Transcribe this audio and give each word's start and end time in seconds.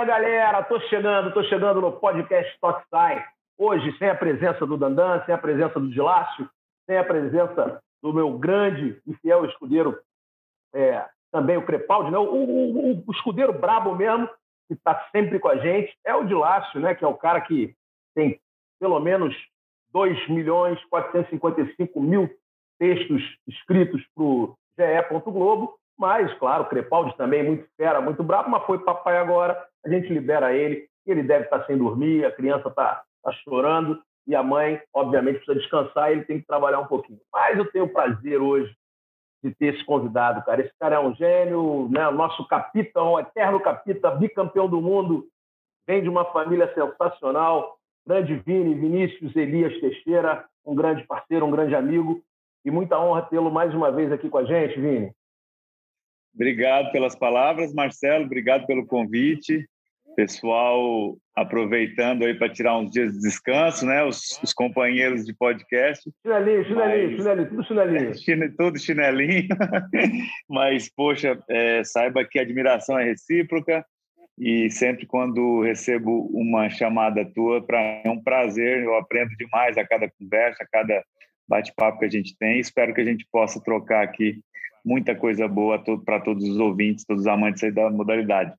minha 0.00 0.06
galera, 0.06 0.62
tô 0.62 0.80
chegando, 0.80 1.32
tô 1.34 1.42
chegando 1.44 1.80
no 1.82 1.92
podcast 1.92 2.58
Totsai. 2.58 3.22
Hoje, 3.58 3.94
sem 3.98 4.08
a 4.08 4.14
presença 4.14 4.64
do 4.64 4.78
Dandan, 4.78 5.22
sem 5.26 5.34
a 5.34 5.38
presença 5.38 5.78
do 5.78 5.90
Dilácio, 5.90 6.48
sem 6.86 6.96
a 6.96 7.04
presença 7.04 7.82
do 8.02 8.10
meu 8.10 8.38
grande 8.38 8.98
e 9.06 9.14
fiel 9.16 9.44
escudeiro, 9.44 10.00
é, 10.74 11.06
também 11.30 11.58
o 11.58 11.66
Crepaldi, 11.66 12.10
né? 12.10 12.16
o, 12.16 12.22
o, 12.22 13.04
o, 13.06 13.12
escudeiro 13.12 13.52
brabo 13.52 13.94
mesmo, 13.94 14.26
que 14.68 14.74
está 14.74 15.06
sempre 15.12 15.38
com 15.38 15.48
a 15.48 15.56
gente, 15.56 15.94
é 16.06 16.14
o 16.14 16.24
Dilácio, 16.24 16.80
né? 16.80 16.94
que 16.94 17.04
é 17.04 17.08
o 17.08 17.18
cara 17.18 17.42
que 17.42 17.74
tem 18.14 18.40
pelo 18.80 18.98
menos 19.00 19.36
2 19.92 20.30
milhões 20.30 20.82
455 20.86 22.00
mil 22.00 22.30
textos 22.78 23.22
escritos 23.46 24.02
para 24.14 24.24
o 24.24 24.56
GE. 24.78 25.20
Globo, 25.30 25.78
mas, 26.00 26.32
claro, 26.38 26.64
Crepaldi 26.64 27.14
também, 27.18 27.42
muito 27.42 27.68
fera, 27.76 28.00
muito 28.00 28.22
bravo, 28.22 28.48
mas 28.48 28.64
foi 28.64 28.78
papai 28.78 29.18
agora, 29.18 29.62
a 29.84 29.88
gente 29.90 30.10
libera 30.10 30.50
ele, 30.50 30.88
ele 31.06 31.22
deve 31.22 31.44
estar 31.44 31.66
sem 31.66 31.76
dormir, 31.76 32.24
a 32.24 32.32
criança 32.32 32.68
está 32.68 33.02
tá 33.22 33.32
chorando, 33.44 34.00
e 34.26 34.34
a 34.34 34.42
mãe, 34.42 34.80
obviamente, 34.94 35.36
precisa 35.36 35.58
descansar, 35.58 36.10
ele 36.10 36.24
tem 36.24 36.40
que 36.40 36.46
trabalhar 36.46 36.80
um 36.80 36.86
pouquinho. 36.86 37.20
Mas 37.30 37.58
eu 37.58 37.70
tenho 37.70 37.84
o 37.84 37.92
prazer 37.92 38.40
hoje 38.40 38.74
de 39.44 39.54
ter 39.54 39.74
esse 39.74 39.84
convidado, 39.84 40.42
cara. 40.42 40.62
Esse 40.62 40.72
cara 40.80 40.96
é 40.96 40.98
um 40.98 41.14
gênio, 41.14 41.90
né? 41.90 42.08
o 42.08 42.12
nosso 42.12 42.48
capitão, 42.48 43.12
o 43.12 43.20
eterno 43.20 43.60
capitão, 43.60 44.18
bicampeão 44.18 44.70
do 44.70 44.80
mundo, 44.80 45.26
vem 45.86 46.02
de 46.02 46.08
uma 46.08 46.24
família 46.32 46.72
sensacional, 46.72 47.76
grande 48.06 48.36
Vini, 48.36 48.74
Vinícius 48.74 49.36
Elias 49.36 49.78
Teixeira, 49.80 50.46
um 50.64 50.74
grande 50.74 51.06
parceiro, 51.06 51.44
um 51.44 51.50
grande 51.50 51.74
amigo, 51.74 52.22
e 52.64 52.70
muita 52.70 52.98
honra 52.98 53.22
tê-lo 53.22 53.50
mais 53.50 53.74
uma 53.74 53.92
vez 53.92 54.10
aqui 54.10 54.30
com 54.30 54.38
a 54.38 54.44
gente, 54.44 54.80
Vini. 54.80 55.12
Obrigado 56.34 56.90
pelas 56.92 57.14
palavras, 57.14 57.72
Marcelo. 57.72 58.24
Obrigado 58.24 58.66
pelo 58.66 58.86
convite. 58.86 59.66
Pessoal, 60.16 61.16
aproveitando 61.36 62.24
aí 62.24 62.34
para 62.34 62.52
tirar 62.52 62.76
uns 62.78 62.90
dias 62.90 63.12
de 63.12 63.20
descanso, 63.20 63.86
né? 63.86 64.02
Os, 64.04 64.40
os 64.42 64.52
companheiros 64.52 65.24
de 65.24 65.34
podcast. 65.34 66.10
Chinelinho, 66.26 66.64
chinelinho, 66.64 67.16
chinelinho, 67.16 67.48
tudo 67.48 67.64
chinelinho. 67.64 68.14
Chine, 68.18 68.48
tudo 68.50 68.78
chinelinho. 68.78 69.48
Mas, 70.48 70.90
poxa, 70.94 71.38
é, 71.48 71.84
saiba 71.84 72.24
que 72.24 72.38
a 72.38 72.42
admiração 72.42 72.98
é 72.98 73.04
recíproca 73.04 73.84
e 74.40 74.70
sempre 74.70 75.06
quando 75.06 75.60
recebo 75.60 76.30
uma 76.32 76.70
chamada 76.70 77.24
tua, 77.24 77.62
para 77.62 77.78
é 77.78 78.08
um 78.08 78.22
prazer, 78.22 78.82
eu 78.82 78.96
aprendo 78.96 79.36
demais 79.36 79.76
a 79.76 79.86
cada 79.86 80.10
conversa, 80.10 80.62
a 80.62 80.66
cada 80.66 81.04
bate-papo 81.46 81.98
que 81.98 82.06
a 82.06 82.10
gente 82.10 82.34
tem. 82.38 82.58
Espero 82.58 82.94
que 82.94 83.02
a 83.02 83.04
gente 83.04 83.26
possa 83.30 83.62
trocar 83.62 84.02
aqui 84.02 84.40
muita 84.84 85.14
coisa 85.14 85.46
boa 85.48 85.82
para 86.04 86.20
todos 86.20 86.44
os 86.44 86.58
ouvintes, 86.58 87.04
todos 87.04 87.22
os 87.22 87.28
amantes 87.28 87.74
da 87.74 87.90
modalidade. 87.90 88.54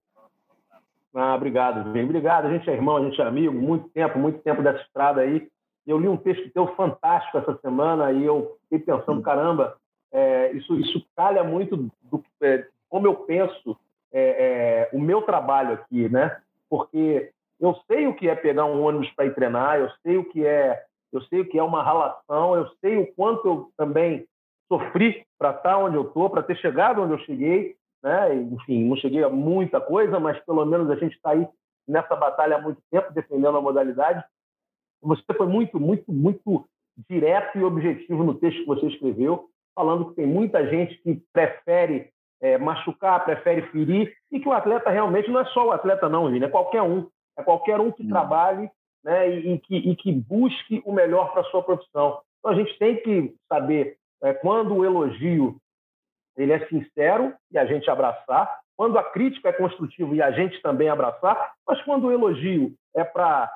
Ah, 1.14 1.36
obrigado, 1.36 1.92
Vini. 1.92 2.06
Obrigado. 2.06 2.46
A 2.46 2.52
gente 2.52 2.70
é 2.70 2.74
irmão, 2.74 2.98
a 2.98 3.04
gente 3.04 3.20
é 3.22 3.26
amigo, 3.26 3.54
muito 3.54 3.90
tempo, 3.90 4.18
muito 4.18 4.40
tempo 4.40 4.62
dessa 4.62 4.82
estrada 4.82 5.22
aí. 5.22 5.48
Eu 5.86 6.00
li 6.00 6.08
um 6.08 6.18
texto 6.18 6.50
teu 6.52 6.68
fantástico 6.76 7.38
essa 7.38 7.58
semana 7.58 8.12
e 8.12 8.24
eu 8.24 8.58
fiquei 8.64 8.80
pensando, 8.80 9.22
caramba, 9.22 9.76
é, 10.12 10.52
isso, 10.54 10.80
isso 10.80 11.06
calha 11.16 11.44
muito 11.44 11.90
do 12.04 12.24
é, 12.42 12.66
como 12.90 13.08
eu 13.08 13.16
penso 13.16 13.78
é, 14.12 14.90
é 14.92 14.96
o 14.96 15.00
meu 15.00 15.22
trabalho 15.22 15.74
aqui, 15.74 16.10
né? 16.10 16.38
Porque 16.70 17.32
eu 17.60 17.76
sei 17.88 18.08
o 18.08 18.14
que 18.14 18.28
é 18.28 18.36
pegar 18.36 18.66
um 18.66 18.82
ônibus 18.82 19.10
para 19.12 19.26
ir 19.26 19.36
treinar, 19.36 19.80
eu 19.80 19.90
sei 20.04 20.18
o 20.18 20.26
que 20.26 20.46
é, 20.46 20.84
eu 21.12 21.22
sei 21.24 21.42
o 21.42 21.46
que 21.48 21.58
é 21.58 21.64
uma 21.64 21.84
ralação, 21.84 22.56
eu 22.56 22.68
sei 22.80 22.98
o 22.98 23.08
quanto 23.14 23.48
eu 23.48 23.72
também 23.78 24.26
sofri 24.72 25.26
para 25.38 25.52
estar 25.52 25.78
onde 25.78 25.98
eu 25.98 26.04
estou, 26.04 26.30
para 26.30 26.44
ter 26.44 26.56
chegado 26.58 27.02
onde 27.02 27.14
eu 27.14 27.20
cheguei, 27.20 27.76
né? 28.02 28.34
Enfim, 28.36 28.86
não 28.86 28.96
cheguei 28.96 29.22
a 29.22 29.30
muita 29.30 29.82
coisa, 29.82 30.18
mas 30.18 30.40
pelo 30.46 30.66
menos 30.66 30.90
a 30.90 30.96
gente 30.96 31.14
está 31.14 31.32
aí 31.32 31.46
nessa 31.86 32.16
batalha 32.16 32.56
há 32.56 32.62
muito 32.62 32.82
tempo 32.90 33.12
defendendo 33.12 33.58
a 33.58 33.62
modalidade. 33.62 34.24
Você 35.02 35.22
foi 35.36 35.48
muito, 35.48 35.78
muito, 35.78 36.10
muito 36.12 36.66
direto 37.10 37.58
e 37.58 37.64
objetivo 37.64 38.24
no 38.24 38.36
texto 38.36 38.60
que 38.60 38.66
você 38.66 38.88
escreveu, 38.88 39.50
falando 39.76 40.10
que 40.10 40.16
tem 40.16 40.28
muita 40.28 40.66
gente 40.70 40.98
que 41.02 41.22
prefere 41.34 42.10
é, 42.42 42.58
machucar, 42.58 43.26
prefere 43.26 43.64
ferir, 43.72 44.14
e 44.32 44.40
que 44.40 44.48
o 44.48 44.54
atleta 44.54 44.90
realmente 44.90 45.30
não 45.30 45.42
é 45.42 45.46
só 45.46 45.68
o 45.68 45.72
atleta, 45.72 46.08
não, 46.08 46.32
Vini, 46.32 46.46
é 46.46 46.50
qualquer 46.50 46.82
um. 46.82 47.08
É 47.38 47.44
qualquer 47.44 47.80
um 47.80 47.92
que 47.92 48.04
hum. 48.04 48.10
trabalhe 48.10 48.70
né, 49.04 49.30
e, 49.30 49.54
e, 49.54 49.60
que, 49.60 49.76
e 49.76 49.96
que 49.96 50.12
busque 50.12 50.82
o 50.86 50.94
melhor 50.94 51.32
para 51.34 51.42
a 51.42 51.46
sua 51.46 51.62
profissão. 51.62 52.22
Então 52.40 52.52
a 52.52 52.56
gente 52.56 52.78
tem 52.78 52.98
que 52.98 53.36
saber 53.48 53.98
é, 54.24 54.34
quando 54.34 54.76
o 54.76 54.86
elogio 54.86 55.58
ele 56.38 56.54
é 56.54 56.66
sincero 56.68 57.34
e 57.52 57.58
a 57.58 57.66
gente 57.66 57.90
abraçar, 57.90 58.60
quando 58.76 58.98
a 58.98 59.04
crítica 59.04 59.50
é 59.50 59.54
construtiva 59.54 60.16
e 60.16 60.22
a 60.22 60.32
gente 60.32 60.62
também 60.62 60.90
abraçar, 60.90 61.54
mas 61.68 61.82
quando 61.84 62.08
o 62.08 62.12
elogio 62.12 62.74
é 62.96 63.04
para 63.04 63.52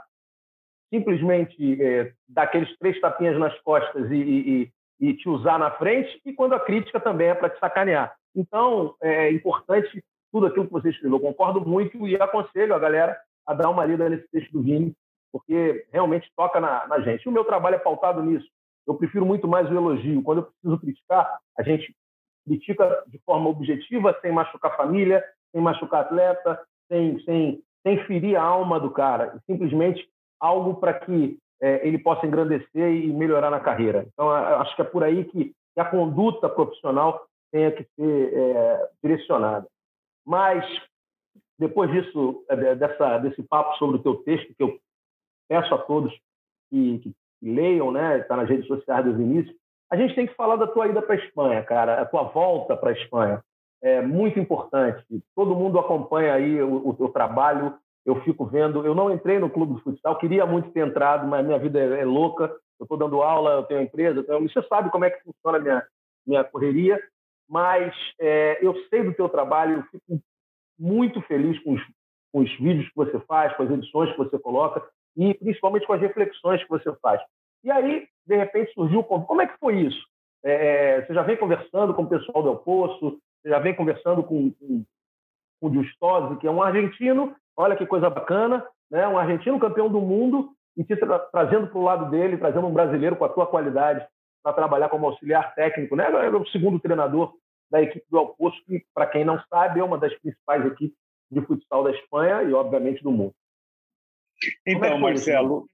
simplesmente 0.94 1.81
é, 1.81 2.14
dar 2.28 2.44
aqueles 2.44 2.78
três 2.78 3.00
tapinhas 3.00 3.38
nas 3.40 3.59
costas 3.62 4.09
e, 4.12 4.16
e, 4.16 4.72
e, 5.00 5.14
te 5.16 5.28
usar 5.28 5.58
na 5.58 5.72
frente, 5.72 6.22
e 6.26 6.34
quando 6.34 6.53
a 6.53 6.59
crítica 6.59 7.00
também 7.00 7.30
é 7.30 7.34
para 7.34 7.50
te 7.50 7.59
sacanear. 7.59 8.16
Então, 8.36 8.96
é 9.02 9.32
importante 9.32 10.03
tudo 10.32 10.47
aquilo 10.47 10.68
que 10.68 10.74
você 10.74 10.90
escreveu. 10.90 11.18
Eu 11.18 11.22
concordo 11.22 11.62
muito 11.62 12.08
e 12.08 12.16
aconselho 12.16 12.76
a 12.76 12.80
galera 12.80 13.18
a 13.46 13.53
dar 13.53 13.70
uma 13.70 13.86
lida 13.86 14.09
nesse 14.09 14.28
texto 14.30 14.52
do 14.52 14.62
Vini, 14.62 14.94
porque 15.32 15.86
realmente 15.92 16.32
toca 16.36 16.59
na, 16.59 16.88
na 16.88 17.00
gente. 17.00 17.28
O 17.28 17.32
meu 17.32 17.44
trabalho 17.44 17.76
é 17.76 17.80
pautado 17.80 18.22
nisso. 18.22 18.47
Eu 18.88 18.96
prefiro 18.96 19.25
muito 19.25 19.47
mais 19.47 19.69
o 19.69 19.73
elogio. 19.73 20.22
Quando 20.22 20.40
eu 20.40 20.44
preciso 20.44 20.79
criticar, 20.79 21.40
a 21.57 21.63
gente 21.63 21.96
critica 22.46 23.03
de 23.07 23.19
forma 23.19 23.50
objetiva, 23.50 24.18
sem 24.22 24.31
machucar 24.31 24.72
a 24.72 24.78
família, 24.78 25.23
sem 25.51 25.62
machucar 25.62 26.01
atleta, 26.01 26.62
sem, 26.88 27.19
sem, 27.23 27.63
sem 27.85 28.06
ferir 28.06 28.35
a 28.35 28.44
alma 28.44 28.79
do 28.79 28.91
cara. 28.91 29.41
Simplesmente 29.46 30.07
algo 30.40 30.75
para 30.75 30.94
que 30.94 31.38
é, 31.62 31.88
ele 31.88 31.97
possa 31.97 32.25
engrandecer 32.25 32.94
e 32.94 33.07
melhorar 33.07 33.50
na 33.50 33.59
carreira. 33.59 34.07
Então, 34.13 34.29
acho 34.29 34.75
que 34.75 34.81
é 34.81 34.85
por 34.85 35.03
aí 35.03 35.25
que, 35.25 35.53
a 35.78 35.84
conduta 35.84 36.47
profissional 36.47 37.28
tenha 37.52 37.69
que 37.69 37.84
ser 37.96 38.34
é, 38.34 38.90
direcionada. 39.03 39.67
Mas, 40.25 40.66
depois 41.59 41.91
disso, 41.91 42.46
é, 42.47 42.75
dessa, 42.75 43.17
desse 43.17 43.44
papo 43.44 43.75
sobre 43.78 43.97
o 43.97 44.02
teu 44.02 44.16
texto, 44.23 44.56
que 44.56 44.63
eu 44.63 44.79
peço 45.50 45.75
a 45.75 45.78
todos 45.78 46.13
que, 46.69 47.00
que 47.00 47.13
leiam, 47.41 47.91
né? 47.91 48.19
Está 48.19 48.35
nas 48.35 48.50
redes 48.50 48.68
sociais 48.68 49.06
do 49.06 49.16
Vinícius. 49.16 49.56
A 49.91 49.96
gente 49.96 50.16
tem 50.16 50.28
que 50.28 50.35
falar 50.35 50.56
da 50.56 50.68
tua 50.68 50.88
ida 50.88 51.01
para 51.01 51.16
a 51.16 51.18
Espanha, 51.18 51.63
cara, 51.63 52.01
a 52.01 52.06
tua 52.06 52.23
volta 52.23 52.75
para 52.75 52.90
a 52.90 52.94
Espanha. 52.94 53.44
É 53.81 54.01
muito 54.01 54.40
importante. 54.40 55.06
Todo 55.35 55.56
mundo 55.56 55.78
acompanha 55.78 56.34
aí 56.34 56.62
o, 56.62 56.90
o 56.90 56.94
teu 56.96 57.09
trabalho. 57.09 57.78
Eu 58.06 58.22
fico 58.22 58.46
vendo. 58.46 58.85
Eu 58.85 58.96
não 58.96 59.12
entrei 59.12 59.38
no 59.40 59.50
clube 59.50 59.75
de 59.75 59.81
futsal, 59.81 60.18
queria 60.18 60.46
muito 60.46 60.72
ter 60.72 60.85
entrado, 60.85 61.28
mas 61.28 61.46
minha 61.46 61.59
vida 61.59 61.79
é, 61.79 62.01
é 62.01 62.06
louca. 62.06 62.46
Eu 62.79 62.84
estou 62.84 62.97
dando 62.97 63.22
aula, 63.22 63.52
eu 63.52 63.63
tenho 63.63 63.81
empresa, 63.81 64.23
tenho... 64.23 64.50
você 64.50 64.62
sabe 64.63 64.90
como 64.90 65.06
é 65.06 65.09
que 65.09 65.23
funciona 65.23 65.57
a 65.57 65.62
minha, 65.62 65.84
minha 66.25 66.44
correria. 66.44 67.02
Mas 67.47 67.94
é, 68.19 68.57
eu 68.66 68.75
sei 68.90 69.03
do 69.03 69.13
teu 69.13 69.29
trabalho, 69.29 69.78
eu 69.78 69.84
fico 69.84 70.22
muito 70.78 71.22
feliz 71.22 71.57
com 71.63 71.73
os, 71.73 71.81
com 72.34 72.40
os 72.41 72.52
vídeos 72.57 72.90
que 72.90 72.96
você 72.96 73.19
faz, 73.22 73.56
com 73.56 73.63
as 73.63 73.72
edições 73.72 74.12
que 74.12 74.17
você 74.17 74.38
coloca 74.40 74.84
e 75.16 75.34
principalmente 75.34 75.86
com 75.86 75.94
as 75.94 76.02
reflexões 76.02 76.64
que 76.64 76.70
você 76.70 76.94
faz. 77.02 77.22
E 77.64 77.72
aí, 77.72 78.08
de 78.26 78.36
repente, 78.36 78.74
surgiu 78.74 79.03
como 79.03 79.42
é 79.42 79.48
que 79.48 79.58
foi 79.59 79.81
isso? 79.81 80.06
É, 80.44 80.52
é, 80.98 81.02
você 81.02 81.14
já 81.14 81.24
vem 81.24 81.38
conversando 81.38 81.94
com 81.94 82.03
o 82.03 82.08
pessoal 82.08 82.44
do 82.44 82.50
El 82.50 83.20
você 83.42 83.50
já 83.50 83.59
vem 83.59 83.76
conversando 83.76 84.24
com, 84.24 84.52
com, 84.52 84.84
com 85.59 85.68
o 85.68 85.74
Giustosi, 85.74 86.38
que 86.38 86.48
é 86.48 86.52
um 86.52 86.62
argentino, 86.62 87.36
olha 87.58 87.76
que 87.76 87.86
coisa 87.86 88.09
bacana, 88.09 88.66
né? 88.92 89.08
um 89.08 89.18
argentino 89.18 89.59
campeão 89.59 89.90
do 89.90 90.00
mundo, 90.00 90.52
e 90.78 90.84
te 90.84 90.96
tra 90.96 91.20
trazendo 91.20 91.68
para 91.68 91.78
o 91.80 91.84
lado 91.84 92.09
dele, 92.12 92.38
trazendo 92.38 92.68
um 92.68 92.74
brasileiro 92.74 93.16
com 93.16 93.26
a 93.26 93.29
tua 93.29 93.47
qualidade 93.47 94.06
para 94.44 94.53
trabalhar 94.53 94.90
como 94.90 95.08
auxiliar 95.08 95.56
técnico. 95.56 95.96
Né? 95.96 96.08
Ele 96.08 96.35
é 96.35 96.40
o 96.40 96.47
segundo 96.47 96.79
treinador 96.79 97.34
da 97.72 97.82
equipe 97.82 98.06
do 98.09 98.17
El 98.20 98.52
que, 98.67 98.85
para 98.94 99.08
quem 99.08 99.26
não 99.26 99.41
sabe, 99.50 99.79
é 99.79 99.84
uma 99.84 99.97
das 99.97 100.14
principais 100.20 100.66
equipes 100.66 100.97
de 101.32 101.41
futsal 101.41 101.84
da 101.84 101.91
Espanha 101.91 102.44
e, 102.44 102.53
obviamente, 102.53 103.02
do 103.02 103.12
mundo. 103.12 103.34
É 104.66 104.73
então, 104.73 104.97
Marcelo, 104.97 105.67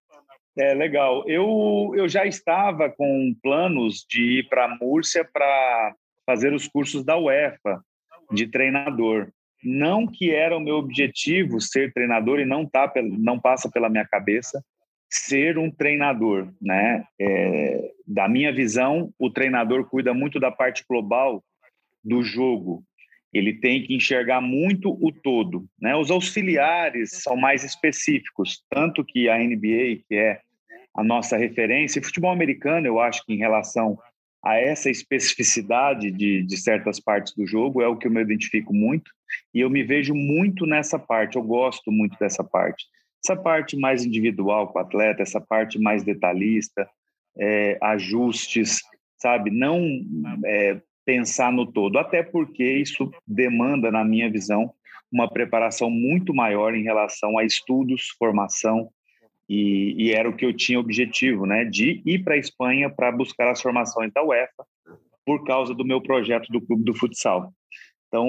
é 0.57 0.73
legal. 0.73 1.23
Eu, 1.27 1.93
eu 1.95 2.07
já 2.07 2.25
estava 2.25 2.89
com 2.89 3.35
planos 3.41 4.05
de 4.09 4.39
ir 4.39 4.49
para 4.49 4.77
Múrcia 4.79 5.23
para 5.23 5.95
fazer 6.25 6.53
os 6.53 6.67
cursos 6.67 7.03
da 7.03 7.17
UEFA 7.17 7.81
de 8.31 8.47
treinador. 8.47 9.31
Não 9.63 10.07
que 10.07 10.31
era 10.31 10.57
o 10.57 10.59
meu 10.59 10.75
objetivo 10.75 11.61
ser 11.61 11.93
treinador 11.93 12.39
e 12.39 12.45
não 12.45 12.65
tá 12.65 12.91
não 13.19 13.39
passa 13.39 13.69
pela 13.69 13.89
minha 13.89 14.05
cabeça 14.05 14.63
ser 15.09 15.57
um 15.57 15.69
treinador, 15.69 16.47
né? 16.61 17.05
É, 17.19 17.91
da 18.07 18.29
minha 18.29 18.51
visão, 18.51 19.13
o 19.19 19.29
treinador 19.29 19.85
cuida 19.89 20.13
muito 20.13 20.39
da 20.39 20.49
parte 20.49 20.85
global 20.89 21.43
do 22.01 22.23
jogo, 22.23 22.83
ele 23.33 23.53
tem 23.53 23.83
que 23.83 23.95
enxergar 23.95 24.41
muito 24.41 24.97
o 25.01 25.11
todo. 25.11 25.65
Né? 25.79 25.95
Os 25.95 26.11
auxiliares 26.11 27.21
são 27.21 27.35
mais 27.35 27.63
específicos, 27.63 28.63
tanto 28.69 29.05
que 29.05 29.29
a 29.29 29.37
NBA, 29.37 30.03
que 30.07 30.15
é 30.15 30.41
a 30.93 31.03
nossa 31.03 31.37
referência, 31.37 31.99
e 31.99 32.03
futebol 32.03 32.31
americano, 32.31 32.85
eu 32.85 32.99
acho 32.99 33.25
que 33.25 33.33
em 33.33 33.37
relação 33.37 33.97
a 34.43 34.55
essa 34.55 34.89
especificidade 34.89 36.11
de, 36.11 36.43
de 36.43 36.57
certas 36.57 36.99
partes 36.99 37.33
do 37.33 37.45
jogo 37.45 37.81
é 37.81 37.87
o 37.87 37.95
que 37.95 38.07
eu 38.07 38.11
me 38.11 38.21
identifico 38.21 38.73
muito 38.73 39.11
e 39.53 39.59
eu 39.59 39.69
me 39.69 39.83
vejo 39.83 40.13
muito 40.15 40.65
nessa 40.65 40.97
parte, 40.97 41.37
eu 41.37 41.43
gosto 41.43 41.91
muito 41.91 42.17
dessa 42.19 42.43
parte. 42.43 42.85
Essa 43.23 43.35
parte 43.35 43.77
mais 43.77 44.03
individual 44.03 44.67
com 44.67 44.79
o 44.79 44.81
atleta, 44.81 45.21
essa 45.21 45.39
parte 45.39 45.79
mais 45.79 46.03
detalhista, 46.03 46.89
é, 47.37 47.77
ajustes, 47.81 48.81
sabe? 49.17 49.51
Não 49.51 49.79
é, 50.43 50.81
pensar 51.06 51.51
no 51.51 51.71
todo, 51.71 51.98
até 51.98 52.24
porque 52.24 52.63
isso 52.63 53.12
demanda, 53.27 53.92
na 53.92 54.03
minha 54.03 54.30
visão, 54.30 54.74
uma 55.12 55.30
preparação 55.30 55.89
muito 55.89 56.33
maior 56.33 56.74
em 56.74 56.83
relação 56.83 57.38
a 57.38 57.44
estudos, 57.44 58.09
formação, 58.18 58.89
e, 59.50 59.95
e 59.98 60.12
era 60.13 60.30
o 60.30 60.36
que 60.36 60.45
eu 60.45 60.53
tinha 60.53 60.80
objetivo, 60.80 61.45
né, 61.45 61.65
de 61.65 62.01
ir 62.06 62.24
para 62.24 62.36
a 62.36 62.38
Espanha 62.38 62.89
para 62.89 63.12
buscar 63.12 63.50
as 63.50 63.62
formações 63.62 64.12
da 64.13 64.24
UEFA, 64.24 64.65
por 65.25 65.44
causa 65.44 65.74
do 65.74 65.86
meu 65.86 66.01
projeto 66.01 66.48
do 66.51 66.62
Clube 66.62 66.83
do 66.83 66.94
Futsal. 66.94 67.53
Então, 68.07 68.27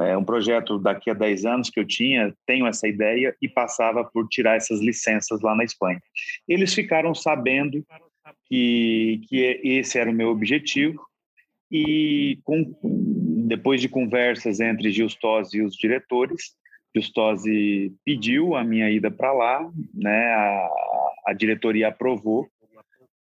é 0.00 0.16
um 0.16 0.24
projeto 0.24 0.78
daqui 0.78 1.08
a 1.08 1.14
10 1.14 1.44
anos 1.44 1.70
que 1.70 1.78
eu 1.78 1.86
tinha, 1.86 2.34
tenho 2.44 2.66
essa 2.66 2.88
ideia 2.88 3.34
e 3.40 3.48
passava 3.48 4.04
por 4.04 4.26
tirar 4.28 4.56
essas 4.56 4.80
licenças 4.80 5.40
lá 5.40 5.54
na 5.54 5.62
Espanha. 5.62 6.00
Eles 6.48 6.74
ficaram 6.74 7.14
sabendo 7.14 7.84
que, 8.46 9.20
que 9.28 9.60
esse 9.62 9.96
era 9.96 10.10
o 10.10 10.14
meu 10.14 10.28
objetivo 10.28 11.00
e 11.72 12.38
com, 12.44 12.76
depois 13.48 13.80
de 13.80 13.88
conversas 13.88 14.60
entre 14.60 14.92
Gilstosi 14.92 15.56
e 15.56 15.62
os 15.62 15.74
diretores, 15.74 16.54
Gilstosi 16.94 17.94
pediu 18.04 18.54
a 18.54 18.62
minha 18.62 18.90
ida 18.90 19.10
para 19.10 19.32
lá, 19.32 19.70
né? 19.94 20.26
A, 20.34 20.68
a 21.28 21.32
diretoria 21.32 21.88
aprovou, 21.88 22.46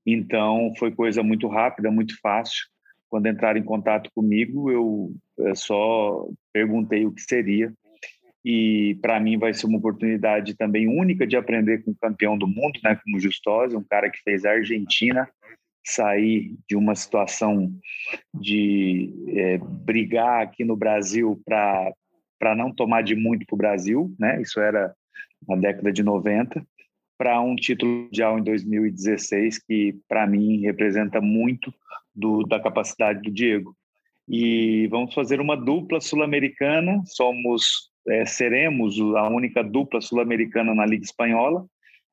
então 0.05 0.73
foi 0.77 0.91
coisa 0.91 1.23
muito 1.23 1.47
rápida, 1.47 1.93
muito 1.93 2.19
fácil. 2.21 2.67
Quando 3.09 3.29
entraram 3.29 3.61
em 3.61 3.65
contato 3.65 4.11
comigo, 4.15 4.71
eu, 4.71 5.13
eu 5.39 5.55
só 5.55 6.29
perguntei 6.53 7.07
o 7.07 7.13
que 7.13 7.23
seria 7.23 7.73
e 8.45 8.99
para 9.03 9.21
mim 9.21 9.39
vai 9.39 9.53
ser 9.53 9.67
uma 9.67 9.79
oportunidade 9.79 10.57
também 10.57 10.89
única 10.89 11.27
de 11.27 11.37
aprender 11.37 11.85
com 11.85 11.91
o 11.91 11.97
campeão 12.01 12.39
do 12.39 12.47
mundo, 12.47 12.81
né, 12.83 12.99
como 13.05 13.21
Justosi, 13.21 13.77
um 13.77 13.85
cara 13.85 14.11
que 14.11 14.19
fez 14.23 14.45
a 14.45 14.53
Argentina 14.53 15.29
sair 15.85 16.57
de 16.69 16.77
uma 16.77 16.95
situação 16.95 17.73
de 18.35 19.13
é, 19.29 19.59
brigar 19.59 20.43
aqui 20.43 20.65
no 20.65 20.77
Brasil 20.77 21.41
para 21.45 22.55
não 22.57 22.73
tomar 22.73 23.03
de 23.03 23.15
muito 23.15 23.47
para 23.47 23.55
o 23.55 23.59
Brasil, 23.59 24.15
né? 24.19 24.41
Isso 24.41 24.61
era 24.61 24.95
na 25.49 25.57
década 25.57 25.93
de 25.93 26.03
90, 26.03 26.65
para 27.17 27.41
um 27.41 27.55
título 27.57 28.05
mundial 28.05 28.39
em 28.39 28.43
2016 28.43 29.59
que 29.59 29.99
para 30.09 30.27
mim 30.27 30.61
representa 30.61 31.21
muito 31.21 31.73
do, 32.15 32.45
da 32.45 32.61
capacidade 32.61 33.23
do 33.23 33.31
Diego. 33.31 33.75
E 34.29 34.87
vamos 34.89 35.13
fazer 35.13 35.41
uma 35.41 35.57
dupla 35.57 36.01
sul-americana. 36.01 37.03
Somos 37.07 37.91
é, 38.09 38.25
seremos 38.25 38.99
a 39.17 39.29
única 39.29 39.63
dupla 39.63 40.01
sul-americana 40.01 40.75
na 40.75 40.87
Liga 40.87 41.05
Espanhola, 41.05 41.67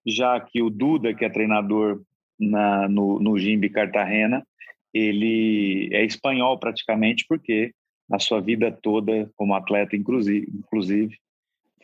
já 0.06 0.40
que 0.40 0.62
o 0.62 0.70
Duda, 0.70 1.14
que 1.14 1.26
é 1.26 1.30
treinador 1.30 2.02
na, 2.40 2.88
no, 2.88 3.20
no 3.20 3.38
Jimbi 3.38 3.70
Cartagena, 3.70 4.46
ele 4.94 5.90
é 5.92 6.04
espanhol 6.06 6.60
praticamente, 6.60 7.26
porque 7.28 7.72
a 8.12 8.20
sua 8.20 8.40
vida 8.40 8.72
toda 8.72 9.30
como 9.36 9.54
atleta, 9.54 9.96
inclusive, 9.96 10.48
inclusive 10.54 11.18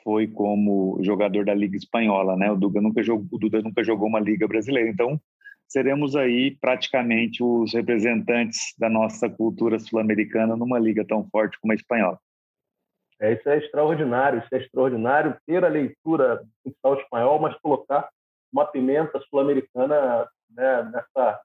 foi 0.03 0.27
como 0.27 1.00
jogador 1.01 1.45
da 1.45 1.53
Liga 1.53 1.77
Espanhola, 1.77 2.35
né? 2.35 2.51
O 2.51 2.55
Duda 2.55 2.81
nunca 2.81 3.01
jogou, 3.01 3.25
o 3.31 3.38
Duda 3.38 3.61
nunca 3.61 3.83
jogou 3.83 4.07
uma 4.07 4.19
Liga 4.19 4.47
Brasileira, 4.47 4.89
então 4.89 5.19
seremos 5.67 6.15
aí 6.15 6.56
praticamente 6.59 7.41
os 7.41 7.73
representantes 7.73 8.73
da 8.77 8.89
nossa 8.89 9.29
cultura 9.29 9.79
sul-americana 9.79 10.56
numa 10.56 10.77
liga 10.77 11.06
tão 11.06 11.27
forte 11.29 11.59
como 11.59 11.71
a 11.71 11.75
espanhola. 11.75 12.19
É, 13.19 13.33
isso 13.33 13.47
é 13.49 13.57
extraordinário, 13.57 14.39
isso 14.39 14.53
é 14.53 14.57
extraordinário 14.57 15.38
ter 15.47 15.63
a 15.63 15.69
leitura 15.69 16.38
do 16.38 16.71
futsal 16.71 16.99
espanhol, 16.99 17.39
mas 17.39 17.57
colocar 17.59 18.09
uma 18.53 18.65
pimenta 18.65 19.19
sul-americana 19.29 20.27
né, 20.51 20.83
nessa, 20.83 21.41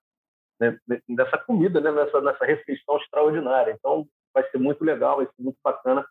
né, 0.60 0.78
nessa 1.08 1.38
comida, 1.38 1.80
né, 1.80 1.90
nessa, 1.90 2.20
nessa 2.20 2.44
refeição 2.44 2.98
extraordinária. 2.98 3.72
Então, 3.72 4.06
vai 4.34 4.48
ser 4.50 4.58
muito 4.58 4.84
legal, 4.84 5.16
vai 5.16 5.26
ser 5.26 5.42
muito 5.42 5.58
bacana 5.64 6.06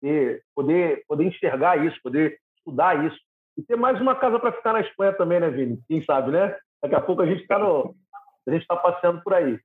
ter, 0.00 0.42
poder, 0.54 1.02
poder 1.08 1.24
enxergar 1.24 1.84
isso, 1.84 1.98
poder 2.02 2.38
estudar 2.58 3.04
isso. 3.04 3.18
E 3.56 3.62
ter 3.62 3.76
mais 3.76 4.00
uma 4.00 4.14
casa 4.14 4.38
para 4.38 4.52
ficar 4.52 4.72
na 4.72 4.80
Espanha 4.80 5.12
também, 5.12 5.40
né, 5.40 5.48
Vini? 5.50 5.80
Quem 5.88 6.02
sabe, 6.02 6.30
né? 6.30 6.56
Daqui 6.82 6.94
a 6.94 7.00
pouco 7.00 7.22
a 7.22 7.26
gente 7.26 7.42
está 7.42 7.56
a 7.56 8.50
gente 8.50 8.62
está 8.62 8.76
passeando 8.76 9.22
por 9.22 9.34
aí. 9.34 9.58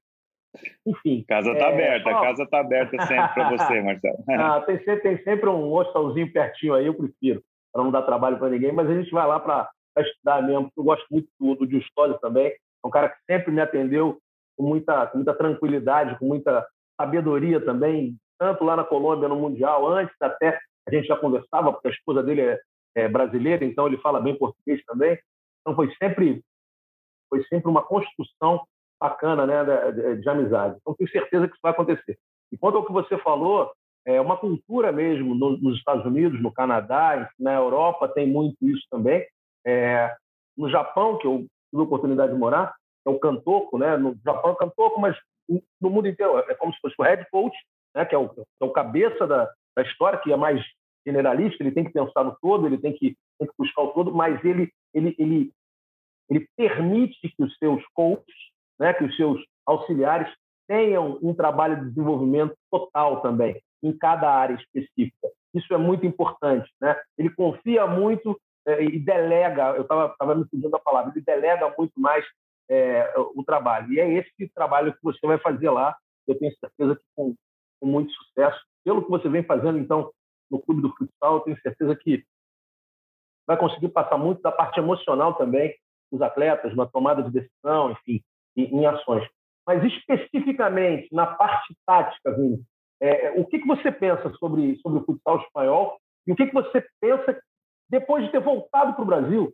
Enfim. 0.85 1.23
Casa 1.27 1.51
está 1.51 1.65
é, 1.65 1.73
aberta, 1.73 2.09
a 2.09 2.21
casa 2.21 2.43
está 2.43 2.59
aberta 2.59 3.05
sempre 3.05 3.33
para 3.33 3.49
você, 3.49 3.81
Marcelo. 3.81 4.23
ah, 4.29 4.61
tem, 4.61 4.77
sempre, 4.79 4.99
tem 5.01 5.23
sempre 5.23 5.49
um 5.49 5.71
hostelzinho 5.71 6.31
pertinho 6.31 6.73
aí, 6.73 6.85
eu 6.85 6.93
prefiro, 6.93 7.43
para 7.71 7.83
não 7.83 7.91
dar 7.91 8.03
trabalho 8.03 8.37
para 8.37 8.49
ninguém, 8.49 8.71
mas 8.71 8.89
a 8.89 8.93
gente 8.93 9.11
vai 9.11 9.27
lá 9.27 9.39
para 9.39 9.69
estudar 10.01 10.41
mesmo, 10.41 10.71
eu 10.75 10.83
gosto 10.83 11.05
muito 11.09 11.27
do, 11.39 11.69
Justório 11.69 12.17
também, 12.19 12.47
é 12.47 12.87
um 12.87 12.89
cara 12.89 13.09
que 13.09 13.17
sempre 13.29 13.51
me 13.51 13.61
atendeu 13.61 14.19
com 14.55 14.63
muita, 14.63 15.07
com 15.07 15.17
muita 15.17 15.33
tranquilidade, 15.33 16.17
com 16.19 16.25
muita 16.25 16.65
sabedoria 16.99 17.63
também, 17.63 18.15
tanto 18.39 18.63
lá 18.63 18.75
na 18.75 18.83
Colômbia, 18.83 19.27
no 19.27 19.35
Mundial, 19.35 19.87
antes 19.87 20.15
até 20.21 20.59
a 20.87 20.93
gente 20.93 21.07
já 21.07 21.17
conversava, 21.17 21.71
porque 21.71 21.87
a 21.87 21.91
esposa 21.91 22.23
dele 22.23 22.41
é, 22.41 22.59
é 22.95 23.07
brasileira, 23.07 23.65
então 23.65 23.87
ele 23.87 23.97
fala 23.97 24.21
bem 24.21 24.37
português 24.37 24.81
também, 24.85 25.17
então 25.61 25.75
foi 25.75 25.93
sempre 26.01 26.41
foi 27.29 27.43
sempre 27.45 27.69
uma 27.69 27.83
construção 27.83 28.65
bacana 28.99 29.45
né, 29.45 29.91
de, 29.91 30.21
de, 30.21 30.29
amizade. 30.29 30.77
Então, 30.79 30.95
tenho 30.95 31.09
certeza 31.09 31.47
que 31.47 31.53
isso 31.53 31.61
vai 31.61 31.71
acontecer. 31.71 32.17
E 32.51 32.57
quanto 32.57 32.77
ao 32.77 32.85
que 32.85 32.91
você 32.91 33.17
falou, 33.17 33.71
é 34.05 34.19
uma 34.19 34.37
cultura 34.37 34.91
mesmo 34.91 35.35
no, 35.35 35.57
nos 35.57 35.77
Estados 35.77 36.05
Unidos, 36.05 36.41
no 36.41 36.51
Canadá, 36.51 37.29
na 37.37 37.53
Europa 37.53 38.07
tem 38.07 38.25
muito 38.25 38.57
isso 38.61 38.85
também. 38.89 39.25
É, 39.67 40.15
no 40.57 40.69
Japão, 40.69 41.17
que 41.17 41.27
eu 41.27 41.39
tive 41.69 41.81
a 41.81 41.85
oportunidade 41.85 42.31
de 42.31 42.39
morar, 42.39 42.73
é 43.05 43.09
o 43.09 43.19
Kantoko, 43.19 43.77
né? 43.77 43.97
No 43.97 44.17
Japão 44.23 44.51
é 44.51 44.53
o 44.53 44.57
Kantoko, 44.57 44.99
mas 44.99 45.17
no 45.81 45.89
mundo 45.89 46.07
inteiro 46.07 46.39
é 46.39 46.55
como 46.55 46.73
se 46.73 46.79
fosse 46.79 46.95
o 46.97 47.03
head 47.03 47.25
coach, 47.29 47.55
né? 47.93 48.05
Que 48.05 48.15
é 48.15 48.17
o, 48.17 48.25
é 48.61 48.65
o 48.65 48.71
cabeça 48.71 49.27
da, 49.27 49.51
da 49.75 49.83
história, 49.83 50.19
que 50.19 50.31
é 50.31 50.37
mais 50.37 50.63
generalista, 51.05 51.63
ele 51.63 51.71
tem 51.71 51.85
que 51.85 51.93
pensar 51.93 52.23
no 52.23 52.37
todo, 52.41 52.65
ele 52.65 52.77
tem 52.77 52.91
que, 52.91 53.15
tem 53.39 53.47
que 53.47 53.53
buscar 53.57 53.83
o 53.83 53.93
todo, 53.93 54.13
mas 54.13 54.43
ele, 54.43 54.69
ele, 54.93 55.15
ele, 55.17 55.51
ele 56.29 56.47
permite 56.57 57.29
que 57.29 57.43
os 57.43 57.57
seus 57.57 57.81
coaches, 57.93 58.35
né, 58.77 58.93
que 58.93 59.05
os 59.05 59.15
seus 59.15 59.41
auxiliares 59.65 60.29
tenham 60.67 61.17
um 61.21 61.33
trabalho 61.33 61.77
de 61.77 61.89
desenvolvimento 61.89 62.53
total 62.69 63.21
também, 63.21 63.61
em 63.81 63.97
cada 63.97 64.29
área 64.29 64.55
específica. 64.55 65.29
Isso 65.53 65.73
é 65.73 65.77
muito 65.77 66.05
importante. 66.05 66.69
Né? 66.81 66.95
Ele 67.17 67.29
confia 67.29 67.87
muito 67.87 68.37
e 68.67 68.99
delega, 68.99 69.75
eu 69.75 69.83
estava 69.83 70.35
me 70.35 70.47
fugindo 70.49 70.69
da 70.69 70.79
palavra, 70.79 71.11
ele 71.15 71.23
delega 71.25 71.73
muito 71.77 71.99
mais 71.99 72.25
é, 72.69 73.13
o 73.17 73.43
trabalho. 73.43 73.91
E 73.93 73.99
é 73.99 74.13
esse 74.13 74.49
trabalho 74.53 74.93
que 74.93 75.03
você 75.03 75.25
vai 75.25 75.37
fazer 75.37 75.69
lá, 75.69 75.95
eu 76.27 76.37
tenho 76.37 76.53
certeza 76.57 76.95
que 76.95 77.01
com, 77.15 77.35
com 77.79 77.87
muito 77.87 78.11
sucesso. 78.13 78.59
Pelo 78.83 79.03
que 79.03 79.09
você 79.09 79.29
vem 79.29 79.43
fazendo, 79.43 79.77
então, 79.77 80.11
no 80.49 80.59
Clube 80.61 80.81
do 80.81 80.93
Futsal, 80.95 81.35
eu 81.35 81.39
tenho 81.41 81.61
certeza 81.61 81.95
que 81.95 82.23
vai 83.45 83.57
conseguir 83.57 83.89
passar 83.89 84.17
muito 84.17 84.41
da 84.41 84.51
parte 84.51 84.79
emocional 84.79 85.33
também 85.35 85.73
dos 86.11 86.21
atletas, 86.21 86.75
na 86.75 86.85
tomada 86.85 87.23
de 87.23 87.31
decisão, 87.31 87.91
enfim, 87.91 88.21
em, 88.55 88.79
em 88.79 88.85
ações. 88.85 89.27
Mas 89.65 89.83
especificamente 89.83 91.07
na 91.13 91.27
parte 91.27 91.75
tática, 91.85 92.33
Vini, 92.33 92.61
é, 93.01 93.31
o 93.31 93.45
que, 93.45 93.59
que 93.59 93.67
você 93.67 93.91
pensa 93.91 94.29
sobre, 94.39 94.77
sobre 94.77 94.99
o 94.99 95.05
futsal 95.05 95.41
espanhol 95.41 95.97
e 96.25 96.31
o 96.31 96.35
que, 96.35 96.47
que 96.47 96.53
você 96.53 96.85
pensa 96.99 97.39
depois 97.89 98.25
de 98.25 98.31
ter 98.31 98.39
voltado 98.39 98.93
para 98.93 99.01
o 99.01 99.05
Brasil? 99.05 99.53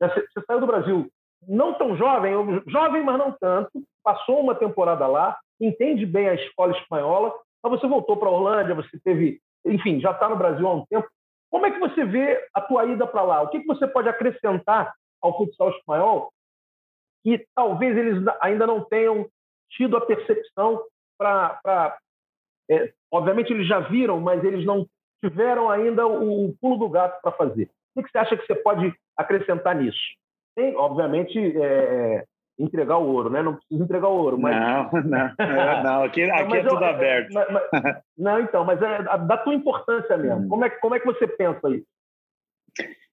Você, 0.00 0.26
você 0.28 0.44
saiu 0.46 0.60
do 0.60 0.66
Brasil 0.66 1.10
não 1.46 1.74
tão 1.74 1.96
jovem, 1.96 2.32
jovem, 2.66 3.02
mas 3.02 3.18
não 3.18 3.32
tanto, 3.32 3.70
passou 4.02 4.40
uma 4.40 4.54
temporada 4.54 5.06
lá, 5.06 5.38
entende 5.60 6.04
bem 6.04 6.28
a 6.28 6.34
escola 6.34 6.76
espanhola, 6.76 7.34
mas 7.62 7.72
você 7.72 7.86
voltou 7.86 8.16
para 8.16 8.28
a 8.28 8.32
Holândia, 8.32 8.74
você 8.74 8.98
teve, 9.02 9.40
enfim, 9.64 10.00
já 10.00 10.10
está 10.10 10.28
no 10.28 10.36
Brasil 10.36 10.66
há 10.66 10.74
um 10.74 10.86
tempo. 10.86 11.08
Como 11.50 11.66
é 11.66 11.70
que 11.70 11.78
você 11.78 12.04
vê 12.04 12.46
a 12.54 12.60
tua 12.60 12.84
ida 12.84 13.06
para 13.06 13.22
lá? 13.22 13.42
O 13.42 13.48
que, 13.48 13.60
que 13.60 13.66
você 13.66 13.86
pode 13.86 14.08
acrescentar 14.08 14.92
ao 15.20 15.36
futsal 15.36 15.70
espanhol 15.70 16.32
que 17.22 17.44
talvez 17.54 17.96
eles 17.96 18.22
ainda 18.40 18.66
não 18.66 18.84
tenham 18.84 19.28
tido 19.70 19.96
a 19.96 20.00
percepção 20.00 20.82
para. 21.18 21.98
É, 22.70 22.92
obviamente, 23.10 23.52
eles 23.52 23.66
já 23.66 23.80
viram, 23.80 24.20
mas 24.20 24.42
eles 24.44 24.64
não 24.64 24.86
tiveram 25.22 25.70
ainda 25.70 26.06
o, 26.06 26.54
pulo 26.60 26.76
do 26.76 26.88
gato 26.88 27.20
para 27.22 27.32
fazer. 27.32 27.70
O 27.94 28.02
que 28.02 28.10
você 28.10 28.18
acha 28.18 28.36
que 28.36 28.46
você 28.46 28.54
pode 28.54 28.94
acrescentar 29.16 29.74
nisso? 29.74 29.98
Tem, 30.54 30.74
obviamente, 30.76 31.38
é, 31.56 32.24
entregar 32.58 32.98
o 32.98 33.06
ouro, 33.06 33.30
né? 33.30 33.42
Não 33.42 33.54
precisa 33.54 33.82
entregar 33.82 34.08
o 34.08 34.16
ouro, 34.16 34.38
mas 34.38 34.56
não, 34.56 34.90
não, 35.04 35.34
é, 35.38 35.82
não 35.82 36.02
aqui, 36.04 36.22
aqui 36.22 36.56
é 36.56 36.62
tudo 36.62 36.84
eu, 36.84 36.88
aberto. 36.88 37.32
Mas, 37.32 37.48
mas, 37.50 37.62
não, 38.16 38.40
então, 38.40 38.64
mas 38.64 38.80
é 38.82 39.02
da 39.02 39.36
tua 39.38 39.54
importância 39.54 40.16
mesmo. 40.16 40.44
Hum. 40.44 40.48
Como 40.48 40.64
é 40.64 40.70
como 40.70 40.94
é 40.94 41.00
que 41.00 41.06
você 41.06 41.26
pensa 41.26 41.68
isso? 41.70 41.86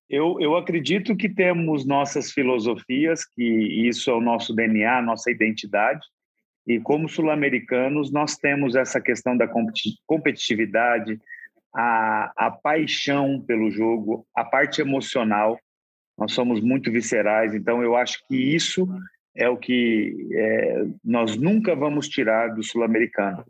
Eu, 0.09 0.39
eu 0.39 0.55
acredito 0.55 1.17
que 1.17 1.27
temos 1.27 1.85
nossas 1.85 2.31
filosofias, 2.31 3.25
que 3.25 3.43
isso 3.87 4.09
é 4.09 4.13
o 4.13 4.21
nosso 4.21 4.55
DNA, 4.55 5.01
nossa 5.01 5.29
identidade, 5.29 6.05
E 6.65 6.79
como 6.79 7.09
sul-americanos, 7.09 8.11
nós 8.11 8.37
temos 8.37 8.75
essa 8.75 9.01
questão 9.01 9.35
da 9.35 9.49
competitividade, 10.05 11.19
a, 11.77 12.31
a 12.35 12.49
paixão 12.49 13.39
pelo 13.39 13.69
jogo, 13.69 14.25
a 14.35 14.43
parte 14.43 14.81
emocional. 14.81 15.59
Nós 16.17 16.31
somos 16.31 16.59
muito 16.59 16.91
viscerais, 16.91 17.53
então 17.53 17.83
eu 17.83 17.95
acho 17.95 18.27
que 18.27 18.35
isso 18.35 18.87
é 19.35 19.47
o 19.47 19.55
que 19.55 20.27
é, 20.33 20.85
nós 21.05 21.37
nunca 21.37 21.75
vamos 21.75 22.09
tirar 22.09 22.55
do 22.55 22.63
sul-americano, 22.63 23.45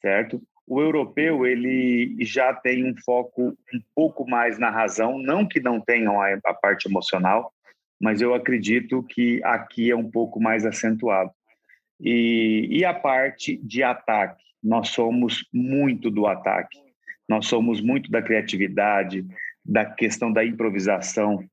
certo? 0.00 0.40
O 0.64 0.80
europeu 0.80 1.44
ele 1.44 2.16
já 2.20 2.54
tem 2.54 2.88
um 2.88 2.94
foco 3.04 3.48
um 3.74 3.80
pouco 3.92 4.24
mais 4.24 4.56
na 4.56 4.70
razão, 4.70 5.18
não 5.18 5.44
que 5.44 5.58
não 5.58 5.80
tenham 5.80 6.22
a, 6.22 6.38
a 6.44 6.54
parte 6.54 6.88
emocional, 6.88 7.52
mas 8.00 8.20
eu 8.20 8.34
acredito 8.34 9.02
que 9.02 9.42
aqui 9.42 9.90
é 9.90 9.96
um 9.96 10.08
pouco 10.08 10.40
mais 10.40 10.64
acentuado. 10.64 11.32
E, 12.00 12.68
e 12.70 12.84
a 12.84 12.94
parte 12.94 13.56
de 13.56 13.82
ataque, 13.82 14.44
nós 14.62 14.90
somos 14.90 15.44
muito 15.52 16.08
do 16.08 16.28
ataque, 16.28 16.83
nós 17.28 17.46
somos 17.46 17.80
muito 17.80 18.10
da 18.10 18.22
criatividade, 18.22 19.24
da 19.64 19.84
questão 19.84 20.32
da 20.32 20.44
improvisação 20.44 21.44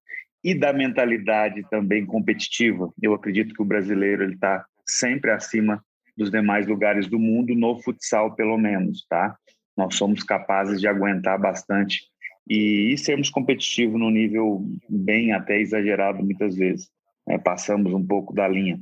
e 0.44 0.54
da 0.54 0.74
mentalidade 0.74 1.64
também 1.70 2.06
competitiva. 2.06 2.92
Eu 3.02 3.14
acredito 3.14 3.54
que 3.54 3.62
o 3.62 3.66
brasileiro 3.66 4.24
ele 4.24 4.34
está 4.34 4.66
sempre 4.86 5.32
acima 5.32 5.84
dos 6.18 6.30
demais 6.30 6.68
lugares 6.68 7.08
do 7.08 7.18
mundo 7.18 7.56
no 7.56 7.82
futsal, 7.82 8.36
pelo 8.36 8.58
menos, 8.58 9.06
tá? 9.08 9.38
Nós 9.78 9.96
somos 9.96 10.24
capazes 10.24 10.80
de 10.82 10.88
aguentar 10.88 11.40
bastante 11.40 12.02
e, 12.50 12.92
e 12.94 12.98
sermos 12.98 13.30
competitivos 13.30 14.00
no 14.00 14.10
nível 14.10 14.66
bem 14.90 15.32
até 15.32 15.60
exagerado 15.60 16.24
muitas 16.24 16.56
vezes. 16.56 16.90
Né? 17.28 17.38
Passamos 17.38 17.94
um 17.94 18.06
pouco 18.06 18.34
da 18.34 18.48
linha. 18.48 18.80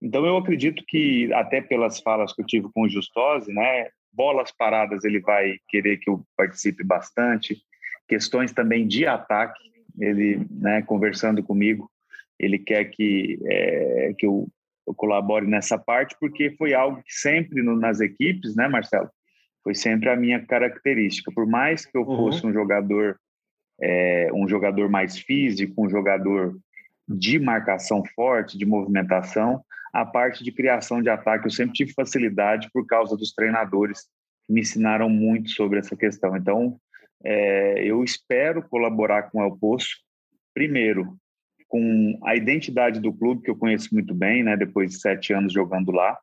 Então 0.00 0.24
eu 0.24 0.36
acredito 0.36 0.82
que 0.86 1.32
até 1.34 1.60
pelas 1.60 2.00
falas 2.00 2.32
que 2.32 2.40
eu 2.40 2.46
tive 2.46 2.68
com 2.72 2.82
o 2.82 2.88
Justose, 2.88 3.52
né? 3.52 3.88
Bolas 4.12 4.52
paradas 4.52 5.04
ele 5.04 5.20
vai 5.20 5.56
querer 5.68 5.98
que 5.98 6.10
eu 6.10 6.24
participe 6.36 6.84
bastante. 6.84 7.62
Questões 8.08 8.52
também 8.52 8.86
de 8.86 9.06
ataque, 9.06 9.60
ele, 9.98 10.46
né? 10.50 10.82
Conversando 10.82 11.42
comigo, 11.42 11.90
ele 12.38 12.58
quer 12.58 12.84
que 12.86 13.38
é, 13.46 14.14
que 14.18 14.26
eu 14.26 14.48
eu 14.90 14.94
colabore 14.94 15.46
nessa 15.46 15.78
parte, 15.78 16.16
porque 16.18 16.50
foi 16.56 16.74
algo 16.74 17.02
que 17.02 17.12
sempre 17.12 17.62
no, 17.62 17.76
nas 17.76 18.00
equipes, 18.00 18.54
né, 18.56 18.68
Marcelo? 18.68 19.08
Foi 19.62 19.74
sempre 19.74 20.08
a 20.08 20.16
minha 20.16 20.44
característica. 20.44 21.30
Por 21.32 21.46
mais 21.46 21.86
que 21.86 21.96
eu 21.96 22.02
uhum. 22.02 22.16
fosse 22.16 22.46
um 22.46 22.52
jogador, 22.52 23.18
é, 23.80 24.30
um 24.34 24.48
jogador 24.48 24.88
mais 24.88 25.18
físico, 25.18 25.84
um 25.84 25.88
jogador 25.88 26.56
de 27.08 27.38
marcação 27.38 28.02
forte, 28.14 28.58
de 28.58 28.66
movimentação, 28.66 29.62
a 29.92 30.04
parte 30.04 30.44
de 30.44 30.52
criação 30.52 31.02
de 31.02 31.08
ataque 31.08 31.46
eu 31.46 31.50
sempre 31.50 31.74
tive 31.74 31.92
facilidade 31.92 32.68
por 32.72 32.86
causa 32.86 33.16
dos 33.16 33.32
treinadores 33.32 34.02
que 34.46 34.52
me 34.52 34.60
ensinaram 34.60 35.08
muito 35.08 35.50
sobre 35.50 35.78
essa 35.78 35.96
questão. 35.96 36.36
Então, 36.36 36.78
é, 37.24 37.84
eu 37.84 38.02
espero 38.02 38.62
colaborar 38.62 39.24
com 39.24 39.38
o 39.38 39.42
El 39.42 39.56
Poço, 39.56 39.98
primeiro, 40.54 41.16
com 41.68 42.18
a 42.24 42.34
identidade 42.34 43.00
do 43.00 43.12
clube, 43.12 43.42
que 43.42 43.50
eu 43.50 43.56
conheço 43.56 43.88
muito 43.92 44.14
bem, 44.14 44.42
né, 44.42 44.56
depois 44.56 44.90
de 44.90 45.00
sete 45.00 45.32
anos 45.32 45.52
jogando 45.52 45.92
lá, 45.92 46.18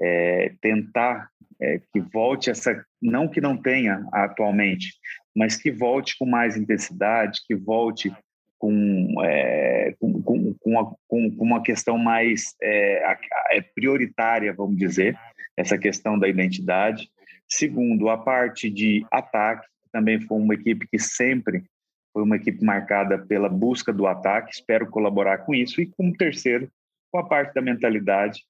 é, 0.00 0.54
tentar 0.60 1.28
é, 1.60 1.80
que 1.92 2.00
volte 2.00 2.50
essa, 2.50 2.84
não 3.00 3.28
que 3.28 3.40
não 3.40 3.56
tenha 3.56 4.06
atualmente, 4.12 4.94
mas 5.34 5.56
que 5.56 5.70
volte 5.70 6.16
com 6.18 6.26
mais 6.26 6.56
intensidade, 6.56 7.40
que 7.46 7.54
volte 7.54 8.14
com, 8.58 9.14
é, 9.22 9.94
com, 9.98 10.22
com, 10.22 10.54
com, 10.54 10.70
uma, 10.70 10.96
com, 11.08 11.28
uma 11.38 11.62
questão 11.62 11.98
mais 11.98 12.54
é, 12.62 13.16
é, 13.50 13.60
prioritária, 13.74 14.52
vamos 14.52 14.76
dizer, 14.76 15.16
essa 15.56 15.76
questão 15.78 16.18
da 16.18 16.28
identidade. 16.28 17.10
Segundo, 17.48 18.08
a 18.08 18.18
parte 18.18 18.70
de 18.70 19.04
ataque, 19.10 19.66
também 19.92 20.20
foi 20.20 20.38
uma 20.38 20.54
equipe 20.54 20.86
que 20.86 20.98
sempre 20.98 21.64
foi 22.12 22.22
uma 22.22 22.36
equipe 22.36 22.64
marcada 22.64 23.18
pela 23.18 23.48
busca 23.48 23.92
do 23.92 24.06
ataque, 24.06 24.54
espero 24.54 24.88
colaborar 24.88 25.38
com 25.38 25.54
isso. 25.54 25.82
E 25.82 25.86
como 25.86 26.16
terceiro, 26.16 26.66
com 27.12 27.18
a 27.18 27.28
parte 27.28 27.52
da 27.52 27.60
mentalidade, 27.60 28.42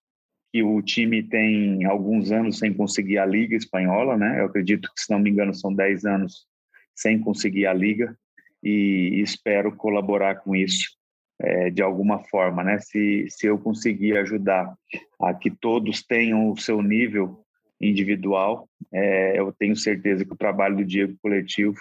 que 0.53 0.63
o 0.63 0.81
time 0.81 1.21
tem 1.23 1.85
alguns 1.85 2.31
anos 2.31 2.61
sem 2.61 2.73
conseguir 2.73 3.19
a 3.19 3.27
Liga 3.27 3.57
Espanhola, 3.57 4.17
né? 4.17 4.41
Eu 4.41 4.47
acredito 4.47 4.89
que, 4.95 5.03
se 5.03 5.11
não 5.11 5.19
me 5.19 5.31
engano, 5.31 5.53
são 5.53 5.75
10 5.75 6.05
anos 6.05 6.47
sem 6.95 7.19
conseguir 7.19 7.67
a 7.67 7.75
Liga 7.75 8.17
e 8.67 9.21
espero 9.23 9.77
colaborar 9.77 10.37
com 10.37 10.57
isso 10.57 10.97
é, 11.39 11.71
de 11.71 11.83
alguma 11.83 12.19
forma, 12.25 12.65
né? 12.65 12.79
Se, 12.79 13.27
se 13.29 13.47
eu 13.47 13.59
conseguir 13.59 14.17
ajudar 14.19 14.75
a 15.21 15.35
que 15.35 15.51
todos 15.51 16.03
tenham 16.03 16.51
o 16.51 16.57
seu 16.57 16.83
nível 16.83 17.45
individual, 17.81 18.69
é, 18.93 19.39
eu 19.39 19.53
tenho 19.53 19.77
certeza 19.77 20.25
que 20.25 20.33
o 20.33 20.37
trabalho 20.37 20.77
do 20.77 20.85
Diego 20.85 21.17
coletivo 21.23 21.77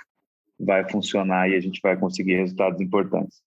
vai 0.60 0.88
funcionar 0.90 1.50
e 1.50 1.56
a 1.56 1.60
gente 1.60 1.80
vai 1.82 1.98
conseguir 1.98 2.36
resultados 2.36 2.80
importantes. 2.82 3.42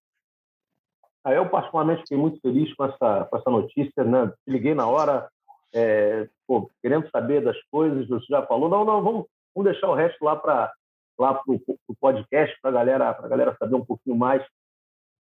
Ah, 1.24 1.32
eu, 1.32 1.48
particularmente, 1.48 2.02
fiquei 2.02 2.16
muito 2.16 2.40
feliz 2.40 2.72
com 2.74 2.84
essa, 2.84 3.24
com 3.24 3.36
essa 3.36 3.50
notícia. 3.50 4.04
Né? 4.04 4.32
Liguei 4.46 4.74
na 4.74 4.86
hora, 4.86 5.28
é, 5.74 6.26
pô, 6.46 6.70
querendo 6.80 7.08
saber 7.10 7.42
das 7.42 7.56
coisas. 7.70 8.08
Você 8.08 8.26
já 8.28 8.46
falou, 8.46 8.68
não, 8.68 8.84
não, 8.84 9.02
vamos, 9.02 9.26
vamos 9.54 9.70
deixar 9.70 9.88
o 9.88 9.94
resto 9.94 10.24
lá 10.24 10.36
para 10.36 10.72
lá 11.18 11.42
o 11.46 11.96
podcast, 12.00 12.56
para 12.60 12.70
galera, 12.70 13.10
a 13.10 13.28
galera 13.28 13.56
saber 13.58 13.74
um 13.74 13.84
pouquinho 13.84 14.16
mais 14.16 14.46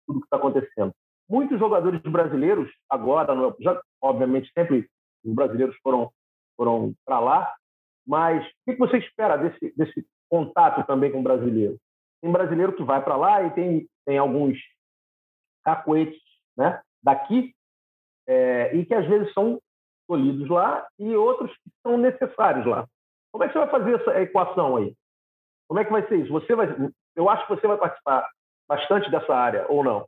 tudo 0.06 0.20
que 0.20 0.26
está 0.26 0.36
acontecendo. 0.36 0.92
Muitos 1.28 1.58
jogadores 1.58 2.00
brasileiros, 2.02 2.70
agora, 2.90 3.34
já, 3.60 3.80
obviamente, 4.02 4.50
sempre 4.52 4.88
os 5.24 5.34
brasileiros 5.34 5.76
foram, 5.82 6.10
foram 6.56 6.94
para 7.04 7.20
lá, 7.20 7.54
mas 8.06 8.46
o 8.46 8.72
que 8.72 8.76
você 8.76 8.98
espera 8.98 9.36
desse, 9.36 9.72
desse 9.76 10.06
contato 10.28 10.86
também 10.86 11.10
com 11.10 11.20
o 11.20 11.22
brasileiro. 11.22 11.78
Tem 12.20 12.30
brasileiro 12.30 12.74
que 12.74 12.82
vai 12.82 13.02
para 13.02 13.16
lá 13.16 13.42
e 13.42 13.50
tem, 13.52 13.88
tem 14.04 14.18
alguns 14.18 14.58
cacoetes 15.64 16.20
né, 16.56 16.82
daqui 17.02 17.54
é, 18.26 18.76
e 18.76 18.84
que 18.84 18.94
às 18.94 19.06
vezes 19.06 19.32
são 19.32 19.60
escolhidos 20.00 20.48
lá 20.48 20.86
e 20.98 21.14
outros 21.14 21.50
que 21.52 21.70
são 21.82 21.96
necessários 21.96 22.66
lá. 22.66 22.86
Como 23.32 23.44
é 23.44 23.46
que 23.48 23.54
você 23.54 23.58
vai 23.60 23.70
fazer 23.70 23.94
essa 23.94 24.20
equação 24.20 24.76
aí? 24.76 24.94
Como 25.68 25.80
é 25.80 25.84
que 25.84 25.92
vai 25.92 26.06
ser 26.06 26.16
isso? 26.16 26.32
Você 26.32 26.54
vai, 26.54 26.68
eu 27.16 27.28
acho 27.28 27.46
que 27.46 27.54
você 27.54 27.66
vai 27.66 27.76
participar 27.76 28.28
bastante 28.68 29.10
dessa 29.10 29.34
área 29.34 29.66
ou 29.68 29.82
não? 29.82 30.06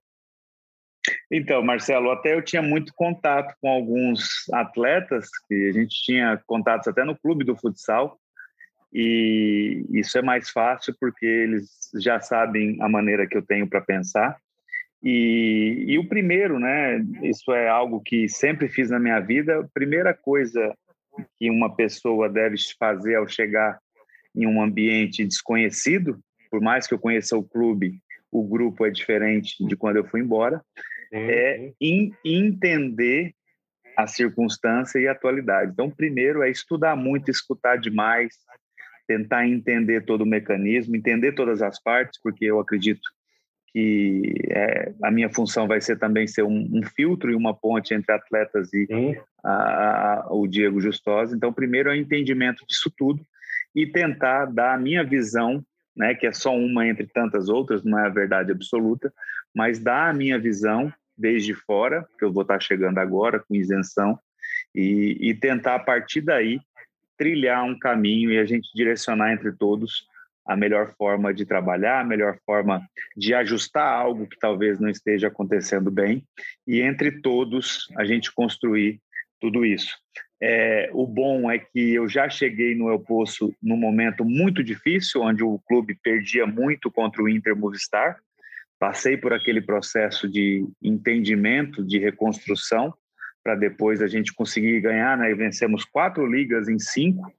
Então, 1.31 1.63
Marcelo, 1.63 2.11
até 2.11 2.35
eu 2.35 2.43
tinha 2.43 2.63
muito 2.63 2.93
contato 2.95 3.55
com 3.61 3.69
alguns 3.69 4.49
atletas, 4.53 5.29
que 5.49 5.69
a 5.69 5.73
gente 5.73 6.03
tinha 6.03 6.41
contatos 6.47 6.89
até 6.89 7.05
no 7.05 7.17
clube 7.17 7.45
do 7.45 7.57
futsal, 7.57 8.19
e 8.93 9.85
isso 9.91 10.17
é 10.17 10.23
mais 10.23 10.51
fácil 10.51 10.95
porque 11.01 11.27
eles 11.27 11.69
já 12.01 12.21
sabem 12.21 12.81
a 12.81 12.89
maneira 12.89 13.27
que 13.27 13.37
eu 13.37 13.45
tenho 13.45 13.69
para 13.69 13.81
pensar. 13.81 14.37
E, 15.03 15.85
e, 15.87 15.99
o 15.99 16.09
primeiro, 16.09 16.59
né? 16.59 16.99
Isso 17.23 17.53
é 17.53 17.69
algo 17.69 18.01
que 18.01 18.29
sempre 18.29 18.69
fiz 18.69 18.91
na 18.91 18.99
minha 18.99 19.21
vida. 19.21 19.61
A 19.61 19.69
primeira 19.69 20.15
coisa 20.15 20.75
que 21.39 21.51
uma 21.51 21.75
pessoa 21.75 22.29
deve 22.29 22.57
fazer 22.79 23.17
ao 23.17 23.29
chegar 23.29 23.79
em 24.37 24.47
um 24.47 24.63
ambiente 24.63 25.25
desconhecido, 25.25 26.21
por 26.51 26.61
mais 26.61 26.87
que 26.87 26.95
eu 26.95 26.99
conheça 26.99 27.37
o 27.37 27.43
clube, 27.43 27.99
o 28.31 28.47
grupo 28.47 28.85
é 28.85 28.91
diferente 28.91 29.65
de 29.67 29.77
quando 29.77 29.97
eu 29.97 30.05
fui 30.05 30.21
embora, 30.21 30.63
é 31.13 31.73
in, 31.81 32.13
entender 32.25 33.33
a 33.97 34.07
circunstância 34.07 34.99
e 34.99 35.09
a 35.09 35.13
atualidade. 35.13 35.73
Então, 35.73 35.91
primeiro 35.91 36.43
é 36.43 36.51
estudar 36.51 36.95
muito, 36.95 37.31
escutar 37.31 37.77
demais, 37.77 38.35
tentar 39.07 39.49
entender 39.49 40.05
todo 40.05 40.23
o 40.23 40.27
mecanismo, 40.27 40.95
entender 40.95 41.33
todas 41.33 41.63
as 41.63 41.83
partes, 41.83 42.21
porque 42.21 42.45
eu 42.45 42.61
acredito 42.61 43.09
que 43.73 44.35
é, 44.51 44.93
a 45.03 45.11
minha 45.11 45.31
função 45.33 45.67
vai 45.67 45.81
ser 45.81 45.99
também 45.99 46.27
ser 46.27 46.43
um, 46.43 46.69
um, 46.73 46.83
filtro 46.83 47.31
e 47.31 47.35
uma 47.35 47.55
ponte 47.55 47.95
entre 47.95 48.13
atletas 48.13 48.73
e 48.73 48.87
a, 49.45 50.25
a, 50.25 50.29
o 50.31 50.47
Diego 50.47 50.81
Justosa. 50.81 51.35
Então, 51.35 51.53
primeiro 51.53 51.91
é 51.91 51.93
o 51.93 51.97
entendimento 51.97 52.65
disso 52.67 52.93
tudo 52.97 53.25
e 53.77 53.87
tentar 53.87 54.47
dar 54.47 54.75
a 54.75 54.79
minha 54.79 55.05
visão, 55.05 55.63
né, 55.95 56.15
que 56.15 56.27
é 56.27 56.33
só 56.33 56.57
uma 56.57 56.89
entre 56.89 57.07
tantas 57.07 57.51
outras, 57.51 57.85
não 57.85 57.99
é 57.99 58.07
a 58.07 58.11
verdade 58.11 58.51
absoluta, 58.51 59.13
mas 59.55 59.79
dar 59.79 60.09
a 60.09 60.15
minha 60.15 60.39
visão 60.39 60.91
desde 61.17 61.55
fora, 61.55 62.07
que 62.19 62.25
eu 62.25 62.33
vou 62.33 62.43
estar 62.43 62.59
chegando 62.61 62.99
agora 62.99 63.39
com 63.39 63.55
isenção, 63.55 64.19
e, 64.75 65.19
e 65.21 65.35
tentar 65.35 65.75
a 65.75 65.79
partir 65.79 66.23
daí 66.23 66.59
trilhar 67.19 67.65
um 67.65 67.79
caminho 67.79 68.31
e 68.31 68.39
a 68.39 68.47
gente 68.47 68.69
direcionar 68.75 69.33
entre 69.33 69.53
todos 69.53 70.07
a 70.47 70.57
melhor 70.57 70.95
forma 70.97 71.35
de 71.35 71.45
trabalhar, 71.45 72.01
a 72.01 72.05
melhor 72.05 72.39
forma 72.47 72.81
de 73.17 73.35
ajustar 73.35 73.89
algo 73.89 74.27
que 74.27 74.39
talvez 74.39 74.79
não 74.79 74.89
esteja 74.89 75.29
acontecendo 75.29 75.91
bem 75.91 76.25
e 76.67 76.81
entre 76.81 77.21
todos 77.21 77.89
a 77.97 78.05
gente 78.05 78.33
construir 78.33 79.01
tudo 79.41 79.65
isso. 79.67 79.97
É, 80.41 80.91
o 80.93 81.07
bom 81.07 81.51
é 81.51 81.59
que 81.59 81.95
eu 81.95 82.09
já 82.09 82.29
cheguei 82.29 82.75
no 82.75 82.91
El 82.91 83.01
Poço 83.01 83.55
num 83.63 83.77
momento 83.77 84.25
muito 84.25 84.63
difícil, 84.63 85.23
onde 85.23 85.43
o 85.43 85.59
clube 85.67 85.99
perdia 86.03 86.47
muito 86.47 86.91
contra 86.91 87.23
o 87.23 87.29
Inter 87.29 87.57
Movistar. 87.57 88.19
Passei 88.79 89.17
por 89.17 89.33
aquele 89.33 89.63
processo 89.63 90.29
de 90.29 90.67
entendimento, 90.83 91.83
de 91.83 91.99
reconstrução, 91.99 92.93
para 93.43 93.55
depois 93.55 94.03
a 94.03 94.07
gente 94.07 94.35
conseguir 94.35 94.81
ganhar, 94.81 95.17
né? 95.17 95.31
E 95.31 95.35
vencemos 95.35 95.85
quatro 95.85 96.27
ligas 96.27 96.69
em 96.69 96.79
cinco 96.79 97.33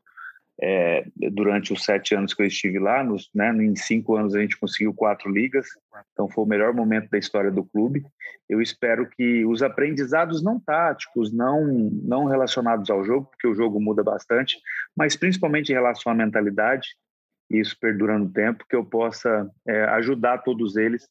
é, 0.62 1.06
durante 1.32 1.72
os 1.72 1.84
sete 1.84 2.16
anos 2.16 2.34
que 2.34 2.42
eu 2.42 2.48
estive 2.48 2.80
lá. 2.80 3.04
Nos, 3.04 3.30
né, 3.34 3.52
em 3.52 3.76
cinco 3.76 4.16
anos 4.16 4.36
a 4.36 4.40
gente 4.40 4.58
conseguiu 4.58 4.94
quatro 4.94 5.32
ligas, 5.32 5.68
então 6.12 6.30
foi 6.30 6.44
o 6.44 6.48
melhor 6.48 6.74
momento 6.74 7.10
da 7.10 7.18
história 7.18 7.52
do 7.52 7.64
clube. 7.64 8.04
Eu 8.50 8.62
espero 8.62 9.10
que 9.10 9.46
os 9.46 9.62
aprendizados 9.62 10.42
não 10.42 10.60
táticos, 10.60 11.32
não 11.32 11.66
não 11.68 12.26
relacionados 12.26 12.90
ao 12.90 13.04
jogo, 13.04 13.28
porque 13.30 13.48
o 13.48 13.56
jogo 13.56 13.80
muda 13.80 14.04
bastante, 14.04 14.58
mas 14.96 15.16
principalmente 15.16 15.70
em 15.70 15.76
relação 15.76 16.12
à 16.12 16.16
mentalidade, 16.16 16.88
isso 17.50 17.78
perdurando 17.80 18.32
tempo, 18.32 18.66
que 18.70 18.76
eu 18.76 18.84
possa 18.84 19.50
é, 19.68 19.84
ajudar 19.86 20.40
todos 20.40 20.76
eles 20.76 21.08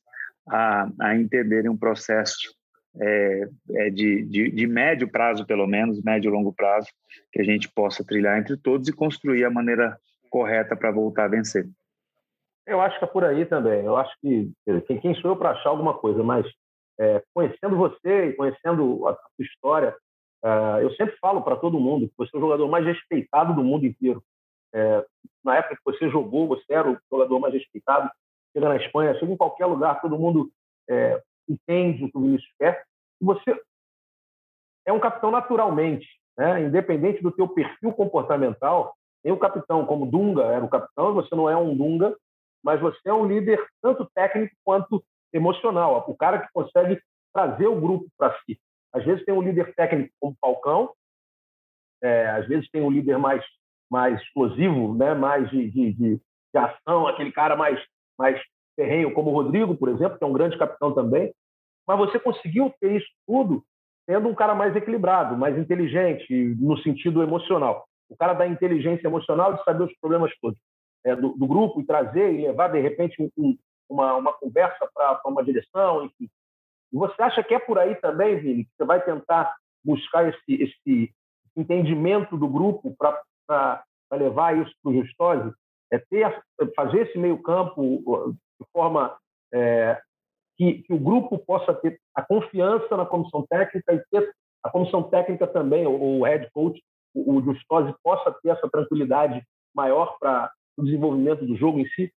a, 0.48 0.88
a 1.00 1.16
entenderem 1.16 1.70
um 1.70 1.76
processo 1.76 2.54
é, 3.00 3.48
é 3.70 3.90
de, 3.90 4.24
de, 4.24 4.50
de, 4.50 4.66
médio 4.66 5.08
prazo, 5.08 5.46
pelo 5.46 5.66
menos, 5.66 6.02
médio 6.02 6.28
e 6.28 6.32
longo 6.32 6.52
prazo, 6.52 6.88
que 7.32 7.40
a 7.40 7.44
gente 7.44 7.68
possa 7.68 8.04
trilhar 8.04 8.38
entre 8.38 8.56
todos 8.56 8.88
e 8.88 8.92
construir 8.92 9.44
a 9.44 9.50
maneira 9.50 9.98
correta 10.30 10.76
para 10.76 10.90
voltar 10.90 11.24
a 11.24 11.28
vencer. 11.28 11.66
Eu 12.66 12.80
acho 12.80 12.98
que 12.98 13.04
é 13.04 13.08
por 13.08 13.24
aí 13.24 13.46
também. 13.46 13.84
Eu 13.84 13.96
acho 13.96 14.12
que 14.20 14.50
quem, 14.86 15.00
quem 15.00 15.14
sou 15.16 15.32
eu 15.32 15.36
para 15.36 15.50
achar 15.50 15.70
alguma 15.70 15.94
coisa, 15.94 16.22
mas 16.22 16.46
é, 16.98 17.22
conhecendo 17.32 17.76
você 17.76 18.28
e 18.28 18.32
conhecendo 18.32 19.06
a 19.06 19.14
sua 19.14 19.44
história, 19.44 19.96
é, 20.44 20.82
eu 20.82 20.90
sempre 20.94 21.16
falo 21.18 21.42
para 21.42 21.56
todo 21.56 21.80
mundo 21.80 22.08
que 22.08 22.14
você 22.16 22.34
é 22.34 22.38
o 22.38 22.42
jogador 22.42 22.68
mais 22.68 22.84
respeitado 22.84 23.54
do 23.54 23.62
mundo 23.62 23.86
inteiro. 23.86 24.22
É, 24.74 25.04
na 25.44 25.56
época 25.56 25.76
que 25.76 25.82
você 25.84 26.08
jogou, 26.10 26.48
você 26.48 26.72
era 26.72 26.90
o 26.90 26.98
jogador 27.10 27.38
mais 27.38 27.54
respeitado. 27.54 28.10
Chega 28.52 28.68
na 28.68 28.76
Espanha, 28.76 29.14
chega 29.14 29.32
em 29.32 29.36
qualquer 29.36 29.66
lugar, 29.66 30.00
todo 30.00 30.18
mundo 30.18 30.50
é, 30.88 31.22
entende 31.48 32.04
o 32.04 32.10
que 32.10 32.18
o 32.18 32.20
Vinícius 32.20 32.52
quer, 32.58 32.84
você 33.20 33.58
é 34.86 34.92
um 34.92 35.00
capitão 35.00 35.30
naturalmente, 35.30 36.06
né? 36.36 36.62
independente 36.62 37.22
do 37.22 37.32
teu 37.32 37.48
perfil 37.48 37.92
comportamental. 37.92 38.94
Tem 39.22 39.32
o 39.32 39.38
capitão, 39.38 39.84
como 39.84 40.06
Dunga 40.06 40.44
era 40.44 40.64
o 40.64 40.68
capitão, 40.68 41.14
você 41.14 41.34
não 41.34 41.50
é 41.50 41.56
um 41.56 41.76
Dunga, 41.76 42.16
mas 42.62 42.80
você 42.80 43.08
é 43.08 43.12
um 43.12 43.26
líder 43.26 43.64
tanto 43.82 44.08
técnico 44.14 44.54
quanto 44.64 45.04
emocional, 45.32 46.04
o 46.08 46.16
cara 46.16 46.38
que 46.38 46.52
consegue 46.52 47.00
trazer 47.32 47.66
o 47.66 47.80
grupo 47.80 48.06
para 48.16 48.36
si. 48.40 48.58
Às 48.92 49.04
vezes 49.04 49.24
tem 49.24 49.34
um 49.34 49.42
líder 49.42 49.74
técnico 49.74 50.14
como 50.18 50.36
Falcão, 50.40 50.92
é, 52.02 52.28
às 52.30 52.46
vezes 52.46 52.70
tem 52.70 52.82
um 52.82 52.90
líder 52.90 53.18
mais 53.18 53.44
mais 53.88 54.20
explosivo, 54.20 54.94
né, 54.96 55.14
mais 55.14 55.48
de, 55.48 55.70
de, 55.70 55.92
de, 55.92 56.16
de 56.16 56.58
ação, 56.58 57.06
aquele 57.06 57.30
cara 57.30 57.54
mais 57.54 57.80
mais 58.18 58.40
terreno, 58.76 59.12
como 59.12 59.30
o 59.30 59.34
Rodrigo, 59.34 59.74
por 59.76 59.88
exemplo, 59.88 60.18
que 60.18 60.24
é 60.24 60.26
um 60.26 60.32
grande 60.32 60.58
capitão 60.58 60.92
também. 60.92 61.32
Mas 61.86 61.98
você 61.98 62.18
conseguiu 62.18 62.72
ter 62.80 62.96
isso 62.96 63.08
tudo 63.26 63.64
sendo 64.08 64.28
um 64.28 64.34
cara 64.34 64.54
mais 64.54 64.74
equilibrado, 64.76 65.36
mais 65.36 65.58
inteligente, 65.58 66.54
no 66.58 66.78
sentido 66.78 67.22
emocional. 67.22 67.86
O 68.08 68.16
cara 68.16 68.34
da 68.34 68.46
inteligência 68.46 69.08
emocional 69.08 69.54
de 69.54 69.64
saber 69.64 69.84
os 69.84 69.98
problemas 69.98 70.32
todos 70.40 70.58
é, 71.04 71.14
do, 71.14 71.30
do, 71.30 71.46
grupo 71.46 71.80
e 71.80 71.86
trazer 71.86 72.34
e 72.34 72.46
levar, 72.46 72.68
de 72.68 72.80
repente, 72.80 73.16
um, 73.36 73.56
uma, 73.88 74.14
uma 74.14 74.32
conversa 74.32 74.88
para 74.94 75.20
uma 75.26 75.44
direção, 75.44 76.04
enfim. 76.04 76.28
E 76.92 76.96
você 76.96 77.20
acha 77.20 77.42
que 77.42 77.54
é 77.54 77.58
por 77.58 77.78
aí 77.78 77.94
também, 77.96 78.38
Vini, 78.38 78.64
que 78.64 78.70
você 78.76 78.84
vai 78.84 79.04
tentar 79.04 79.54
buscar 79.84 80.28
esse, 80.28 80.62
esse 80.62 81.14
entendimento 81.56 82.36
do 82.36 82.48
grupo 82.48 82.94
para 82.96 83.84
levar 84.12 84.56
isso 84.56 84.72
para 84.82 84.90
o 84.92 84.94
Justose? 84.94 85.52
É 85.92 85.98
ter, 85.98 86.42
fazer 86.74 87.08
esse 87.08 87.18
meio 87.18 87.40
campo 87.42 88.36
de 88.60 88.66
forma 88.72 89.16
é, 89.52 90.00
que, 90.56 90.82
que, 90.82 90.92
o 90.92 90.98
grupo 90.98 91.38
possa 91.38 91.72
ter 91.74 92.00
a 92.14 92.22
confiança 92.22 92.96
na 92.96 93.06
comissão 93.06 93.46
técnica 93.46 93.94
e 93.94 94.02
ter 94.10 94.32
a 94.62 94.70
comissão 94.70 95.02
técnica 95.02 95.46
também, 95.46 95.86
o, 95.86 96.18
o 96.18 96.24
head 96.24 96.50
coach, 96.52 96.82
o, 97.14 97.36
o 97.36 97.42
Justose, 97.42 97.94
possa 98.02 98.34
ter 98.42 98.50
essa 98.50 98.68
tranquilidade 98.68 99.42
maior 99.74 100.16
para 100.18 100.50
o 100.76 100.84
desenvolvimento 100.84 101.44
do 101.44 101.56
jogo 101.56 101.78
em 101.78 101.86
si? 101.88 102.12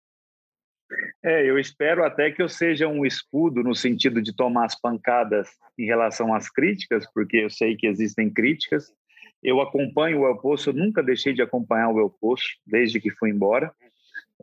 É, 1.23 1.49
eu 1.49 1.59
espero 1.59 2.05
até 2.05 2.31
que 2.31 2.41
eu 2.41 2.47
seja 2.47 2.87
um 2.87 3.05
escudo 3.05 3.61
no 3.61 3.75
sentido 3.75 4.21
de 4.21 4.33
tomar 4.33 4.65
as 4.65 4.79
pancadas 4.79 5.49
em 5.77 5.85
relação 5.85 6.33
às 6.33 6.49
críticas, 6.49 7.05
porque 7.13 7.37
eu 7.37 7.49
sei 7.49 7.75
que 7.75 7.87
existem 7.87 8.31
críticas. 8.31 8.93
Eu 9.47 9.61
acompanho 9.61 10.19
o 10.19 10.27
El 10.27 10.37
Poço, 10.37 10.71
eu 10.71 10.73
nunca 10.73 11.01
deixei 11.01 11.31
de 11.31 11.41
acompanhar 11.41 11.89
o 11.89 11.99
El 11.99 12.09
Poço 12.09 12.43
desde 12.65 12.99
que 12.99 13.09
fui 13.09 13.29
embora. 13.29 13.71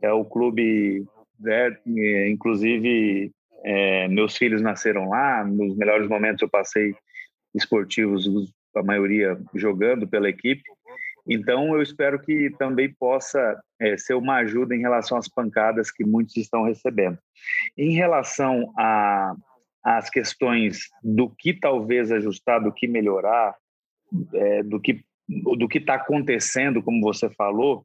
É 0.01 0.11
o 0.11 0.25
clube 0.25 1.05
né? 1.39 1.77
Inclusive, 2.29 3.31
é, 3.63 4.07
meus 4.07 4.35
filhos 4.35 4.63
nasceram 4.63 5.09
lá, 5.09 5.43
nos 5.43 5.75
melhores 5.75 6.07
momentos 6.07 6.41
eu 6.41 6.49
passei 6.49 6.95
esportivos, 7.53 8.25
a 8.75 8.81
maioria 8.81 9.39
jogando 9.53 10.07
pela 10.07 10.27
equipe. 10.27 10.63
Então, 11.27 11.75
eu 11.75 11.83
espero 11.83 12.19
que 12.19 12.49
também 12.57 12.91
possa 12.91 13.59
é, 13.79 13.97
ser 13.97 14.15
uma 14.15 14.37
ajuda 14.37 14.75
em 14.75 14.79
relação 14.79 15.17
às 15.19 15.27
pancadas 15.27 15.91
que 15.91 16.03
muitos 16.03 16.35
estão 16.37 16.63
recebendo. 16.63 17.17
Em 17.77 17.91
relação 17.91 18.71
às 19.83 20.09
questões 20.09 20.89
do 21.03 21.29
que 21.29 21.53
talvez 21.53 22.11
ajustar, 22.11 22.61
do 22.61 22.71
que 22.71 22.87
melhorar, 22.87 23.55
é, 24.33 24.63
do 24.63 24.79
que 24.79 25.03
do 25.27 25.67
que 25.67 25.79
está 25.79 25.95
acontecendo, 25.95 26.83
como 26.83 27.01
você 27.01 27.27
falou, 27.31 27.83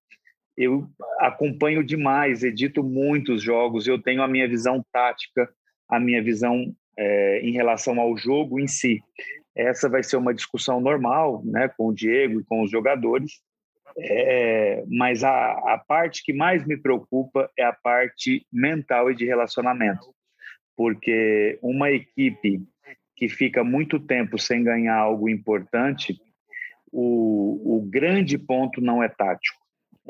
eu 0.57 0.87
acompanho 1.19 1.83
demais, 1.83 2.43
edito 2.43 2.83
muitos 2.83 3.43
jogos, 3.43 3.87
eu 3.87 4.01
tenho 4.01 4.23
a 4.23 4.29
minha 4.29 4.47
visão 4.47 4.85
tática, 4.93 5.51
a 5.89 5.99
minha 5.99 6.23
visão 6.23 6.75
é, 6.99 7.41
em 7.41 7.53
relação 7.53 7.99
ao 7.99 8.15
jogo 8.17 8.61
em 8.61 8.67
si. 8.67 9.03
Essa 9.57 9.89
vai 9.89 10.03
ser 10.03 10.17
uma 10.17 10.35
discussão 10.35 10.81
normal, 10.81 11.43
né, 11.45 11.69
com 11.69 11.89
o 11.89 11.95
Diego 11.95 12.41
e 12.41 12.45
com 12.45 12.63
os 12.63 12.71
jogadores. 12.71 13.41
É, 13.99 14.85
mas 14.87 15.25
a, 15.25 15.53
a 15.75 15.79
parte 15.79 16.23
que 16.23 16.33
mais 16.33 16.65
me 16.67 16.77
preocupa 16.77 17.51
é 17.59 17.65
a 17.65 17.73
parte 17.73 18.47
mental 18.53 19.11
e 19.11 19.15
de 19.15 19.25
relacionamento, 19.25 20.15
porque 20.77 21.59
uma 21.61 21.91
equipe 21.91 22.63
que 23.21 23.29
fica 23.29 23.63
muito 23.63 24.01
tempo 24.01 24.37
sem 24.37 24.65
ganhar 24.65 24.97
algo 24.97 25.29
importante, 25.29 26.21
o, 26.91 27.77
o 27.77 27.89
grande 27.89 28.37
ponto 28.37 28.81
não 28.81 29.01
é 29.01 29.09
tático 29.09 29.61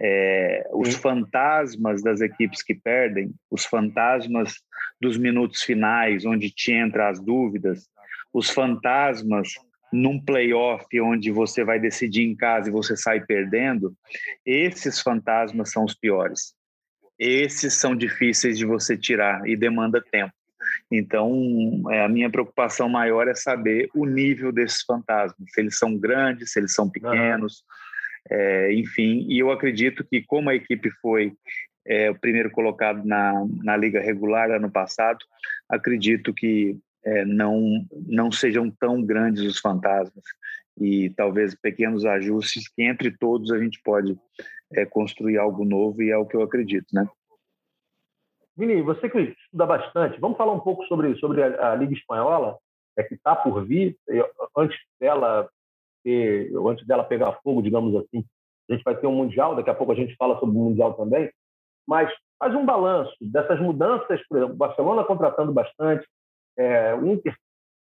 é, 0.02 0.66
os 0.72 0.94
fantasmas 0.94 2.02
das 2.02 2.22
equipes 2.22 2.62
que 2.62 2.74
perdem, 2.74 3.34
os 3.50 3.66
fantasmas 3.66 4.54
dos 4.98 5.18
minutos 5.18 5.62
finais, 5.62 6.24
onde 6.24 6.50
te 6.50 6.72
entra 6.72 7.10
as 7.10 7.20
dúvidas, 7.20 7.86
os 8.32 8.48
fantasmas 8.48 9.52
num 9.92 10.22
playoff 10.24 10.86
onde 11.00 11.30
você 11.30 11.64
vai 11.64 11.78
decidir 11.78 12.22
em 12.22 12.34
casa 12.34 12.68
e 12.68 12.72
você 12.72 12.96
sai 12.96 13.20
perdendo, 13.20 13.92
esses 14.46 15.00
fantasmas 15.00 15.70
são 15.70 15.84
os 15.84 15.94
piores. 15.94 16.54
Esses 17.18 17.74
são 17.74 17.94
difíceis 17.94 18.56
de 18.56 18.64
você 18.64 18.96
tirar 18.96 19.46
e 19.46 19.54
demanda 19.54 20.00
tempo. 20.00 20.32
Então, 20.90 21.82
é, 21.90 22.04
a 22.04 22.08
minha 22.08 22.28
preocupação 22.28 22.88
maior 22.88 23.28
é 23.28 23.34
saber 23.34 23.88
o 23.94 24.04
nível 24.04 24.50
desses 24.50 24.82
fantasmas, 24.82 25.50
se 25.52 25.60
eles 25.60 25.78
são 25.78 25.96
grandes, 25.96 26.52
se 26.52 26.58
eles 26.58 26.74
são 26.74 26.90
pequenos, 26.90 27.60
uhum 27.60 27.90
é, 28.28 28.72
enfim, 28.74 29.26
e 29.28 29.38
eu 29.38 29.50
acredito 29.50 30.04
que 30.04 30.22
como 30.22 30.50
a 30.50 30.54
equipe 30.54 30.90
foi 31.00 31.32
é, 31.86 32.10
o 32.10 32.18
primeiro 32.18 32.50
colocado 32.50 33.04
na, 33.04 33.32
na 33.62 33.76
liga 33.76 34.00
regular 34.00 34.50
ano 34.50 34.70
passado, 34.70 35.18
acredito 35.68 36.34
que 36.34 36.76
é, 37.04 37.24
não 37.24 37.86
não 38.06 38.30
sejam 38.30 38.70
tão 38.70 39.02
grandes 39.02 39.42
os 39.42 39.58
fantasmas. 39.58 40.24
E 40.78 41.10
talvez 41.10 41.54
pequenos 41.54 42.04
ajustes 42.04 42.68
que 42.68 42.82
entre 42.82 43.10
todos 43.10 43.50
a 43.52 43.58
gente 43.58 43.80
pode 43.82 44.16
é, 44.72 44.84
construir 44.84 45.38
algo 45.38 45.64
novo 45.64 46.02
e 46.02 46.10
é 46.10 46.16
o 46.16 46.26
que 46.26 46.36
eu 46.36 46.42
acredito, 46.42 46.86
né? 46.92 47.06
Vini, 48.60 48.82
você 48.82 49.08
que 49.08 49.18
estuda 49.18 49.64
bastante, 49.64 50.20
vamos 50.20 50.36
falar 50.36 50.52
um 50.52 50.60
pouco 50.60 50.84
sobre 50.84 51.16
sobre 51.16 51.42
a, 51.42 51.72
a 51.72 51.74
liga 51.74 51.94
espanhola, 51.94 52.58
é 52.94 53.02
que 53.02 53.14
está 53.14 53.34
por 53.34 53.64
vir. 53.64 53.96
Antes 54.54 54.78
dela 55.00 55.48
ter, 56.04 56.52
antes 56.54 56.86
dela 56.86 57.02
pegar 57.02 57.40
fogo, 57.42 57.62
digamos 57.62 57.96
assim, 57.96 58.22
a 58.68 58.74
gente 58.74 58.84
vai 58.84 58.94
ter 58.94 59.06
um 59.06 59.14
mundial, 59.14 59.56
daqui 59.56 59.70
a 59.70 59.74
pouco 59.74 59.92
a 59.92 59.94
gente 59.94 60.14
fala 60.16 60.38
sobre 60.38 60.54
o 60.54 60.60
mundial 60.60 60.92
também, 60.92 61.32
mas 61.88 62.12
faz 62.38 62.54
um 62.54 62.66
balanço 62.66 63.16
dessas 63.18 63.58
mudanças, 63.58 64.20
por 64.28 64.36
exemplo, 64.36 64.54
Barcelona 64.54 65.04
contratando 65.04 65.52
bastante, 65.52 66.06
é, 66.58 66.94
Inter 66.96 67.34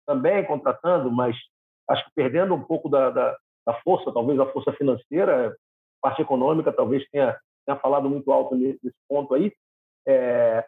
também 0.07 0.45
contratando, 0.45 1.11
mas 1.11 1.37
acho 1.91 2.05
que 2.05 2.11
perdendo 2.15 2.55
um 2.55 2.63
pouco 2.63 2.89
da, 2.89 3.11
da, 3.11 3.37
da 3.67 3.75
força, 3.83 4.13
talvez 4.13 4.39
a 4.39 4.47
força 4.47 4.73
financeira, 4.75 5.57
parte 6.01 6.23
econômica 6.23 6.73
talvez 6.73 7.05
tenha, 7.11 7.37
tenha 7.67 7.77
falado 7.79 8.09
muito 8.09 8.31
alto 8.31 8.55
nesse, 8.55 8.93
ponto 9.09 9.35
aí, 9.35 9.53
é, 10.07 10.65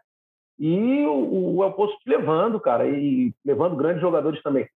e 0.58 1.04
o, 1.06 1.56
o 1.56 1.64
El 1.64 1.74
levando, 2.06 2.60
cara, 2.60 2.86
e 2.88 3.34
levando 3.44 3.76
grandes 3.76 4.00
jogadores 4.00 4.42
também. 4.42 4.68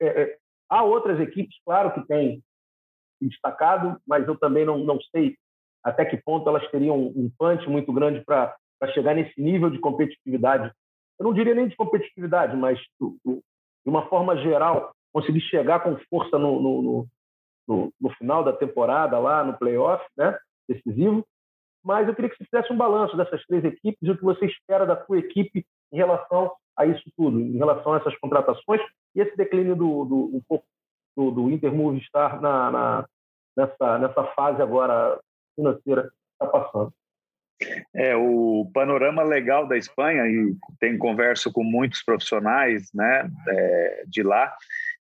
É, 0.00 0.22
é 0.22 0.38
Há 0.72 0.82
outras 0.84 1.20
equipes, 1.20 1.54
claro, 1.66 1.92
que 1.92 2.00
têm 2.06 2.42
destacado, 3.20 4.00
mas 4.06 4.26
eu 4.26 4.38
também 4.38 4.64
não, 4.64 4.78
não 4.78 4.98
sei 5.14 5.36
até 5.84 6.02
que 6.02 6.16
ponto 6.16 6.48
elas 6.48 6.66
teriam 6.70 6.98
um 6.98 7.30
punch 7.38 7.68
muito 7.68 7.92
grande 7.92 8.24
para 8.24 8.56
chegar 8.94 9.14
nesse 9.14 9.38
nível 9.38 9.68
de 9.68 9.78
competitividade. 9.78 10.72
Eu 11.18 11.24
não 11.24 11.34
diria 11.34 11.54
nem 11.54 11.68
de 11.68 11.76
competitividade, 11.76 12.56
mas 12.56 12.78
de 12.98 13.40
uma 13.84 14.08
forma 14.08 14.34
geral, 14.38 14.94
conseguir 15.12 15.42
chegar 15.42 15.80
com 15.80 15.98
força 16.08 16.38
no, 16.38 16.58
no, 16.62 17.06
no, 17.68 17.92
no 18.00 18.10
final 18.14 18.42
da 18.42 18.54
temporada, 18.54 19.18
lá 19.18 19.44
no 19.44 19.58
playoff, 19.58 20.02
né? 20.16 20.38
decisivo. 20.66 21.22
Mas 21.84 22.06
eu 22.06 22.14
queria 22.14 22.30
que 22.30 22.36
você 22.36 22.44
fizesse 22.44 22.72
um 22.72 22.76
balanço 22.76 23.16
dessas 23.16 23.44
três 23.46 23.64
equipes 23.64 23.98
e 24.02 24.10
o 24.10 24.16
que 24.16 24.24
você 24.24 24.46
espera 24.46 24.86
da 24.86 25.04
sua 25.04 25.18
equipe 25.18 25.66
em 25.92 25.96
relação 25.96 26.52
a 26.76 26.86
isso 26.86 27.02
tudo, 27.16 27.40
em 27.40 27.58
relação 27.58 27.92
a 27.92 27.98
essas 27.98 28.16
contratações 28.18 28.80
e 29.14 29.20
esse 29.20 29.36
declínio 29.36 29.76
do, 29.76 30.04
do 30.04 30.36
um 30.36 30.42
pouco 30.48 30.64
do, 31.16 31.30
do 31.30 31.50
Intermove 31.50 31.98
estar 31.98 32.40
na, 32.40 32.70
na, 32.70 33.08
nessa, 33.56 33.98
nessa 33.98 34.24
fase 34.34 34.62
agora 34.62 35.20
financeira 35.54 36.04
que 36.04 36.44
está 36.44 36.46
passando. 36.46 36.92
É, 37.94 38.16
o 38.16 38.68
panorama 38.72 39.22
legal 39.22 39.66
da 39.66 39.76
Espanha, 39.76 40.26
e 40.26 40.56
tem 40.80 40.98
converso 40.98 41.52
com 41.52 41.62
muitos 41.62 42.02
profissionais 42.02 42.90
né, 42.92 43.30
é, 43.48 44.04
de 44.06 44.22
lá, 44.22 44.52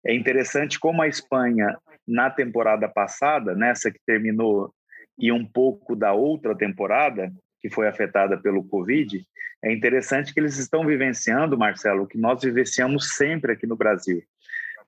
é 0.05 0.15
interessante 0.15 0.79
como 0.79 1.01
a 1.01 1.09
Espanha, 1.09 1.77
na 2.07 2.29
temporada 2.31 2.89
passada, 2.89 3.55
nessa 3.55 3.91
que 3.91 4.01
terminou, 4.05 4.75
e 5.21 5.31
um 5.31 5.45
pouco 5.45 5.95
da 5.95 6.13
outra 6.13 6.57
temporada, 6.57 7.31
que 7.61 7.69
foi 7.69 7.87
afetada 7.87 8.39
pelo 8.39 8.65
Covid, 8.65 9.25
é 9.63 9.73
interessante 9.73 10.33
que 10.33 10.41
eles 10.41 10.57
estão 10.57 10.87
vivenciando, 10.87 11.59
Marcelo, 11.59 12.05
o 12.05 12.07
que 12.07 12.17
nós 12.17 12.43
vivenciamos 12.43 13.15
sempre 13.17 13.53
aqui 13.53 13.67
no 13.67 13.77
Brasil. 13.77 14.23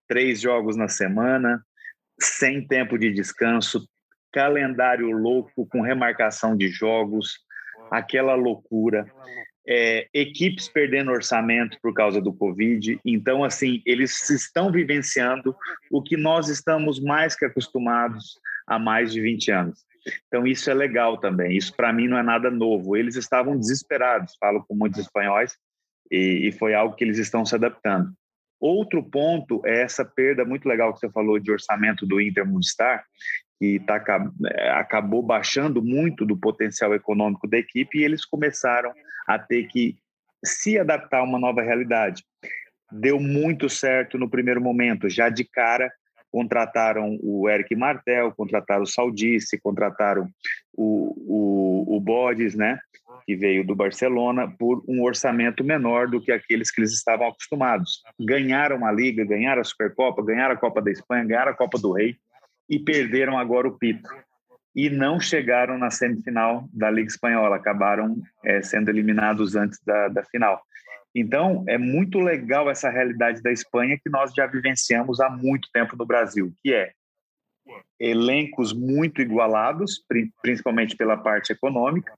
Três 0.08 0.40
jogos 0.40 0.74
na 0.74 0.88
semana, 0.88 1.62
sem 2.18 2.66
tempo 2.66 2.98
de 2.98 3.12
descanso, 3.12 3.86
calendário 4.32 5.10
louco 5.10 5.66
com 5.66 5.82
remarcação 5.82 6.56
de 6.56 6.68
jogos, 6.68 7.38
aquela 7.90 8.34
loucura, 8.34 9.06
é, 9.68 10.08
equipes 10.14 10.68
perdendo 10.68 11.12
orçamento 11.12 11.78
por 11.82 11.92
causa 11.92 12.20
do 12.20 12.32
Covid. 12.32 12.98
Então, 13.04 13.44
assim, 13.44 13.82
eles 13.84 14.30
estão 14.30 14.72
vivenciando 14.72 15.54
o 15.90 16.02
que 16.02 16.16
nós 16.16 16.48
estamos 16.48 16.98
mais 16.98 17.36
que 17.36 17.44
acostumados 17.44 18.40
há 18.66 18.78
mais 18.78 19.12
de 19.12 19.20
20 19.20 19.50
anos. 19.50 19.91
Então, 20.26 20.46
isso 20.46 20.70
é 20.70 20.74
legal 20.74 21.18
também. 21.18 21.56
Isso, 21.56 21.74
para 21.74 21.92
mim, 21.92 22.08
não 22.08 22.18
é 22.18 22.22
nada 22.22 22.50
novo. 22.50 22.96
Eles 22.96 23.16
estavam 23.16 23.58
desesperados, 23.58 24.36
falo 24.38 24.64
com 24.66 24.74
muitos 24.74 25.00
espanhóis, 25.00 25.56
e, 26.10 26.48
e 26.48 26.52
foi 26.52 26.74
algo 26.74 26.94
que 26.94 27.04
eles 27.04 27.18
estão 27.18 27.44
se 27.44 27.54
adaptando. 27.54 28.12
Outro 28.60 29.02
ponto 29.02 29.60
é 29.66 29.82
essa 29.82 30.04
perda 30.04 30.44
muito 30.44 30.68
legal 30.68 30.92
que 30.92 31.00
você 31.00 31.10
falou 31.10 31.38
de 31.38 31.50
orçamento 31.50 32.06
do 32.06 32.20
Inter 32.20 32.46
Movistar, 32.46 33.04
que 33.58 33.80
tá, 33.80 34.02
é, 34.54 34.70
acabou 34.70 35.22
baixando 35.22 35.82
muito 35.82 36.24
do 36.24 36.36
potencial 36.36 36.94
econômico 36.94 37.48
da 37.48 37.58
equipe 37.58 37.98
e 37.98 38.04
eles 38.04 38.24
começaram 38.24 38.92
a 39.26 39.38
ter 39.38 39.66
que 39.66 39.96
se 40.44 40.78
adaptar 40.78 41.18
a 41.18 41.24
uma 41.24 41.38
nova 41.38 41.62
realidade. 41.62 42.24
Deu 42.90 43.18
muito 43.18 43.68
certo 43.68 44.18
no 44.18 44.30
primeiro 44.30 44.60
momento, 44.60 45.08
já 45.08 45.28
de 45.28 45.44
cara 45.44 45.92
contrataram 46.32 47.18
o 47.22 47.48
Eric 47.48 47.76
Martel, 47.76 48.32
contrataram 48.32 48.82
o 48.82 48.86
Saldice, 48.86 49.60
contrataram 49.60 50.26
o, 50.72 51.86
o, 51.86 51.96
o 51.96 52.00
Bodes, 52.00 52.54
né, 52.54 52.78
que 53.26 53.36
veio 53.36 53.64
do 53.64 53.76
Barcelona, 53.76 54.50
por 54.58 54.82
um 54.88 55.02
orçamento 55.02 55.62
menor 55.62 56.08
do 56.08 56.20
que 56.20 56.32
aqueles 56.32 56.70
que 56.70 56.80
eles 56.80 56.92
estavam 56.92 57.28
acostumados. 57.28 58.02
Ganharam 58.18 58.84
a 58.86 58.90
Liga, 58.90 59.24
ganharam 59.24 59.60
a 59.60 59.64
Supercopa, 59.64 60.24
ganharam 60.24 60.54
a 60.54 60.58
Copa 60.58 60.80
da 60.80 60.90
Espanha, 60.90 61.24
ganharam 61.24 61.52
a 61.52 61.56
Copa 61.56 61.78
do 61.78 61.92
Rei, 61.92 62.16
e 62.68 62.78
perderam 62.78 63.38
agora 63.38 63.68
o 63.68 63.78
Pito. 63.78 64.08
E 64.74 64.88
não 64.88 65.20
chegaram 65.20 65.76
na 65.76 65.90
semifinal 65.90 66.66
da 66.72 66.90
Liga 66.90 67.08
Espanhola, 67.08 67.56
acabaram 67.56 68.16
é, 68.42 68.62
sendo 68.62 68.88
eliminados 68.88 69.54
antes 69.54 69.78
da, 69.84 70.08
da 70.08 70.24
final. 70.24 70.62
Então, 71.14 71.64
é 71.68 71.76
muito 71.76 72.18
legal 72.18 72.70
essa 72.70 72.88
realidade 72.88 73.42
da 73.42 73.52
Espanha 73.52 73.98
que 74.02 74.08
nós 74.08 74.32
já 74.34 74.46
vivenciamos 74.46 75.20
há 75.20 75.28
muito 75.28 75.68
tempo 75.72 75.96
no 75.96 76.06
Brasil, 76.06 76.52
que 76.62 76.72
é 76.72 76.92
elencos 78.00 78.72
muito 78.72 79.20
igualados, 79.20 80.04
principalmente 80.40 80.96
pela 80.96 81.16
parte 81.16 81.52
econômica, 81.52 82.12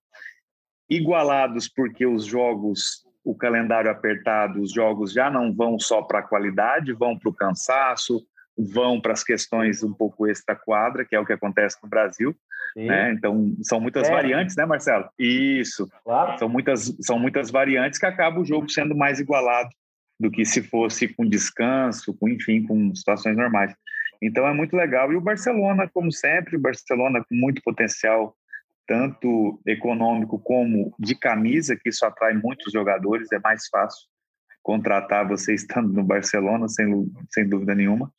igualados 0.88 1.68
porque 1.68 2.06
os 2.06 2.24
jogos, 2.24 3.04
o 3.22 3.34
calendário 3.34 3.90
apertado, 3.90 4.60
os 4.60 4.72
jogos 4.72 5.12
já 5.12 5.30
não 5.30 5.52
vão 5.52 5.78
só 5.78 6.02
para 6.02 6.20
a 6.20 6.26
qualidade, 6.26 6.92
vão 6.92 7.18
para 7.18 7.28
o 7.28 7.34
cansaço, 7.34 8.24
vão 8.56 9.00
para 9.00 9.12
as 9.12 9.24
questões 9.24 9.82
um 9.82 9.92
pouco 9.92 10.26
extra-quadra, 10.26 11.04
que 11.04 11.14
é 11.14 11.20
o 11.20 11.26
que 11.26 11.32
acontece 11.32 11.76
no 11.82 11.88
Brasil. 11.88 12.34
Né? 12.76 13.12
Então, 13.12 13.54
são 13.62 13.80
muitas 13.80 14.08
é. 14.08 14.10
variantes, 14.10 14.56
né, 14.56 14.64
Marcelo? 14.64 15.08
Isso. 15.18 15.88
Claro. 16.04 16.38
São, 16.38 16.48
muitas, 16.48 16.96
são 17.00 17.18
muitas 17.18 17.50
variantes 17.50 17.98
que 17.98 18.06
acaba 18.06 18.40
o 18.40 18.44
jogo 18.44 18.68
sendo 18.68 18.96
mais 18.96 19.20
igualado 19.20 19.70
do 20.18 20.30
que 20.30 20.44
se 20.44 20.62
fosse 20.62 21.08
com 21.08 21.28
descanso, 21.28 22.16
com, 22.18 22.28
enfim, 22.28 22.64
com 22.64 22.94
situações 22.94 23.36
normais. 23.36 23.74
Então, 24.22 24.46
é 24.46 24.52
muito 24.52 24.76
legal. 24.76 25.12
E 25.12 25.16
o 25.16 25.20
Barcelona, 25.20 25.88
como 25.92 26.10
sempre, 26.12 26.56
o 26.56 26.60
Barcelona 26.60 27.24
com 27.28 27.34
muito 27.34 27.60
potencial, 27.62 28.36
tanto 28.86 29.60
econômico 29.66 30.38
como 30.38 30.94
de 30.98 31.14
camisa, 31.14 31.76
que 31.76 31.88
isso 31.88 32.04
atrai 32.06 32.34
muitos 32.34 32.72
jogadores, 32.72 33.30
é 33.32 33.38
mais 33.38 33.66
fácil 33.68 34.08
contratar 34.64 35.28
você 35.28 35.54
estando 35.54 35.92
no 35.92 36.02
Barcelona, 36.02 36.66
sem, 36.68 37.06
sem 37.28 37.46
dúvida 37.46 37.74
nenhuma, 37.74 38.10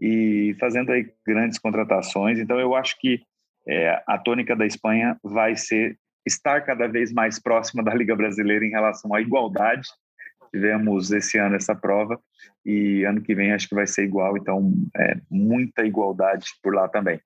e 0.00 0.56
fazendo 0.58 0.90
aí 0.90 1.12
grandes 1.24 1.58
contratações. 1.58 2.38
Então, 2.38 2.58
eu 2.58 2.74
acho 2.74 2.98
que 2.98 3.22
é, 3.68 4.02
a 4.06 4.18
tônica 4.18 4.56
da 4.56 4.66
Espanha 4.66 5.16
vai 5.22 5.54
ser 5.54 5.96
estar 6.26 6.62
cada 6.62 6.88
vez 6.88 7.12
mais 7.12 7.38
próxima 7.38 7.82
da 7.82 7.94
Liga 7.94 8.16
Brasileira 8.16 8.64
em 8.64 8.70
relação 8.70 9.14
à 9.14 9.20
igualdade. 9.20 9.88
Tivemos 10.50 11.12
esse 11.12 11.38
ano 11.38 11.56
essa 11.56 11.74
prova 11.74 12.18
e 12.64 13.04
ano 13.04 13.20
que 13.20 13.34
vem 13.34 13.52
acho 13.52 13.68
que 13.68 13.74
vai 13.74 13.86
ser 13.86 14.04
igual, 14.04 14.36
então 14.36 14.72
é, 14.96 15.16
muita 15.30 15.84
igualdade 15.84 16.46
por 16.62 16.74
lá 16.74 16.88
também. 16.88 17.20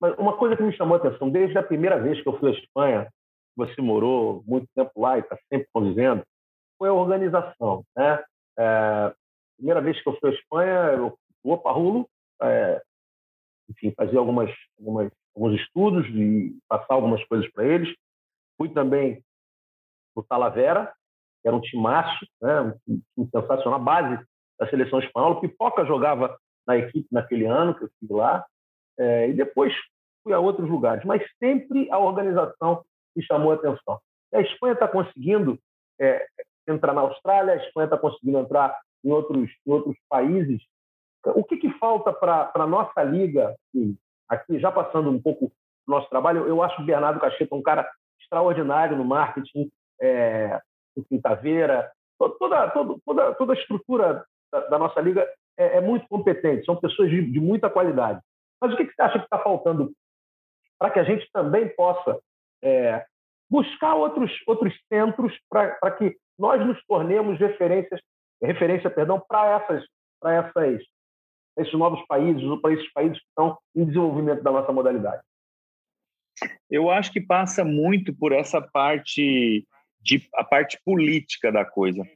Mas 0.00 0.16
uma 0.18 0.36
coisa 0.36 0.56
que 0.56 0.62
me 0.62 0.72
chamou 0.72 0.96
a 0.96 0.98
atenção, 0.98 1.28
desde 1.28 1.58
a 1.58 1.62
primeira 1.62 1.98
vez 2.00 2.20
que 2.22 2.28
eu 2.28 2.38
fui 2.38 2.50
à 2.50 2.52
Espanha, 2.52 3.08
você 3.56 3.80
morou 3.82 4.44
muito 4.46 4.68
tempo 4.74 4.92
lá 4.96 5.16
e 5.16 5.20
está 5.20 5.36
sempre 5.48 5.68
convivendo, 5.72 6.22
foi 6.78 6.88
a 6.88 6.94
organização. 6.94 7.84
Né? 7.96 8.24
É, 8.58 9.14
primeira 9.56 9.80
vez 9.80 10.00
que 10.00 10.08
eu 10.08 10.18
fui 10.18 10.30
à 10.30 10.32
Espanha, 10.32 10.72
eu 10.92 11.18
fui 11.42 11.56
para 11.58 11.72
Rulo, 11.72 12.08
é, 12.40 12.82
enfim, 13.68 13.92
fazer 13.96 14.16
algumas, 14.16 14.50
algumas, 14.78 15.10
alguns 15.34 15.60
estudos 15.60 16.06
e 16.08 16.56
passar 16.68 16.94
algumas 16.94 17.22
coisas 17.24 17.50
para 17.52 17.64
eles. 17.64 17.94
Fui 18.56 18.68
também 18.68 19.22
no 20.16 20.22
Talavera, 20.22 20.92
que 21.42 21.48
era 21.48 21.56
um 21.56 21.60
timaço, 21.60 22.26
né? 22.40 22.60
um 22.60 23.00
time 23.14 23.30
sensacional, 23.30 23.80
a 23.80 23.82
base 23.82 24.24
da 24.58 24.68
seleção 24.68 25.00
espanhola. 25.00 25.40
Pipoca 25.40 25.84
jogava 25.84 26.38
na 26.66 26.76
equipe 26.76 27.06
naquele 27.10 27.46
ano 27.46 27.74
que 27.74 27.84
eu 27.84 27.88
estive 27.88 28.14
lá. 28.14 28.44
É, 28.98 29.28
e 29.28 29.32
depois 29.32 29.72
fui 30.24 30.32
a 30.32 30.40
outros 30.40 30.68
lugares, 30.68 31.04
mas 31.04 31.22
sempre 31.38 31.88
a 31.90 31.98
organização 31.98 32.84
me 33.14 33.22
chamou 33.22 33.52
a 33.52 33.54
atenção. 33.54 34.00
A 34.34 34.40
Espanha 34.40 34.74
está 34.74 34.88
conseguindo 34.88 35.58
é, 36.00 36.26
entrar 36.70 36.92
na 36.92 37.02
Austrália, 37.02 37.54
a 37.54 37.56
Espanha 37.56 37.86
está 37.86 37.96
conseguindo 37.96 38.38
entrar 38.38 38.76
em 39.04 39.10
outros, 39.10 39.50
em 39.66 39.72
outros 39.72 39.96
países. 40.08 40.62
O 41.26 41.44
que, 41.44 41.56
que 41.56 41.70
falta 41.78 42.12
para 42.12 42.50
a 42.54 42.66
nossa 42.66 43.02
liga, 43.02 43.54
aqui 44.28 44.58
já 44.58 44.70
passando 44.70 45.10
um 45.10 45.20
pouco 45.20 45.52
do 45.86 45.90
nosso 45.90 46.08
trabalho, 46.08 46.46
eu 46.46 46.62
acho 46.62 46.80
o 46.80 46.84
Bernardo 46.84 47.20
Cacheta 47.20 47.54
um 47.54 47.62
cara 47.62 47.88
extraordinário 48.20 48.96
no 48.96 49.04
marketing, 49.04 49.70
é, 50.00 50.60
em 51.10 51.20
Taveira, 51.20 51.90
toda, 52.18 52.70
toda, 52.70 53.00
toda, 53.04 53.34
toda 53.34 53.52
a 53.52 53.56
estrutura 53.56 54.24
da, 54.52 54.60
da 54.68 54.78
nossa 54.78 55.00
liga 55.00 55.28
é, 55.56 55.78
é, 55.78 55.80
muito 55.80 56.06
competente, 56.08 56.64
são 56.64 56.76
pessoas 56.76 57.10
de, 57.10 57.30
de 57.30 57.40
muita 57.40 57.70
qualidade. 57.70 58.20
Mas 58.60 58.72
o 58.72 58.76
que, 58.76 58.84
que 58.84 58.94
você 58.94 59.02
acha 59.02 59.18
que 59.18 59.24
está 59.24 59.38
faltando 59.38 59.92
para 60.78 60.90
que 60.90 60.98
a 60.98 61.04
gente 61.04 61.28
também 61.32 61.68
possa 61.74 62.18
é, 62.62 63.04
buscar 63.50 63.94
outros, 63.94 64.32
outros 64.46 64.74
centros 64.92 65.36
para 65.48 65.90
que 65.92 66.16
nós 66.38 66.64
nos 66.64 66.82
tornemos 66.86 67.38
referências, 67.38 68.00
referência 68.42 68.88
perdão, 68.88 69.20
para 69.28 69.56
essas, 69.56 69.84
para 70.20 70.34
essas, 70.34 70.82
esses 71.58 71.72
novos 71.74 72.04
países 72.06 72.42
para 72.60 72.74
esses 72.74 72.92
países 72.92 73.18
que 73.18 73.26
estão 73.28 73.58
em 73.74 73.84
desenvolvimento 73.84 74.42
da 74.42 74.52
nossa 74.52 74.72
modalidade? 74.72 75.22
Eu 76.70 76.90
acho 76.90 77.12
que 77.12 77.20
passa 77.20 77.64
muito 77.64 78.14
por 78.14 78.32
essa 78.32 78.60
parte 78.60 79.66
de 80.00 80.28
a 80.34 80.44
parte 80.44 80.78
política 80.84 81.50
da 81.50 81.64
coisa. 81.64 82.06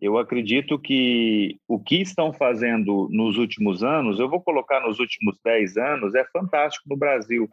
Eu 0.00 0.18
acredito 0.18 0.78
que 0.78 1.58
o 1.66 1.78
que 1.78 2.02
estão 2.02 2.32
fazendo 2.32 3.08
nos 3.10 3.38
últimos 3.38 3.82
anos, 3.82 4.20
eu 4.20 4.28
vou 4.28 4.42
colocar 4.42 4.80
nos 4.80 4.98
últimos 4.98 5.40
10 5.42 5.78
anos, 5.78 6.14
é 6.14 6.24
fantástico 6.24 6.86
no 6.88 6.96
Brasil 6.96 7.48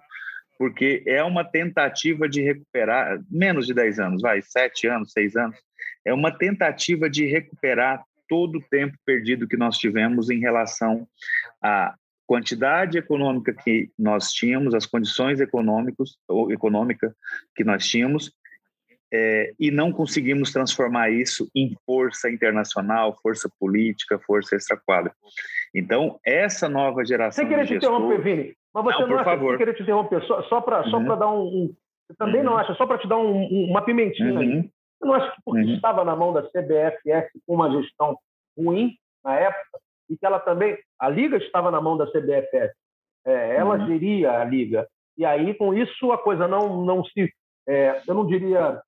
porque 0.62 1.02
é 1.08 1.24
uma 1.24 1.44
tentativa 1.44 2.30
de 2.30 2.40
recuperar, 2.40 3.20
menos 3.32 3.66
de 3.66 3.74
10 3.74 4.00
anos, 4.00 4.22
vai, 4.22 4.44
7 4.44 4.86
anos, 4.86 5.12
6 5.12 5.36
anos, 5.36 5.58
é 6.06 6.14
uma 6.14 6.32
tentativa 6.36 7.10
de 7.10 7.26
recuperar 7.26 8.04
todo 8.28 8.58
o 8.58 8.64
tempo 8.70 8.98
perdido 9.06 9.48
que 9.48 9.58
nós 9.58 9.78
tivemos 9.78 10.30
em 10.30 10.40
relação 10.40 11.08
à 11.62 11.96
quantidade 12.26 12.98
econômica 12.98 13.54
que 13.54 13.90
nós 14.00 14.32
tínhamos, 14.32 14.74
as 14.74 14.86
condições 14.86 15.42
econômicas 15.42 16.18
ou 16.30 16.52
econômica 16.52 17.14
que 17.56 17.64
nós 17.64 17.86
tínhamos 17.86 18.32
é, 19.14 19.52
e 19.60 19.70
não 19.70 19.92
conseguimos 19.92 20.54
transformar 20.54 21.10
isso 21.10 21.50
em 21.54 21.76
força 21.86 22.30
internacional, 22.30 23.18
força 23.22 23.50
política, 23.60 24.18
força 24.20 24.56
extra-quadra. 24.56 25.12
Então, 25.76 26.18
essa 26.26 26.70
nova 26.70 27.04
geração. 27.04 27.44
Sem 27.44 27.50
querer 27.50 27.66
te 27.66 27.74
gestor... 27.74 27.92
interromper, 27.92 28.22
Vini, 28.22 28.56
mas 28.74 28.84
você 28.86 29.02
não, 29.02 29.08
não 29.08 29.16
acha, 29.16 29.26
favor. 29.26 29.50
sem 29.50 29.58
querer 29.58 29.74
te 29.74 29.84
interromper, 29.84 30.24
só, 30.24 30.42
só 30.44 30.62
para 30.62 30.84
uhum. 30.86 31.06
só 31.06 31.16
dar 31.16 31.32
um, 31.32 31.42
um. 31.42 31.76
Você 32.08 32.18
também 32.18 32.40
uhum. 32.40 32.46
não 32.46 32.58
acha, 32.58 32.74
só 32.76 32.86
para 32.86 32.98
te 32.98 33.08
dar 33.08 33.18
um, 33.18 33.36
um, 33.36 33.66
uma 33.70 33.82
pimentinha 33.82 34.34
uhum. 34.34 34.40
aí. 34.40 34.70
Você 35.02 35.06
não 35.08 35.14
acha 35.16 35.32
que 35.32 35.42
porque 35.44 35.62
uhum. 35.62 35.74
estava 35.74 36.06
na 36.06 36.16
mão 36.16 36.32
da 36.32 36.44
CBFS 36.44 37.32
com 37.46 37.56
uma 37.56 37.72
gestão 37.72 38.18
ruim 38.58 38.96
na 39.24 39.36
época, 39.36 39.80
e 40.10 40.18
que 40.18 40.26
ela 40.26 40.40
também. 40.40 40.78
A 41.00 41.10
Liga 41.10 41.38
estava 41.38 41.72
na 41.72 41.82
mão 41.82 41.98
da 41.98 42.06
CBFS, 42.06 42.74
é, 43.26 43.56
ela 43.56 43.78
uhum. 43.78 43.88
geria 43.88 44.40
a 44.40 44.44
Liga. 44.44 44.88
E 45.18 45.26
aí, 45.26 45.54
com 45.56 45.74
isso, 45.74 46.12
a 46.12 46.18
coisa 46.18 46.48
não, 46.48 46.84
não 46.86 47.04
se. 47.04 47.34
É, 47.68 48.02
eu 48.08 48.14
não 48.14 48.26
diria 48.26 48.82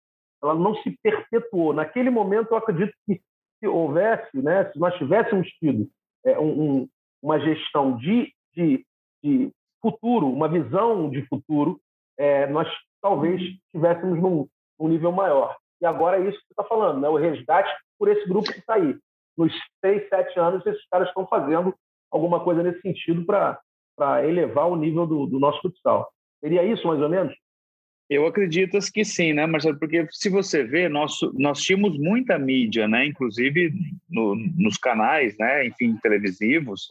ela 0.44 0.54
não 0.54 0.76
se 0.76 0.96
perpetuou. 1.02 1.74
Naquele 1.74 2.10
momento, 2.10 2.52
eu 2.52 2.58
acredito 2.58 2.94
que 3.06 3.22
se 3.60 3.68
houvesse, 3.68 4.38
né, 4.42 4.70
se 4.72 4.78
nós 4.78 4.94
tivéssemos 4.96 5.48
tido 5.54 5.90
é, 6.26 6.38
um, 6.38 6.88
uma 7.22 7.40
gestão 7.40 7.96
de, 7.96 8.32
de, 8.54 8.86
de, 9.24 9.52
futuro, 9.82 10.30
uma 10.30 10.50
visão 10.50 11.10
de 11.10 11.26
futuro, 11.28 11.80
é, 12.18 12.46
nós 12.48 12.68
talvez 13.02 13.42
estivéssemos 13.42 14.22
num, 14.22 14.48
num, 14.80 14.88
nível 14.88 15.12
maior. 15.12 15.58
E 15.84 15.86
agora 15.86 16.18
é 16.18 16.30
isso 16.30 16.40
que 16.40 16.46
você 16.48 16.54
está 16.54 16.64
falando, 16.64 17.02
né? 17.02 17.10
o 17.10 17.18
resgate 17.18 17.70
por 18.00 18.08
esse 18.08 18.26
grupo 18.26 18.50
que 18.50 18.60
está 18.60 18.76
aí. 18.76 18.96
Nos 19.38 19.52
seis, 19.84 20.08
sete 20.08 20.40
anos, 20.40 20.66
esses 20.66 20.88
caras 20.90 21.10
estão 21.10 21.28
fazendo 21.28 21.76
alguma 22.10 22.40
coisa 22.42 22.64
nesse 22.64 22.80
sentido 22.80 23.26
para 23.26 24.26
elevar 24.26 24.70
o 24.70 24.78
nível 24.78 25.06
do, 25.06 25.26
do 25.26 25.40
nosso 25.40 25.62
futsal. 25.62 26.10
Seria 26.40 26.64
isso, 26.64 26.88
mais 26.88 27.02
ou 27.02 27.10
menos? 27.10 27.36
Eu 28.10 28.26
acredito 28.26 28.80
que 28.94 29.04
sim, 29.04 29.34
né, 29.34 29.46
Marcelo? 29.46 29.78
Porque 29.78 30.08
se 30.10 30.30
você 30.30 30.64
vê, 30.64 30.88
nós, 30.88 31.20
nós 31.34 31.62
tínhamos 31.62 31.98
muita 31.98 32.40
mídia, 32.40 32.88
né? 32.88 33.06
Inclusive 33.06 33.74
no, 34.10 34.36
nos 34.36 34.78
canais, 34.78 35.36
né? 35.38 35.68
Enfim, 35.68 35.98
televisivos. 36.02 36.88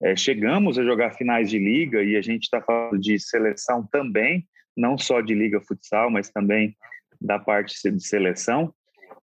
É, 0.00 0.14
chegamos 0.14 0.78
a 0.78 0.84
jogar 0.84 1.14
finais 1.14 1.50
de 1.50 1.58
liga 1.58 2.04
e 2.04 2.14
a 2.14 2.22
gente 2.22 2.44
está 2.44 2.60
falando 2.60 3.00
de 3.00 3.18
seleção 3.18 3.84
também, 3.90 4.46
não 4.76 4.96
só 4.96 5.20
de 5.20 5.34
liga 5.34 5.60
futsal, 5.60 6.08
mas 6.08 6.30
também 6.30 6.76
da 7.20 7.38
parte 7.38 7.90
de 7.90 8.02
seleção. 8.02 8.72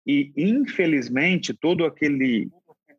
E 0.06 0.32
infelizmente 0.36 1.54
todo 1.54 1.84
aquele 1.84 2.48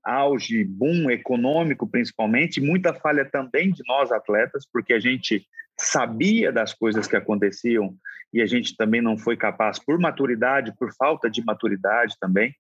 auge, 0.04 0.64
boom 0.64 1.10
econômico 1.10 1.88
principalmente, 1.88 2.62
muita 2.62 2.94
falha 2.94 3.26
também 3.26 3.72
de 3.72 3.82
nós 3.88 4.12
atletas, 4.12 4.68
porque 4.72 4.94
a 4.94 5.00
gente 5.00 5.46
sabia 5.78 6.52
das 6.52 6.74
coisas 6.74 7.08
que 7.08 7.16
aconteciam 7.16 7.96
e 8.34 8.42
a 8.42 8.46
gente 8.46 8.76
também 8.76 9.02
não 9.02 9.18
foi 9.18 9.38
capaz, 9.38 9.80
por 9.80 9.98
maturidade, 10.00 10.74
por 10.78 10.94
falta 10.94 11.30
de 11.30 11.44
maturidade 11.44 12.16
também, 12.20 12.54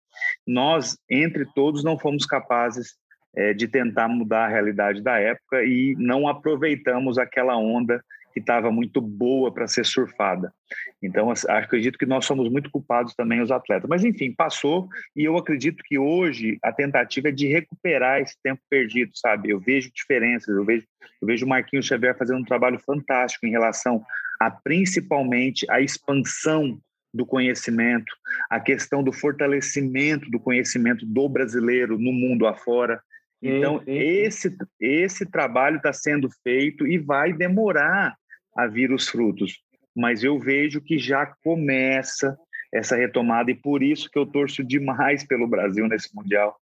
nós, 0.47 0.97
entre 1.09 1.45
todos, 1.53 1.83
não 1.83 1.99
fomos 1.99 2.25
capazes 2.25 2.95
é, 3.35 3.53
de 3.53 3.67
tentar 3.67 4.07
mudar 4.07 4.45
a 4.45 4.49
realidade 4.49 5.01
da 5.01 5.19
época 5.19 5.63
e 5.63 5.93
não 5.97 6.27
aproveitamos 6.27 7.17
aquela 7.17 7.57
onda 7.57 8.01
que 8.35 8.41
estava 8.41 8.69
muito 8.69 8.99
boa 8.99 9.49
para 9.49 9.65
ser 9.65 9.85
surfada. 9.85 10.53
Então, 11.01 11.31
acredito 11.47 11.97
que 11.97 12.05
nós 12.05 12.25
somos 12.25 12.51
muito 12.51 12.69
culpados 12.69 13.15
também, 13.15 13.41
os 13.41 13.49
atletas. 13.49 13.89
Mas, 13.89 14.03
enfim, 14.03 14.33
passou 14.35 14.89
e 15.15 15.23
eu 15.23 15.37
acredito 15.37 15.81
que 15.85 15.97
hoje 15.97 16.59
a 16.61 16.69
tentativa 16.73 17.29
é 17.29 17.31
de 17.31 17.47
recuperar 17.47 18.19
esse 18.19 18.35
tempo 18.43 18.61
perdido, 18.69 19.11
sabe? 19.15 19.51
Eu 19.51 19.59
vejo 19.61 19.89
diferenças, 19.95 20.53
eu 20.53 20.65
vejo, 20.65 20.85
eu 21.21 21.25
vejo 21.25 21.45
o 21.45 21.49
Marquinhos 21.49 21.85
Xavier 21.85 22.17
fazendo 22.17 22.41
um 22.41 22.43
trabalho 22.43 22.77
fantástico 22.77 23.45
em 23.45 23.51
relação 23.51 24.03
a, 24.41 24.51
principalmente, 24.51 25.65
a 25.71 25.79
expansão 25.79 26.77
do 27.13 27.25
conhecimento, 27.25 28.13
a 28.49 28.59
questão 28.59 29.01
do 29.01 29.13
fortalecimento 29.13 30.29
do 30.29 30.41
conhecimento 30.41 31.05
do 31.05 31.29
brasileiro 31.29 31.97
no 31.97 32.11
mundo 32.11 32.45
afora. 32.45 32.99
Então, 33.41 33.79
sim, 33.79 33.85
sim. 33.85 33.91
Esse, 33.93 34.57
esse 34.77 35.25
trabalho 35.25 35.77
está 35.77 35.93
sendo 35.93 36.29
feito 36.43 36.85
e 36.85 36.97
vai 36.97 37.31
demorar 37.31 38.13
a 38.55 38.67
vir 38.67 38.91
os 38.91 39.07
frutos. 39.07 39.59
Mas 39.95 40.23
eu 40.23 40.39
vejo 40.39 40.81
que 40.81 40.97
já 40.97 41.25
começa 41.43 42.37
essa 42.73 42.95
retomada 42.95 43.51
e 43.51 43.55
por 43.55 43.81
isso 43.81 44.09
que 44.09 44.19
eu 44.19 44.25
torço 44.25 44.63
demais 44.63 45.23
pelo 45.27 45.47
Brasil 45.47 45.87
nesse 45.87 46.13
mundial, 46.15 46.55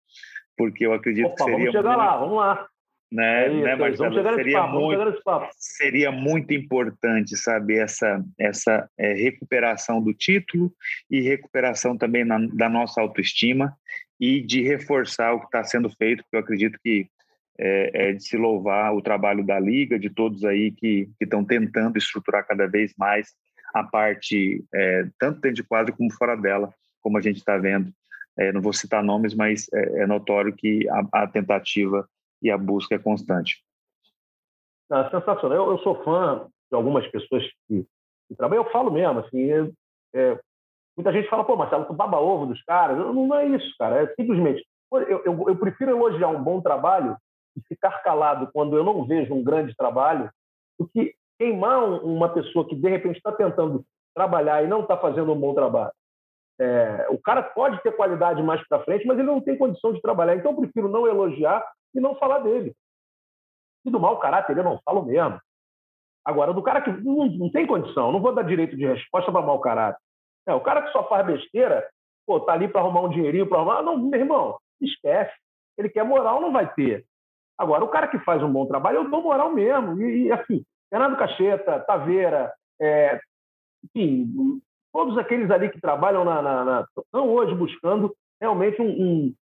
porque 0.57 0.85
eu 0.85 0.93
acredito 0.93 1.27
Opa, 1.27 1.35
que 1.35 1.43
seria 1.43 1.57
vamos 1.57 1.71
chegar 1.71 1.89
muito, 1.89 1.97
lá, 1.97 2.17
vamos 2.17 2.37
lá. 2.37 2.67
Né, 3.11 3.45
é 3.45 3.47
isso, 3.47 3.63
né 3.63 3.75
Marcelo? 3.75 4.35
Seria, 4.35 4.57
papo, 4.57 4.79
muito, 4.79 5.21
seria 5.55 6.11
muito 6.11 6.51
importante, 6.51 7.37
sabe, 7.37 7.77
essa, 7.77 8.23
essa 8.39 8.89
é, 8.97 9.13
recuperação 9.13 10.01
do 10.01 10.15
título 10.15 10.73
e 11.11 11.21
recuperação 11.21 11.95
também 11.95 12.25
na, 12.25 12.39
da 12.39 12.67
nossa 12.67 12.99
autoestima 12.99 13.77
e 14.19 14.41
de 14.41 14.63
reforçar 14.63 15.33
o 15.33 15.41
que 15.41 15.45
está 15.45 15.63
sendo 15.63 15.91
feito, 15.91 16.23
porque 16.23 16.37
eu 16.37 16.39
acredito 16.39 16.79
que 16.81 17.07
é, 17.59 18.09
é, 18.09 18.13
de 18.13 18.23
se 18.23 18.37
louvar 18.37 18.95
o 18.95 19.01
trabalho 19.01 19.45
da 19.45 19.59
Liga, 19.59 19.99
de 19.99 20.09
todos 20.09 20.43
aí 20.43 20.71
que 20.71 21.09
estão 21.19 21.43
tentando 21.45 21.97
estruturar 21.97 22.45
cada 22.47 22.67
vez 22.67 22.93
mais 22.97 23.33
a 23.73 23.83
parte, 23.83 24.63
é, 24.73 25.07
tanto 25.19 25.41
dentro 25.41 25.55
de 25.55 25.63
quadro 25.63 25.95
como 25.95 26.11
fora 26.13 26.35
dela, 26.35 26.73
como 27.01 27.17
a 27.17 27.21
gente 27.21 27.37
está 27.37 27.57
vendo. 27.57 27.91
É, 28.37 28.51
não 28.51 28.61
vou 28.61 28.73
citar 28.73 29.03
nomes, 29.03 29.33
mas 29.35 29.67
é, 29.73 30.01
é 30.01 30.07
notório 30.07 30.55
que 30.55 30.87
a, 30.89 31.23
a, 31.23 31.27
tentativa 31.27 32.07
e 32.41 32.49
a 32.49 32.57
busca 32.57 32.95
é 32.95 32.99
constante. 32.99 33.63
Ah, 34.89 35.09
sensacional. 35.09 35.57
Eu, 35.57 35.71
eu, 35.71 35.77
sou 35.79 36.03
fã 36.03 36.47
de 36.71 36.75
algumas 36.75 37.07
pessoas 37.07 37.43
que, 37.67 37.85
que 38.27 38.35
trabalham. 38.35 38.63
Eu 38.63 38.71
falo 38.71 38.91
mesmo, 38.91 39.19
assim, 39.19 39.51
é, 40.15 40.39
muita 40.97 41.11
gente 41.11 41.29
fala, 41.29 41.43
pô, 41.43 41.55
Marcelo, 41.55 41.85
tu 41.85 41.93
baba 41.93 42.19
ovo 42.19 42.47
dos 42.47 42.63
caras. 42.63 42.97
Não, 42.97 43.13
não 43.13 43.35
é 43.35 43.47
isso, 43.47 43.75
cara. 43.77 44.03
É 44.03 44.07
simplesmente. 44.15 44.65
Eu, 44.91 45.23
eu, 45.25 45.49
eu 45.49 45.55
prefiro 45.55 45.91
elogiar 45.91 46.29
um 46.29 46.43
bom 46.43 46.61
trabalho 46.61 47.17
e 47.55 47.61
ficar 47.67 48.01
calado 48.03 48.49
quando 48.51 48.77
eu 48.77 48.83
não 48.83 49.05
vejo 49.05 49.33
um 49.33 49.43
grande 49.43 49.75
trabalho, 49.75 50.29
do 50.79 50.87
que 50.87 51.13
queimar 51.37 51.83
uma 52.03 52.29
pessoa 52.29 52.67
que 52.67 52.75
de 52.75 52.89
repente 52.89 53.17
está 53.17 53.31
tentando 53.31 53.85
trabalhar 54.15 54.63
e 54.63 54.67
não 54.67 54.81
está 54.81 54.97
fazendo 54.97 55.31
um 55.33 55.39
bom 55.39 55.53
trabalho. 55.53 55.91
É, 56.59 57.07
o 57.09 57.17
cara 57.17 57.41
pode 57.41 57.81
ter 57.81 57.95
qualidade 57.95 58.41
mais 58.43 58.65
para 58.67 58.83
frente, 58.83 59.05
mas 59.05 59.17
ele 59.17 59.27
não 59.27 59.41
tem 59.41 59.57
condição 59.57 59.91
de 59.91 60.01
trabalhar. 60.01 60.35
Então 60.35 60.51
eu 60.51 60.57
prefiro 60.57 60.87
não 60.87 61.07
elogiar 61.07 61.63
e 61.93 61.99
não 61.99 62.15
falar 62.15 62.39
dele. 62.39 62.75
E 63.85 63.89
do 63.89 63.99
mau 63.99 64.19
caráter 64.19 64.57
eu 64.57 64.63
não 64.63 64.79
falo 64.85 65.03
mesmo. 65.03 65.39
Agora, 66.25 66.53
do 66.53 66.63
cara 66.63 66.81
que 66.81 66.91
não, 66.91 67.25
não 67.25 67.51
tem 67.51 67.67
condição, 67.67 68.11
não 68.11 68.21
vou 68.21 68.33
dar 68.33 68.43
direito 68.43 68.77
de 68.77 68.85
resposta 68.85 69.31
para 69.31 69.41
mau 69.41 69.59
caráter. 69.59 69.99
É, 70.47 70.53
o 70.53 70.61
cara 70.61 70.83
que 70.83 70.91
só 70.91 71.07
faz 71.07 71.25
besteira, 71.25 71.87
pô, 72.25 72.39
tá 72.39 72.53
ali 72.53 72.67
para 72.67 72.81
arrumar 72.81 73.01
um 73.01 73.09
dinheirinho, 73.09 73.47
para 73.47 73.57
arrumar. 73.57 73.81
Não, 73.81 73.97
meu 73.97 74.19
irmão, 74.19 74.57
esquece. 74.79 75.33
Ele 75.77 75.89
quer 75.89 76.05
moral, 76.05 76.39
não 76.39 76.51
vai 76.51 76.71
ter. 76.73 77.05
Agora, 77.63 77.85
o 77.85 77.87
cara 77.87 78.09
que 78.09 78.19
faz 78.19 78.43
um 78.43 78.51
bom 78.51 78.65
trabalho, 78.65 78.97
eu 78.97 79.09
dou 79.09 79.21
moral 79.21 79.49
mesmo. 79.49 80.01
E, 80.01 80.23
e 80.23 80.31
assim, 80.33 80.65
Fernando 80.89 81.17
Cacheta, 81.17 81.79
Taveira, 81.79 82.53
é, 82.81 83.21
enfim, 83.85 84.61
todos 84.91 85.17
aqueles 85.17 85.49
ali 85.49 85.69
que 85.69 85.79
trabalham 85.79 86.25
na, 86.25 86.41
na, 86.41 86.65
na 86.65 86.87
estão 86.97 87.29
hoje 87.29 87.55
buscando 87.55 88.13
realmente 88.41 88.81
um, 88.81 88.89
um, 88.89 89.35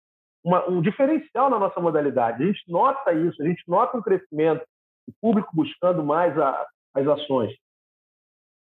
uma, 0.45 0.69
um 0.69 0.81
diferencial 0.83 1.49
na 1.49 1.61
nossa 1.61 1.81
modalidade. 1.81 2.43
A 2.43 2.47
gente 2.47 2.63
nota 2.69 3.13
isso, 3.13 3.41
a 3.41 3.47
gente 3.47 3.63
nota 3.69 3.97
um 3.97 4.03
crescimento, 4.03 4.65
o 5.07 5.13
público 5.21 5.55
buscando 5.55 6.03
mais 6.03 6.37
a, 6.37 6.67
as 6.95 7.07
ações. 7.07 7.55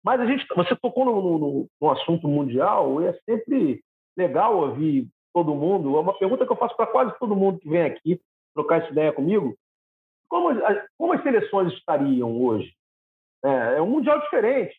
Mas 0.03 0.19
a 0.19 0.25
gente, 0.25 0.45
você 0.53 0.75
tocou 0.75 1.05
no, 1.05 1.39
no, 1.39 1.67
no 1.81 1.91
assunto 1.91 2.27
mundial, 2.27 3.01
e 3.01 3.05
é 3.05 3.13
sempre 3.25 3.81
legal 4.17 4.57
ouvir 4.57 5.07
todo 5.33 5.55
mundo. 5.55 5.95
É 5.95 6.01
uma 6.01 6.17
pergunta 6.17 6.45
que 6.45 6.51
eu 6.51 6.57
faço 6.57 6.75
para 6.75 6.87
quase 6.87 7.17
todo 7.19 7.37
mundo 7.37 7.59
que 7.59 7.69
vem 7.69 7.83
aqui 7.83 8.19
trocar 8.53 8.81
essa 8.81 8.91
ideia 8.91 9.11
comigo, 9.13 9.55
como, 10.29 10.49
como 10.97 11.13
as 11.13 11.23
seleções 11.23 11.73
estariam 11.73 12.41
hoje? 12.41 12.73
É, 13.43 13.77
é 13.77 13.81
um 13.81 13.89
mundial 13.89 14.19
diferente. 14.21 14.75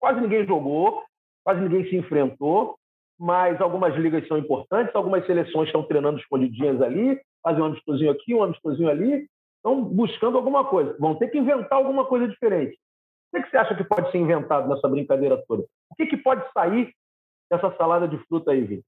Quase 0.00 0.20
ninguém 0.20 0.46
jogou, 0.46 1.02
quase 1.44 1.60
ninguém 1.60 1.88
se 1.88 1.96
enfrentou, 1.96 2.78
mas 3.18 3.60
algumas 3.60 3.94
ligas 3.96 4.26
são 4.28 4.38
importantes, 4.38 4.94
algumas 4.94 5.26
seleções 5.26 5.68
estão 5.68 5.82
treinando 5.82 6.18
escondidinhas 6.18 6.80
ali, 6.80 7.20
fazem 7.42 7.62
um 7.62 7.66
amistosinho 7.66 8.10
aqui, 8.10 8.34
um 8.34 8.42
amistosinho 8.42 8.88
ali, 8.88 9.28
estão 9.56 9.82
buscando 9.82 10.38
alguma 10.38 10.64
coisa. 10.64 10.96
Vão 10.98 11.16
ter 11.16 11.28
que 11.28 11.38
inventar 11.38 11.78
alguma 11.78 12.04
coisa 12.06 12.28
diferente. 12.28 12.78
O 13.32 13.42
que 13.42 13.50
você 13.50 13.56
acha 13.56 13.74
que 13.74 13.84
pode 13.84 14.10
ser 14.10 14.18
inventado 14.18 14.68
nessa 14.68 14.88
brincadeira 14.88 15.42
toda? 15.46 15.64
O 15.90 15.94
que, 15.96 16.06
que 16.06 16.16
pode 16.16 16.50
sair 16.52 16.94
dessa 17.50 17.74
salada 17.76 18.08
de 18.08 18.16
fruta 18.26 18.52
aí, 18.52 18.62
Vitor? 18.62 18.84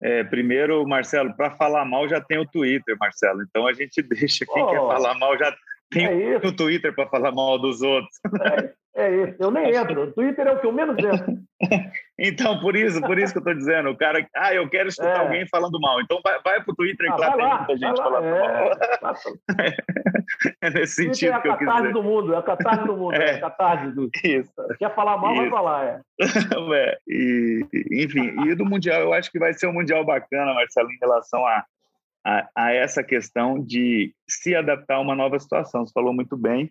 É, 0.00 0.22
primeiro, 0.24 0.86
Marcelo, 0.86 1.34
para 1.36 1.50
falar 1.56 1.84
mal 1.84 2.08
já 2.08 2.20
tem 2.20 2.38
o 2.38 2.46
Twitter, 2.46 2.96
Marcelo. 2.98 3.42
Então 3.42 3.66
a 3.66 3.72
gente 3.72 4.00
deixa 4.02 4.46
quem 4.46 4.62
oh, 4.62 4.70
quer 4.70 4.76
falar 4.76 5.14
mal 5.14 5.36
já 5.38 5.54
tem 5.90 6.04
é 6.04 6.36
o 6.36 6.54
Twitter 6.54 6.94
para 6.94 7.08
falar 7.08 7.32
mal 7.32 7.58
dos 7.58 7.80
outros. 7.80 8.14
É, 8.42 8.72
é, 8.98 9.28
isso. 9.28 9.36
Eu 9.38 9.50
nem 9.52 9.72
entro. 9.74 10.02
O 10.02 10.12
Twitter 10.12 10.44
é 10.44 10.52
o 10.52 10.60
que 10.60 10.66
eu 10.66 10.72
menos 10.72 10.98
entro. 10.98 11.38
então, 12.18 12.58
por 12.58 12.74
isso, 12.74 13.00
por 13.00 13.16
isso 13.16 13.32
que 13.32 13.38
eu 13.38 13.42
estou 13.42 13.54
dizendo, 13.54 13.90
o 13.90 13.96
cara, 13.96 14.26
ah, 14.34 14.52
eu 14.52 14.68
quero 14.68 14.88
escutar 14.88 15.18
é. 15.18 15.20
alguém 15.20 15.46
falando 15.46 15.78
mal. 15.80 16.00
Então 16.00 16.20
vai, 16.22 16.40
vai 16.42 16.64
pro 16.64 16.74
Twitter 16.74 17.08
ah, 17.12 17.14
e 17.14 17.20
lá 17.20 17.36
tem 17.36 17.46
muita 17.46 17.76
gente 17.78 17.96
falando 17.96 18.24
é, 18.24 19.00
mal. 19.00 19.22
é 20.62 20.70
nesse 20.70 20.94
sentido 20.96 21.36
é 21.36 21.40
que 21.40 21.48
eu 21.48 21.56
quis 21.56 21.72
dizer. 21.72 21.92
do 21.92 22.02
mundo, 22.02 22.34
é 22.34 22.38
a 22.38 22.42
catarse 22.42 22.84
do 22.84 22.96
mundo, 22.96 23.14
é, 23.22 23.24
é 23.24 23.34
a 23.36 23.40
catarse 23.40 23.94
do... 23.94 24.10
Isso. 24.24 24.52
Quer 24.80 24.92
falar 24.96 25.16
mal, 25.16 25.32
isso. 25.32 25.42
vai 25.42 25.50
falar, 25.50 25.84
é. 25.86 26.00
é. 26.74 26.98
E, 27.06 27.66
enfim, 27.92 28.34
e 28.48 28.54
do 28.56 28.66
Mundial, 28.66 29.00
eu 29.00 29.12
acho 29.12 29.30
que 29.30 29.38
vai 29.38 29.52
ser 29.54 29.68
um 29.68 29.72
Mundial 29.72 30.04
bacana, 30.04 30.54
Marcelo, 30.54 30.90
em 30.90 30.98
relação 31.00 31.46
a, 31.46 31.64
a, 32.26 32.48
a 32.56 32.72
essa 32.72 33.04
questão 33.04 33.62
de 33.62 34.12
se 34.28 34.56
adaptar 34.56 34.96
a 34.96 35.00
uma 35.00 35.14
nova 35.14 35.38
situação. 35.38 35.86
Você 35.86 35.92
falou 35.92 36.12
muito 36.12 36.36
bem, 36.36 36.68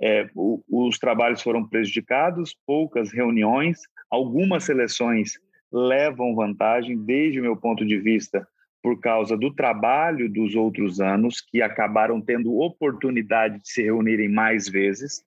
é, 0.00 0.28
o, 0.34 0.62
os 0.68 0.98
trabalhos 0.98 1.42
foram 1.42 1.66
prejudicados, 1.66 2.56
poucas 2.66 3.12
reuniões, 3.12 3.78
algumas 4.10 4.64
seleções 4.64 5.38
levam 5.72 6.34
vantagem, 6.34 6.96
desde 6.96 7.40
o 7.40 7.42
meu 7.42 7.56
ponto 7.56 7.84
de 7.84 7.98
vista, 7.98 8.46
por 8.82 9.00
causa 9.00 9.36
do 9.36 9.52
trabalho 9.52 10.30
dos 10.30 10.54
outros 10.54 11.00
anos, 11.00 11.40
que 11.40 11.62
acabaram 11.62 12.20
tendo 12.20 12.60
oportunidade 12.60 13.60
de 13.60 13.68
se 13.68 13.82
reunirem 13.82 14.28
mais 14.28 14.68
vezes, 14.68 15.24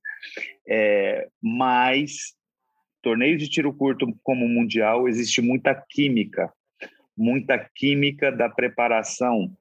é, 0.68 1.28
mas 1.42 2.36
torneios 3.02 3.42
de 3.42 3.50
tiro 3.50 3.74
curto 3.74 4.08
como 4.22 4.46
o 4.46 4.50
Mundial, 4.50 5.08
existe 5.08 5.42
muita 5.42 5.74
química, 5.90 6.52
muita 7.18 7.58
química 7.58 8.32
da 8.32 8.50
preparação, 8.50 9.52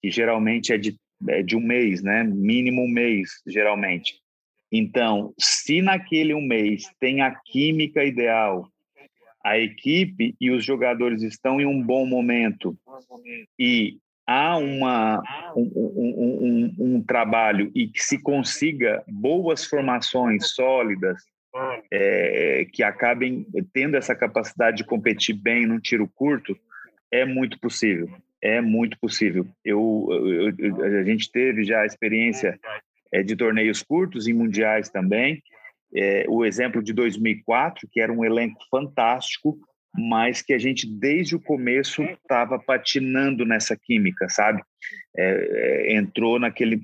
que 0.00 0.10
geralmente 0.10 0.72
é 0.72 0.78
de, 0.78 0.96
é 1.28 1.42
de 1.42 1.56
um 1.56 1.60
mês, 1.60 2.02
né? 2.02 2.24
mínimo 2.24 2.82
um 2.82 2.88
mês, 2.88 3.42
geralmente. 3.46 4.21
Então, 4.72 5.34
se 5.38 5.82
naquele 5.82 6.32
um 6.32 6.40
mês 6.40 6.84
tem 6.98 7.20
a 7.20 7.30
química 7.30 8.02
ideal, 8.02 8.66
a 9.44 9.58
equipe 9.58 10.34
e 10.40 10.50
os 10.50 10.64
jogadores 10.64 11.22
estão 11.22 11.60
em 11.60 11.66
um 11.66 11.82
bom 11.82 12.06
momento 12.06 12.74
e 13.58 13.98
há 14.26 14.56
uma, 14.56 15.22
um, 15.54 15.70
um, 15.74 16.74
um, 16.80 16.96
um 16.96 17.02
trabalho 17.02 17.70
e 17.74 17.86
que 17.86 18.02
se 18.02 18.22
consiga 18.22 19.04
boas 19.06 19.64
formações 19.64 20.54
sólidas 20.54 21.22
é, 21.90 22.66
que 22.72 22.82
acabem 22.82 23.46
tendo 23.74 23.96
essa 23.96 24.14
capacidade 24.14 24.78
de 24.78 24.84
competir 24.84 25.34
bem 25.34 25.66
num 25.66 25.78
tiro 25.78 26.08
curto, 26.14 26.56
é 27.10 27.26
muito 27.26 27.58
possível. 27.58 28.08
É 28.40 28.60
muito 28.60 28.98
possível. 28.98 29.46
Eu, 29.64 30.08
eu, 30.10 30.54
eu 30.58 31.00
a 31.00 31.04
gente 31.04 31.30
teve 31.30 31.62
já 31.62 31.82
a 31.82 31.86
experiência 31.86 32.58
é, 33.12 33.22
de 33.22 33.36
torneios 33.36 33.82
curtos 33.82 34.26
e 34.26 34.32
mundiais 34.32 34.88
também. 34.88 35.42
É, 35.94 36.24
o 36.28 36.44
exemplo 36.44 36.82
de 36.82 36.92
2004, 36.92 37.86
que 37.90 38.00
era 38.00 38.12
um 38.12 38.24
elenco 38.24 38.60
fantástico, 38.70 39.58
mas 39.94 40.40
que 40.40 40.54
a 40.54 40.58
gente 40.58 40.86
desde 40.86 41.36
o 41.36 41.40
começo 41.40 42.02
estava 42.02 42.58
patinando 42.58 43.44
nessa 43.44 43.76
química, 43.76 44.28
sabe? 44.28 44.62
É, 45.16 45.92
é, 45.92 45.96
entrou 45.96 46.38
naquele 46.38 46.80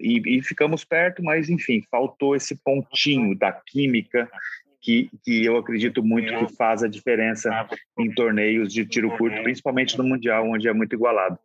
e, 0.00 0.38
e, 0.38 0.42
ficamos 0.42 0.84
perto, 0.84 1.22
mas 1.22 1.50
enfim, 1.50 1.82
faltou 1.90 2.34
esse 2.34 2.56
pontinho 2.56 3.36
da 3.36 3.52
química 3.52 4.28
que, 4.80 5.10
que 5.22 5.44
eu 5.44 5.58
acredito 5.58 6.02
muito 6.02 6.34
que 6.38 6.54
faz 6.54 6.82
a 6.82 6.88
diferença 6.88 7.68
em 7.98 8.10
torneios 8.14 8.72
de 8.72 8.86
tiro 8.86 9.14
curto, 9.18 9.42
principalmente 9.42 9.98
no 9.98 10.04
mundial, 10.04 10.48
onde 10.48 10.68
é 10.68 10.72
muito 10.72 10.94
igualado. 10.94 11.38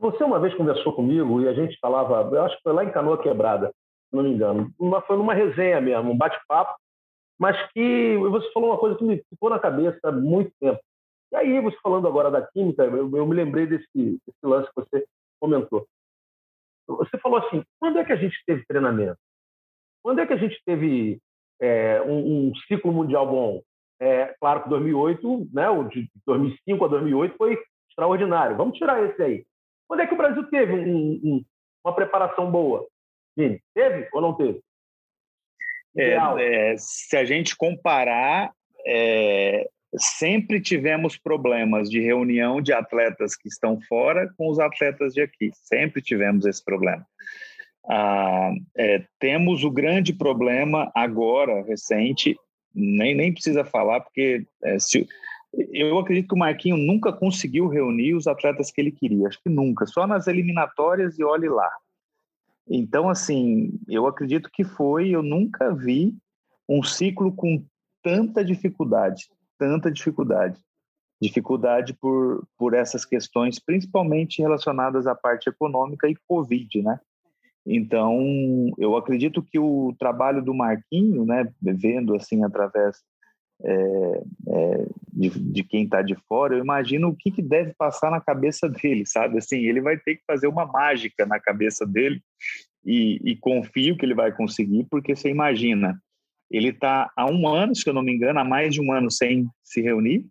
Você 0.00 0.22
uma 0.22 0.38
vez 0.38 0.54
conversou 0.54 0.92
comigo 0.92 1.40
e 1.40 1.48
a 1.48 1.54
gente 1.54 1.78
falava, 1.80 2.28
eu 2.34 2.42
acho 2.42 2.56
que 2.56 2.62
foi 2.62 2.72
lá 2.72 2.84
em 2.84 2.92
Canoa 2.92 3.22
Quebrada, 3.22 3.68
se 3.68 4.16
não 4.16 4.22
me 4.22 4.30
engano. 4.30 4.70
Uma, 4.78 5.00
foi 5.02 5.16
numa 5.16 5.34
resenha 5.34 5.80
mesmo, 5.80 6.12
um 6.12 6.16
bate-papo, 6.16 6.74
mas 7.38 7.56
que 7.72 8.16
você 8.18 8.52
falou 8.52 8.70
uma 8.70 8.78
coisa 8.78 8.96
que 8.96 9.04
me 9.04 9.22
ficou 9.30 9.48
na 9.48 9.58
cabeça 9.58 9.98
há 10.04 10.12
muito 10.12 10.52
tempo. 10.60 10.80
E 11.32 11.36
aí, 11.36 11.60
você 11.60 11.76
falando 11.82 12.06
agora 12.06 12.30
da 12.30 12.46
química, 12.46 12.84
eu, 12.84 13.10
eu 13.16 13.26
me 13.26 13.34
lembrei 13.34 13.66
desse, 13.66 13.86
desse 13.94 14.44
lance 14.44 14.68
que 14.68 14.74
você 14.76 15.06
comentou. 15.40 15.86
Você 16.86 17.16
falou 17.18 17.38
assim: 17.38 17.64
quando 17.80 17.98
é 17.98 18.04
que 18.04 18.12
a 18.12 18.16
gente 18.16 18.36
teve 18.46 18.66
treinamento? 18.66 19.18
Quando 20.02 20.20
é 20.20 20.26
que 20.26 20.32
a 20.32 20.36
gente 20.36 20.60
teve 20.66 21.18
é, 21.60 22.02
um, 22.02 22.48
um, 22.48 22.54
ciclo 22.68 22.92
mundial 22.92 23.26
bom? 23.26 23.62
É, 24.00 24.34
claro 24.40 24.64
que 24.64 24.68
2008, 24.68 25.48
né, 25.52 25.70
o 25.70 25.84
de 25.84 26.08
2005 26.26 26.84
a 26.84 26.88
2008 26.88 27.36
foi 27.36 27.58
extraordinário. 27.88 28.56
Vamos 28.56 28.76
tirar 28.76 29.02
esse 29.04 29.22
aí. 29.22 29.46
Quando 29.88 30.00
é 30.00 30.06
que 30.06 30.14
o 30.14 30.16
Brasil 30.16 30.44
teve 30.44 30.72
um, 30.72 31.20
um, 31.22 31.44
uma 31.84 31.94
preparação 31.94 32.50
boa? 32.50 32.86
Sim, 33.38 33.58
teve 33.74 34.08
ou 34.12 34.20
não 34.20 34.34
teve? 34.34 34.60
É, 35.96 36.14
é, 36.14 36.74
se 36.78 37.16
a 37.16 37.24
gente 37.24 37.56
comparar, 37.56 38.52
é, 38.86 39.68
sempre 39.96 40.60
tivemos 40.60 41.18
problemas 41.18 41.90
de 41.90 42.00
reunião 42.00 42.60
de 42.60 42.72
atletas 42.72 43.36
que 43.36 43.48
estão 43.48 43.80
fora 43.82 44.32
com 44.36 44.48
os 44.48 44.58
atletas 44.58 45.12
de 45.12 45.22
aqui. 45.22 45.50
Sempre 45.54 46.00
tivemos 46.00 46.46
esse 46.46 46.64
problema. 46.64 47.06
Ah, 47.88 48.52
é, 48.76 49.04
temos 49.18 49.64
o 49.64 49.70
grande 49.70 50.12
problema 50.12 50.90
agora, 50.94 51.62
recente, 51.62 52.36
nem, 52.74 53.14
nem 53.14 53.32
precisa 53.32 53.64
falar, 53.64 54.00
porque 54.00 54.46
é, 54.62 54.78
se, 54.78 55.06
eu 55.54 55.98
acredito 55.98 56.28
que 56.28 56.34
o 56.34 56.38
Marquinho 56.38 56.76
nunca 56.76 57.12
conseguiu 57.12 57.68
reunir 57.68 58.14
os 58.14 58.26
atletas 58.26 58.70
que 58.70 58.80
ele 58.80 58.90
queria, 58.90 59.28
acho 59.28 59.40
que 59.42 59.50
nunca, 59.50 59.86
só 59.86 60.06
nas 60.06 60.26
eliminatórias 60.26 61.18
e 61.18 61.24
olhe 61.24 61.48
lá. 61.48 61.70
Então, 62.68 63.08
assim, 63.08 63.78
eu 63.88 64.06
acredito 64.06 64.48
que 64.52 64.64
foi, 64.64 65.10
eu 65.10 65.22
nunca 65.22 65.74
vi 65.74 66.14
um 66.68 66.82
ciclo 66.82 67.34
com 67.34 67.64
tanta 68.02 68.44
dificuldade, 68.44 69.28
tanta 69.58 69.90
dificuldade. 69.90 70.58
Dificuldade 71.20 71.94
por, 71.94 72.46
por 72.58 72.74
essas 72.74 73.04
questões, 73.04 73.58
principalmente 73.58 74.42
relacionadas 74.42 75.06
à 75.06 75.14
parte 75.14 75.48
econômica 75.48 76.08
e 76.08 76.16
Covid, 76.26 76.82
né? 76.82 76.98
Então, 77.64 78.72
eu 78.76 78.96
acredito 78.96 79.40
que 79.40 79.58
o 79.58 79.94
trabalho 79.98 80.42
do 80.42 80.52
Marquinho, 80.52 81.24
né, 81.24 81.48
vendo 81.60 82.16
assim 82.16 82.42
através 82.42 83.00
é, 83.64 84.22
é, 84.48 84.86
de, 85.12 85.30
de, 85.30 85.64
quem 85.64 85.84
está 85.84 86.02
de 86.02 86.14
fora, 86.28 86.54
eu 86.54 86.58
imagino 86.58 87.08
o 87.08 87.16
que, 87.16 87.30
que 87.30 87.42
deve 87.42 87.72
passar 87.74 88.10
na 88.10 88.20
cabeça 88.20 88.68
dele, 88.68 89.04
sabe? 89.06 89.38
Assim, 89.38 89.58
ele 89.58 89.80
vai 89.80 89.96
ter 89.96 90.16
que 90.16 90.22
fazer 90.26 90.46
uma 90.46 90.66
mágica 90.66 91.24
na 91.24 91.38
cabeça 91.38 91.86
dele 91.86 92.20
e, 92.84 93.20
e 93.24 93.36
confio 93.36 93.96
que 93.96 94.04
ele 94.04 94.14
vai 94.14 94.32
conseguir, 94.32 94.86
porque 94.90 95.14
você 95.14 95.28
imagina, 95.28 96.00
ele 96.50 96.68
está 96.68 97.10
há 97.16 97.30
um 97.30 97.48
ano, 97.48 97.74
se 97.74 97.88
eu 97.88 97.94
não 97.94 98.02
me 98.02 98.12
engano, 98.12 98.40
há 98.40 98.44
mais 98.44 98.74
de 98.74 98.80
um 98.80 98.92
ano 98.92 99.10
sem 99.10 99.46
se 99.62 99.80
reunir, 99.80 100.26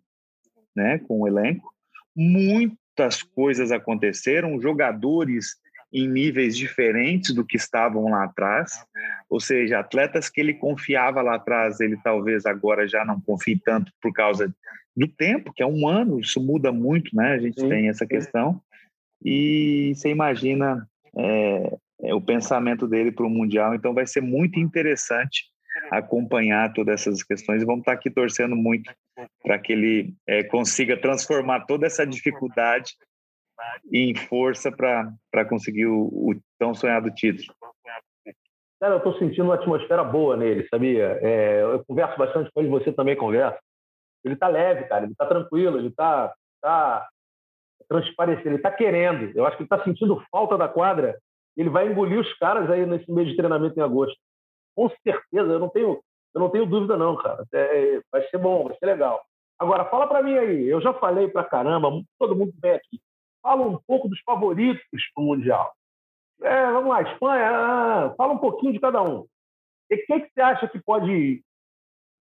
né, 0.74 0.98
com 0.98 1.20
o 1.20 1.26
elenco. 1.26 1.72
Muitas 2.14 3.22
coisas 3.22 3.72
aconteceram, 3.72 4.60
jogadores 4.60 5.56
em 5.92 6.08
níveis 6.08 6.56
diferentes 6.56 7.34
do 7.34 7.44
que 7.44 7.56
estavam 7.56 8.10
lá 8.10 8.24
atrás, 8.24 8.72
ou 9.28 9.38
seja, 9.38 9.78
atletas 9.78 10.30
que 10.30 10.40
ele 10.40 10.54
confiava 10.54 11.20
lá 11.20 11.34
atrás, 11.34 11.80
ele 11.80 11.98
talvez 12.02 12.46
agora 12.46 12.88
já 12.88 13.04
não 13.04 13.20
confie 13.20 13.58
tanto 13.58 13.92
por 14.00 14.12
causa 14.12 14.52
do 14.96 15.06
tempo, 15.06 15.52
que 15.52 15.62
é 15.62 15.66
um 15.66 15.86
ano, 15.86 16.18
isso 16.18 16.40
muda 16.40 16.72
muito, 16.72 17.14
né? 17.14 17.32
A 17.32 17.38
gente 17.38 17.60
sim, 17.60 17.68
tem 17.68 17.88
essa 17.88 18.06
questão. 18.06 18.60
E 19.24 19.92
você 19.94 20.08
imagina 20.08 20.88
é, 21.16 21.76
é, 22.02 22.14
o 22.14 22.20
pensamento 22.20 22.86
dele 22.86 23.12
para 23.12 23.26
o 23.26 23.30
Mundial, 23.30 23.74
então 23.74 23.94
vai 23.94 24.06
ser 24.06 24.20
muito 24.20 24.58
interessante 24.58 25.44
acompanhar 25.90 26.72
todas 26.72 27.00
essas 27.00 27.22
questões 27.22 27.62
e 27.62 27.66
vamos 27.66 27.80
estar 27.80 27.92
aqui 27.92 28.10
torcendo 28.10 28.54
muito 28.54 28.92
para 29.42 29.58
que 29.58 29.72
ele 29.72 30.14
é, 30.26 30.42
consiga 30.42 30.96
transformar 30.96 31.60
toda 31.60 31.86
essa 31.86 32.06
dificuldade 32.06 32.94
em 33.92 34.14
força 34.14 34.70
para 34.70 35.44
conseguir 35.48 35.86
o, 35.86 36.06
o, 36.06 36.34
tão 36.58 36.74
sonhado 36.74 37.10
título. 37.10 37.54
Cara, 38.80 38.94
eu 38.94 38.98
estou 38.98 39.16
sentindo 39.18 39.44
uma 39.44 39.54
atmosfera 39.54 40.02
boa 40.02 40.36
nele, 40.36 40.66
sabia? 40.68 41.18
É, 41.22 41.62
eu 41.62 41.84
converso 41.84 42.18
bastante 42.18 42.50
com 42.52 42.60
ele, 42.60 42.68
você 42.68 42.92
também 42.92 43.16
conversa. 43.16 43.58
Ele 44.24 44.34
está 44.34 44.48
leve, 44.48 44.84
cara, 44.84 45.04
ele 45.04 45.12
está 45.12 45.26
tranquilo, 45.26 45.78
ele 45.78 45.88
está 45.88 46.34
tá 46.60 47.08
transparecendo, 47.88 48.48
ele 48.48 48.56
está 48.56 48.72
querendo. 48.72 49.36
Eu 49.36 49.46
acho 49.46 49.56
que 49.56 49.62
ele 49.62 49.66
está 49.66 49.84
sentindo 49.84 50.22
falta 50.30 50.58
da 50.58 50.68
quadra. 50.68 51.16
Ele 51.56 51.68
vai 51.68 51.86
engolir 51.86 52.18
os 52.18 52.32
caras 52.38 52.68
aí 52.70 52.84
nesse 52.86 53.10
mês 53.12 53.28
de 53.28 53.36
treinamento 53.36 53.78
em 53.78 53.82
agosto. 53.82 54.18
Com 54.74 54.88
certeza, 54.88 55.52
eu 55.52 55.58
não 55.60 55.68
tenho, 55.68 56.02
eu 56.34 56.40
não 56.40 56.50
tenho 56.50 56.66
dúvida 56.66 56.96
não, 56.96 57.16
cara. 57.16 57.44
É, 57.52 58.00
vai 58.10 58.26
ser 58.28 58.38
bom, 58.38 58.64
vai 58.64 58.76
ser 58.78 58.86
legal. 58.86 59.22
Agora, 59.60 59.84
fala 59.84 60.08
para 60.08 60.22
mim 60.22 60.36
aí. 60.36 60.66
Eu 60.66 60.80
já 60.80 60.92
falei 60.94 61.28
para 61.28 61.44
caramba, 61.44 62.02
todo 62.18 62.34
mundo 62.34 62.52
vem 62.60 62.72
aqui 62.72 63.00
fala 63.42 63.66
um 63.66 63.78
pouco 63.86 64.08
dos 64.08 64.20
favoritos 64.20 64.82
para 65.14 65.22
o 65.22 65.26
Mundial. 65.26 65.72
É, 66.42 66.66
vamos 66.72 66.90
lá, 66.90 67.02
Espanha, 67.02 67.50
ah, 67.50 68.14
fala 68.16 68.32
um 68.32 68.38
pouquinho 68.38 68.72
de 68.72 68.80
cada 68.80 69.02
um. 69.02 69.26
E 69.90 69.94
o 69.94 70.06
que, 70.06 70.30
você 70.34 70.40
acha 70.40 70.68
que 70.68 70.80
pode 70.80 71.42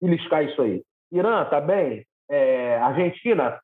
beliscar 0.01 0.45
isso 0.45 0.61
aí? 0.63 0.83
Irã, 1.13 1.45
tá 1.47 1.61
bem? 1.61 2.07
É, 2.29 2.79
Argentina, 2.79 3.61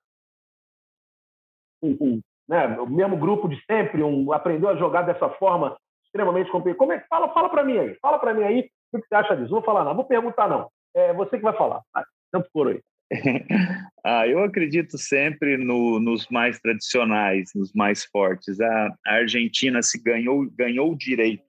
um, 1.82 1.96
um, 2.00 2.20
né, 2.48 2.66
o 2.78 2.86
mesmo 2.86 3.16
grupo 3.16 3.48
de 3.48 3.62
sempre, 3.64 4.02
um, 4.02 4.32
aprendeu 4.32 4.68
a 4.68 4.76
jogar 4.76 5.02
dessa 5.02 5.28
forma 5.30 5.76
extremamente 6.04 6.50
competitiva. 6.50 6.78
Como 6.78 6.92
é 6.92 7.00
que 7.00 7.08
fala? 7.08 7.32
Fala 7.32 7.48
para 7.48 7.64
mim 7.64 7.78
aí. 7.78 7.94
Fala 8.00 8.18
para 8.18 8.34
mim 8.34 8.42
aí 8.42 8.70
o 8.92 9.00
que 9.00 9.08
você 9.08 9.14
acha 9.14 9.34
disso. 9.34 9.50
Não 9.50 9.60
vou 9.60 9.62
falar 9.62 9.84
não, 9.84 9.94
vou 9.94 10.04
perguntar 10.04 10.48
não. 10.48 10.70
É 10.94 11.12
você 11.12 11.38
que 11.38 11.42
vai 11.42 11.56
falar. 11.56 11.82
Sempre 12.30 12.50
foram 12.52 12.70
aí. 12.72 12.82
ah, 14.04 14.26
eu 14.26 14.42
acredito 14.42 14.96
sempre 14.96 15.56
no, 15.56 16.00
nos 16.00 16.26
mais 16.28 16.58
tradicionais, 16.58 17.50
nos 17.54 17.72
mais 17.72 18.04
fortes. 18.04 18.60
A, 18.60 18.96
a, 19.06 19.14
Argentina 19.14 19.82
se 19.82 20.02
ganhou, 20.02 20.50
ganhou 20.50 20.92
o 20.92 20.96
direito 20.96 21.44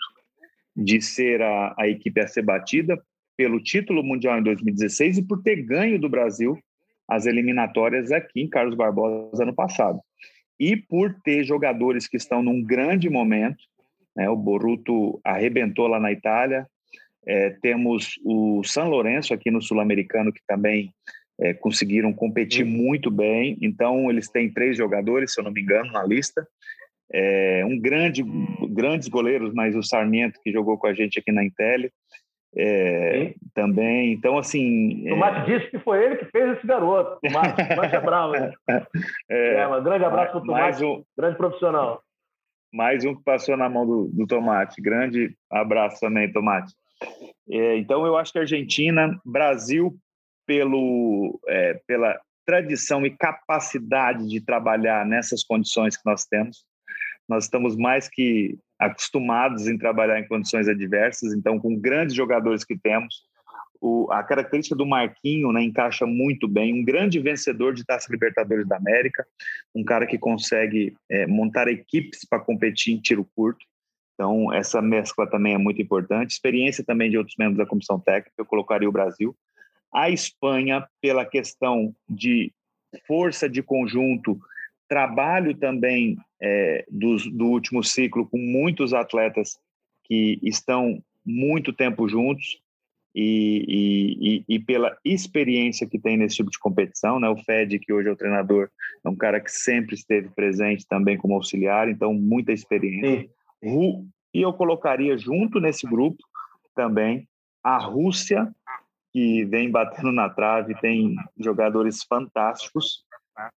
de 0.76 1.02
ser 1.02 1.42
a, 1.42 1.74
a 1.80 1.88
equipe 1.88 2.20
a 2.20 2.28
ser 2.28 2.42
batida 2.42 3.02
pelo 3.38 3.62
título 3.62 4.04
mundial 4.04 4.40
em 4.40 4.44
2016 4.44 5.20
e 5.20 5.24
por 5.24 5.42
ter 5.42 5.64
ganho 5.64 6.00
do 6.00 6.10
Brasil 6.10 6.58
as 7.08 7.26
eliminatórias 7.26 8.12
aqui 8.12 8.42
em 8.42 8.50
Carlos 8.50 8.76
Barbosa 8.76 9.44
ano 9.44 9.54
passado. 9.54 10.00
E 10.60 10.76
por 10.76 11.14
ter 11.24 11.44
jogadores 11.44 12.08
que 12.08 12.18
estão 12.18 12.42
num 12.42 12.64
grande 12.64 13.10
momento, 13.10 13.64
né? 14.16 14.30
o 14.30 14.36
Boruto 14.36 15.20
arrebentou 15.24 15.88
lá 15.88 16.00
na 16.00 16.12
Itália, 16.12 16.68
é, 17.26 17.52
temos 17.62 18.20
o 18.24 18.64
San 18.64 18.86
Lourenço 18.86 19.34
aqui 19.34 19.50
no 19.50 19.62
Sul-Americano 19.62 20.32
que 20.32 20.42
também 20.48 20.94
é, 21.40 21.54
conseguiram 21.54 22.14
competir 22.14 22.66
muito 22.66 23.10
bem. 23.10 23.58
Então, 23.62 24.10
eles 24.10 24.30
têm 24.30 24.52
três 24.52 24.78
jogadores, 24.78 25.34
se 25.34 25.40
eu 25.40 25.44
não 25.44 25.52
me 25.52 25.62
engano, 25.62 25.92
na 25.92 26.04
lista. 26.04 26.48
É, 27.12 27.64
um 27.66 27.80
grande, 27.80 28.24
grandes 28.70 29.08
goleiros, 29.08 29.54
mas 29.54 29.76
o 29.76 29.84
Sarmiento, 29.84 30.40
que 30.44 30.52
jogou 30.52 30.78
com 30.78 30.88
a 30.88 30.94
gente 30.94 31.20
aqui 31.20 31.32
na 31.32 31.44
Intel, 31.44 31.90
é, 32.56 33.34
também. 33.54 34.14
Então, 34.14 34.38
assim. 34.38 35.06
O 35.08 35.10
Tomate 35.10 35.52
é... 35.52 35.58
disse 35.58 35.72
que 35.72 35.80
foi 35.80 36.04
ele 36.04 36.18
que 36.18 36.26
fez 36.26 36.58
esse 36.58 36.68
garoto. 36.68 37.18
O 37.18 37.28
Tomate, 37.28 37.62
é 37.96 38.00
bravo. 38.00 38.34
Né? 38.34 38.54
É, 39.30 39.68
um 39.68 39.84
grande 39.84 40.06
abraço 40.06 40.32
para 40.32 40.42
o 40.42 40.46
Tomate, 40.46 40.84
um, 40.84 41.04
grande 41.18 41.38
profissional. 41.38 42.02
Mais 42.72 43.06
um 43.06 43.16
que 43.16 43.24
passou 43.24 43.56
na 43.58 43.70
mão 43.70 43.86
do, 43.86 44.10
do 44.12 44.28
Tomate. 44.28 44.82
Grande 44.82 45.36
abraço 45.52 46.00
também, 46.00 46.32
Tomate. 46.32 46.74
É, 47.50 47.78
então, 47.78 48.06
eu 48.06 48.18
acho 48.18 48.32
que 48.32 48.40
a 48.40 48.42
Argentina, 48.42 49.20
Brasil, 49.26 49.96
pelo, 50.46 51.40
é, 51.48 51.82
pela 51.88 52.20
tradição 52.46 53.06
e 53.06 53.16
capacidade 53.16 54.28
de 54.28 54.42
trabalhar 54.42 55.06
nessas 55.06 55.44
condições 55.44 55.96
que 55.96 56.06
nós 56.06 56.26
temos. 56.26 56.66
Nós 57.28 57.46
estamos 57.46 57.78
mais 57.78 58.10
que 58.10 58.58
acostumados 58.78 59.68
em 59.68 59.78
trabalhar 59.78 60.20
em 60.20 60.28
condições 60.28 60.68
adversas, 60.68 61.34
então, 61.34 61.58
com 61.58 61.80
grandes 61.80 62.14
jogadores 62.14 62.66
que 62.66 62.78
temos, 62.78 63.24
o, 63.84 64.10
a 64.12 64.24
característica 64.24 64.76
do 64.76 64.86
Marquinho 64.86 65.52
né, 65.52 65.62
encaixa 65.62 66.06
muito 66.06 66.48
bem. 66.48 66.74
Um 66.74 66.86
grande 66.86 67.20
vencedor 67.20 67.74
de 67.74 67.86
Taça 67.86 68.10
Libertadores 68.10 68.66
da 68.66 68.78
América, 68.78 69.26
um 69.76 69.84
cara 69.84 70.08
que 70.08 70.18
consegue 70.18 70.96
é, 71.10 71.28
montar 71.28 71.68
equipes 71.68 72.26
para 72.26 72.40
competir 72.40 72.94
em 72.94 73.02
tiro 73.02 73.28
curto. 73.36 73.66
Então, 74.14 74.54
essa 74.54 74.82
mescla 74.82 75.30
também 75.30 75.54
é 75.54 75.58
muito 75.58 75.82
importante. 75.82 76.32
Experiência 76.32 76.84
também 76.84 77.10
de 77.10 77.18
outros 77.18 77.36
membros 77.38 77.58
da 77.58 77.66
comissão 77.66 78.00
técnica, 78.00 78.32
eu 78.38 78.46
colocaria 78.46 78.88
o 78.88 78.92
Brasil. 78.92 79.36
A 79.94 80.10
Espanha, 80.10 80.88
pela 81.02 81.26
questão 81.26 81.96
de 82.10 82.52
força 83.08 83.50
de 83.50 83.62
conjunto, 83.62 84.40
trabalho 84.88 85.56
também 85.56 86.18
é, 86.42 86.86
do, 86.90 87.18
do 87.32 87.46
último 87.46 87.84
ciclo 87.84 88.28
com 88.28 88.38
muitos 88.38 88.94
atletas 88.94 89.58
que 90.04 90.40
estão 90.44 91.02
muito 91.26 91.72
tempo 91.72 92.08
juntos 92.08 92.60
e, 93.16 94.44
e, 94.48 94.56
e, 94.56 94.60
pela 94.60 94.98
experiência 95.06 95.88
que 95.88 96.00
tem 96.00 96.18
nesse 96.18 96.38
tipo 96.38 96.50
de 96.50 96.58
competição, 96.58 97.20
né? 97.20 97.30
O 97.30 97.38
Fed, 97.38 97.78
que 97.80 97.94
hoje 97.94 98.10
é 98.10 98.12
o 98.12 98.16
treinador, 98.16 98.70
é 99.06 99.10
um 99.10 99.16
cara 99.16 99.40
que 99.40 99.52
sempre 99.52 99.94
esteve 99.94 100.30
presente 100.30 100.88
também 100.88 101.16
como 101.16 101.36
auxiliar, 101.36 101.88
então 101.88 102.14
muita 102.14 102.52
experiência. 102.52 103.30
E 104.34 104.42
eu 104.42 104.52
colocaria 104.52 105.16
junto 105.16 105.60
nesse 105.60 105.86
grupo 105.86 106.18
também 106.76 107.28
a 107.64 107.78
Rússia 107.78 108.52
que 109.14 109.46
vem 109.46 109.70
batendo 109.70 110.12
na 110.12 110.28
trave, 110.28 110.74
tem 110.82 111.16
jogadores 111.38 112.04
fantásticos, 112.04 113.06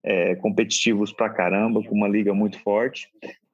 é, 0.03 0.36
competitivos 0.36 1.14
pra 1.14 1.30
caramba, 1.30 1.82
com 1.82 1.95
uma 1.95 2.10
liga 2.10 2.34
muito 2.34 2.60
forte. 2.60 3.10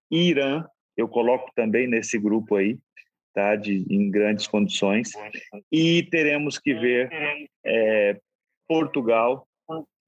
E 0.10 0.30
Irã, 0.30 0.66
eu 0.98 1.08
coloco 1.08 1.52
também 1.56 1.88
nesse 1.88 2.18
grupo 2.18 2.56
aí, 2.56 2.80
tá, 3.36 3.56
de, 3.56 3.86
em 3.88 4.10
grandes 4.10 4.48
condições. 4.48 5.12
E 5.72 6.04
teremos 6.10 6.58
que 6.58 6.74
ver 6.74 7.10
é, 7.64 8.20
Portugal. 8.68 9.48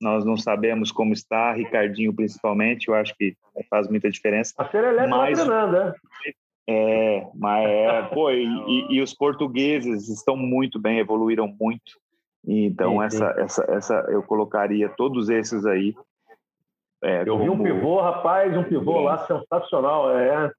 Nós 0.01 0.25
não 0.25 0.35
sabemos 0.35 0.91
como 0.91 1.13
está, 1.13 1.53
Ricardinho 1.53 2.13
principalmente, 2.13 2.87
eu 2.89 2.95
acho 2.95 3.15
que 3.15 3.37
faz 3.69 3.87
muita 3.87 4.09
diferença. 4.09 4.53
A 4.57 4.67
Serelepe 4.67 5.09
tá 5.09 5.17
mas, 5.17 5.47
né? 5.47 5.93
É, 6.67 7.27
mas 7.35 7.69
é, 7.69 8.01
pô, 8.03 8.31
e, 8.31 8.87
e, 8.89 9.01
os 9.01 9.13
portugueses 9.13 10.07
estão 10.07 10.37
muito 10.37 10.79
bem, 10.79 10.99
evoluíram 10.99 11.47
muito. 11.59 11.99
Então, 12.45 12.99
sim, 12.99 13.03
essa, 13.03 13.33
sim. 13.33 13.41
essa, 13.41 13.65
essa, 13.69 13.93
eu 14.09 14.23
colocaria 14.23 14.87
todos 14.89 15.29
esses 15.29 15.65
aí. 15.65 15.93
É, 17.03 17.21
eu 17.23 17.37
como... 17.37 17.43
vi 17.43 17.49
um 17.49 17.63
pivô, 17.63 18.01
rapaz, 18.01 18.55
um 18.55 18.63
pivô 18.63 18.99
sim. 18.99 19.03
lá 19.03 19.17
sensacional. 19.27 20.17
É 20.17 20.51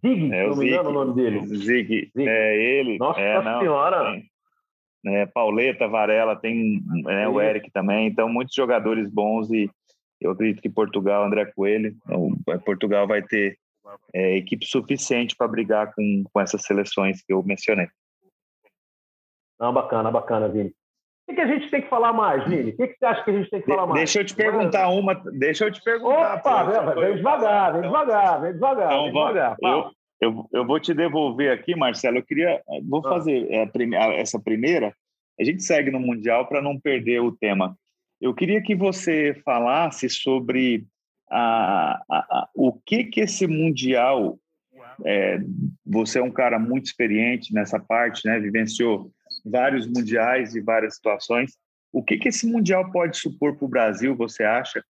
Zig, 0.00 0.32
é, 0.32 0.46
não 0.48 0.56
me 0.56 0.68
engano 0.68 0.90
o 0.90 0.92
nome 0.92 1.14
dele. 1.14 1.46
Zig, 1.46 2.10
Zig. 2.16 2.28
é 2.28 2.56
ele. 2.56 2.98
Nossa 2.98 3.20
é, 3.20 3.42
Senhora! 3.58 4.22
É, 5.06 5.26
Pauleta, 5.26 5.88
Varela, 5.88 6.36
tem 6.36 6.82
é, 7.08 7.28
o 7.28 7.40
Eric 7.40 7.70
também. 7.70 8.06
Então, 8.06 8.28
muitos 8.28 8.54
jogadores 8.54 9.10
bons 9.10 9.50
e 9.50 9.68
eu 10.20 10.32
acredito 10.32 10.60
que 10.60 10.68
Portugal, 10.68 11.24
André 11.24 11.46
Coelho, 11.46 11.96
então, 12.04 12.30
Portugal 12.64 13.06
vai 13.06 13.22
ter 13.22 13.56
é, 14.14 14.36
equipe 14.36 14.66
suficiente 14.66 15.36
para 15.36 15.48
brigar 15.48 15.92
com, 15.94 16.24
com 16.32 16.40
essas 16.40 16.62
seleções 16.62 17.22
que 17.22 17.32
eu 17.32 17.42
mencionei. 17.42 17.88
Não, 19.58 19.72
bacana, 19.72 20.10
bacana, 20.10 20.48
Vini. 20.48 20.72
O 21.28 21.34
que, 21.34 21.40
a 21.40 21.46
gente 21.46 21.70
tem 21.70 21.82
que 21.82 21.90
falar 21.90 22.12
mais, 22.12 22.48
Vini? 22.48 22.70
O 22.70 22.76
que, 22.76 22.96
você 22.98 23.04
acha 23.04 23.22
que 23.22 23.30
a 23.30 23.34
gente 23.34 23.50
tem 23.50 23.60
que 23.60 23.66
falar 23.66 23.86
mais? 23.86 24.00
Deixa 24.00 24.20
eu 24.20 24.24
te 24.24 24.34
perguntar 24.34 24.88
uma. 24.88 25.14
Deixa 25.14 25.64
eu 25.66 25.70
te 25.70 25.82
perguntar. 25.82 26.36
Opa, 26.36 26.64
vem, 26.64 27.04
vem 27.04 27.16
devagar, 27.16 27.72
vem 27.72 27.82
devagar, 27.82 28.40
vem 28.40 28.52
devagar. 28.54 28.86
Então, 28.86 29.02
vem 29.02 29.12
devagar. 29.12 29.56
Eu, 29.60 29.90
eu, 30.20 30.48
eu 30.52 30.66
vou 30.66 30.80
te 30.80 30.94
devolver 30.94 31.52
aqui, 31.52 31.76
Marcelo. 31.76 32.18
Eu 32.18 32.24
queria. 32.24 32.62
Vou 32.88 33.06
ah. 33.06 33.10
fazer 33.10 33.46
essa 33.50 34.40
primeira. 34.40 34.94
A 35.38 35.44
gente 35.44 35.62
segue 35.62 35.90
no 35.90 36.00
Mundial 36.00 36.46
para 36.46 36.62
não 36.62 36.80
perder 36.80 37.20
o 37.20 37.30
tema. 37.30 37.76
Eu 38.20 38.34
queria 38.34 38.62
que 38.62 38.74
você 38.74 39.34
falasse 39.44 40.08
sobre 40.08 40.86
a, 41.30 42.02
a, 42.08 42.18
a, 42.18 42.48
o 42.54 42.72
que 42.72 43.04
que 43.04 43.20
esse 43.20 43.46
mundial 43.46 44.38
é, 45.04 45.38
você 45.86 46.18
é 46.18 46.22
um 46.22 46.30
cara 46.30 46.58
muito 46.58 46.86
experiente 46.86 47.52
nessa 47.52 47.78
parte, 47.78 48.26
né? 48.26 48.38
Vivenciou 48.38 49.10
vários 49.44 49.86
mundiais 49.86 50.54
e 50.54 50.60
várias 50.60 50.96
situações. 50.96 51.56
O 51.92 52.02
que 52.02 52.18
que 52.18 52.28
esse 52.28 52.46
mundial 52.46 52.90
pode 52.90 53.16
supor 53.16 53.56
para 53.56 53.64
o 53.64 53.68
Brasil? 53.68 54.16
Você 54.16 54.44
acha 54.44 54.82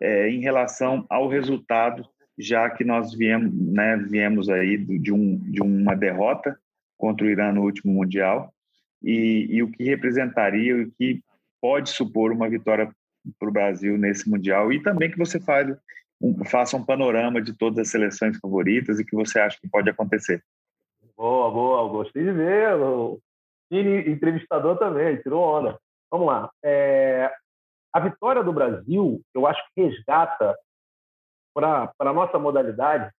é, 0.00 0.28
em 0.28 0.40
relação 0.40 1.06
ao 1.08 1.28
resultado, 1.28 2.06
já 2.38 2.68
que 2.70 2.84
nós 2.84 3.14
viemos, 3.14 3.52
né, 3.72 3.96
viemos 3.96 4.48
aí 4.48 4.76
de, 4.76 5.12
um, 5.12 5.38
de 5.38 5.62
uma 5.62 5.94
derrota 5.94 6.56
contra 6.98 7.26
o 7.26 7.30
Irã 7.30 7.52
no 7.52 7.62
último 7.62 7.92
mundial 7.92 8.52
e, 9.02 9.46
e 9.50 9.62
o 9.62 9.70
que 9.70 9.84
representaria 9.84 10.72
e 10.72 10.82
o 10.82 10.92
que 10.92 11.22
pode 11.60 11.90
supor 11.90 12.32
uma 12.32 12.48
vitória 12.48 12.90
para 13.38 13.48
o 13.48 13.52
Brasil 13.52 13.96
nesse 13.98 14.28
Mundial 14.28 14.72
e 14.72 14.82
também 14.82 15.10
que 15.10 15.18
você 15.18 15.40
fale, 15.40 15.76
um, 16.20 16.44
faça 16.44 16.76
um 16.76 16.84
panorama 16.84 17.40
de 17.40 17.52
todas 17.52 17.78
as 17.78 17.90
seleções 17.90 18.38
favoritas 18.38 18.98
e 18.98 19.04
que 19.04 19.14
você 19.14 19.38
acha 19.38 19.58
que 19.60 19.68
pode 19.68 19.90
acontecer. 19.90 20.42
Boa, 21.16 21.50
boa, 21.50 21.88
gostei 21.88 22.24
de 22.24 22.32
ver. 22.32 22.74
O 22.74 23.20
entrevistador 23.70 24.78
também, 24.78 25.16
tirou 25.22 25.42
onda. 25.42 25.78
Vamos 26.10 26.26
lá. 26.26 26.50
É, 26.62 27.32
a 27.92 28.00
vitória 28.00 28.42
do 28.44 28.52
Brasil, 28.52 29.20
eu 29.34 29.46
acho 29.46 29.62
que 29.74 29.82
resgata 29.82 30.56
para 31.54 31.90
a 31.98 32.12
nossa 32.12 32.38
modalidade 32.38 33.10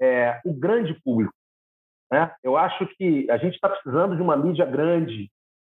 é, 0.00 0.40
o 0.44 0.52
grande 0.52 0.94
público. 1.02 1.34
Né? 2.10 2.34
Eu 2.42 2.56
acho 2.56 2.86
que 2.96 3.30
a 3.30 3.36
gente 3.36 3.54
está 3.54 3.68
precisando 3.68 4.16
de 4.16 4.22
uma 4.22 4.36
mídia 4.36 4.64
grande 4.64 5.30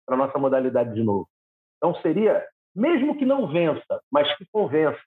para 0.06 0.16
a 0.16 0.18
nossa 0.18 0.38
modalidade 0.38 0.94
de 0.94 1.04
novo. 1.04 1.28
Então, 1.78 1.96
seria 2.02 2.46
mesmo 2.78 3.18
que 3.18 3.26
não 3.26 3.48
vença, 3.48 4.02
mas 4.12 4.32
que 4.38 4.46
convença. 4.52 5.00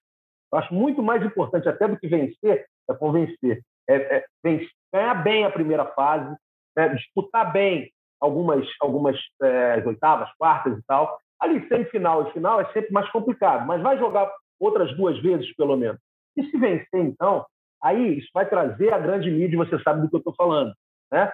Eu 0.53 0.59
acho 0.59 0.75
muito 0.75 1.01
mais 1.03 1.25
importante 1.25 1.69
até 1.69 1.87
do 1.87 1.97
que 1.97 2.09
vencer 2.09 2.67
é 2.89 2.95
convencer, 2.95 3.63
é, 3.89 4.17
é 4.17 4.25
vencer, 4.43 4.69
ganhar 4.93 5.15
bem 5.15 5.45
a 5.45 5.51
primeira 5.51 5.87
fase, 5.87 6.37
né? 6.77 6.89
disputar 6.89 7.53
bem 7.53 7.91
algumas 8.21 8.67
algumas 8.81 9.17
é, 9.41 9.83
oitavas, 9.87 10.29
quartas 10.37 10.77
e 10.77 10.83
tal. 10.83 11.19
Ali 11.39 11.67
semifinal 11.69 12.27
e 12.27 12.33
final 12.33 12.61
é 12.61 12.67
sempre 12.73 12.93
mais 12.93 13.09
complicado, 13.11 13.65
mas 13.67 13.81
vai 13.81 13.97
jogar 13.99 14.31
outras 14.59 14.95
duas 14.97 15.19
vezes 15.23 15.55
pelo 15.55 15.77
menos. 15.77 16.01
E 16.37 16.45
se 16.51 16.59
vencer 16.59 17.01
então, 17.01 17.47
aí 17.83 18.19
isso 18.19 18.29
vai 18.35 18.49
trazer 18.49 18.93
a 18.93 18.99
grande 18.99 19.31
mídia, 19.31 19.57
você 19.57 19.79
sabe 19.83 20.03
do 20.03 20.11
que 20.11 20.17
eu 20.17 20.19
estou 20.19 20.35
falando, 20.35 20.75
né? 21.11 21.33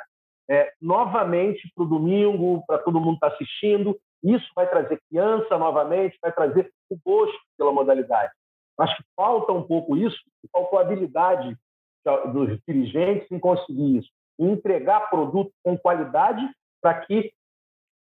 É, 0.48 0.72
novamente 0.80 1.68
para 1.74 1.82
o 1.82 1.88
domingo, 1.88 2.62
para 2.68 2.78
todo 2.78 3.00
mundo 3.00 3.14
estar 3.14 3.30
tá 3.30 3.34
assistindo, 3.34 3.98
isso 4.22 4.48
vai 4.54 4.68
trazer 4.68 5.00
criança 5.08 5.58
novamente, 5.58 6.18
vai 6.20 6.32
trazer 6.32 6.70
o 6.90 6.98
gosto 7.04 7.38
pela 7.56 7.72
modalidade. 7.72 8.32
Acho 8.78 8.96
que 8.96 9.04
falta 9.14 9.52
um 9.52 9.62
pouco 9.62 9.96
isso, 9.96 10.18
faltou 10.52 10.78
habilidade 10.78 11.56
dos 12.32 12.58
dirigentes 12.66 13.30
em 13.30 13.38
conseguir 13.38 13.98
isso, 13.98 14.10
em 14.38 14.52
entregar 14.52 15.10
produto 15.10 15.50
com 15.64 15.76
qualidade 15.76 16.48
para 16.80 17.00
que 17.00 17.32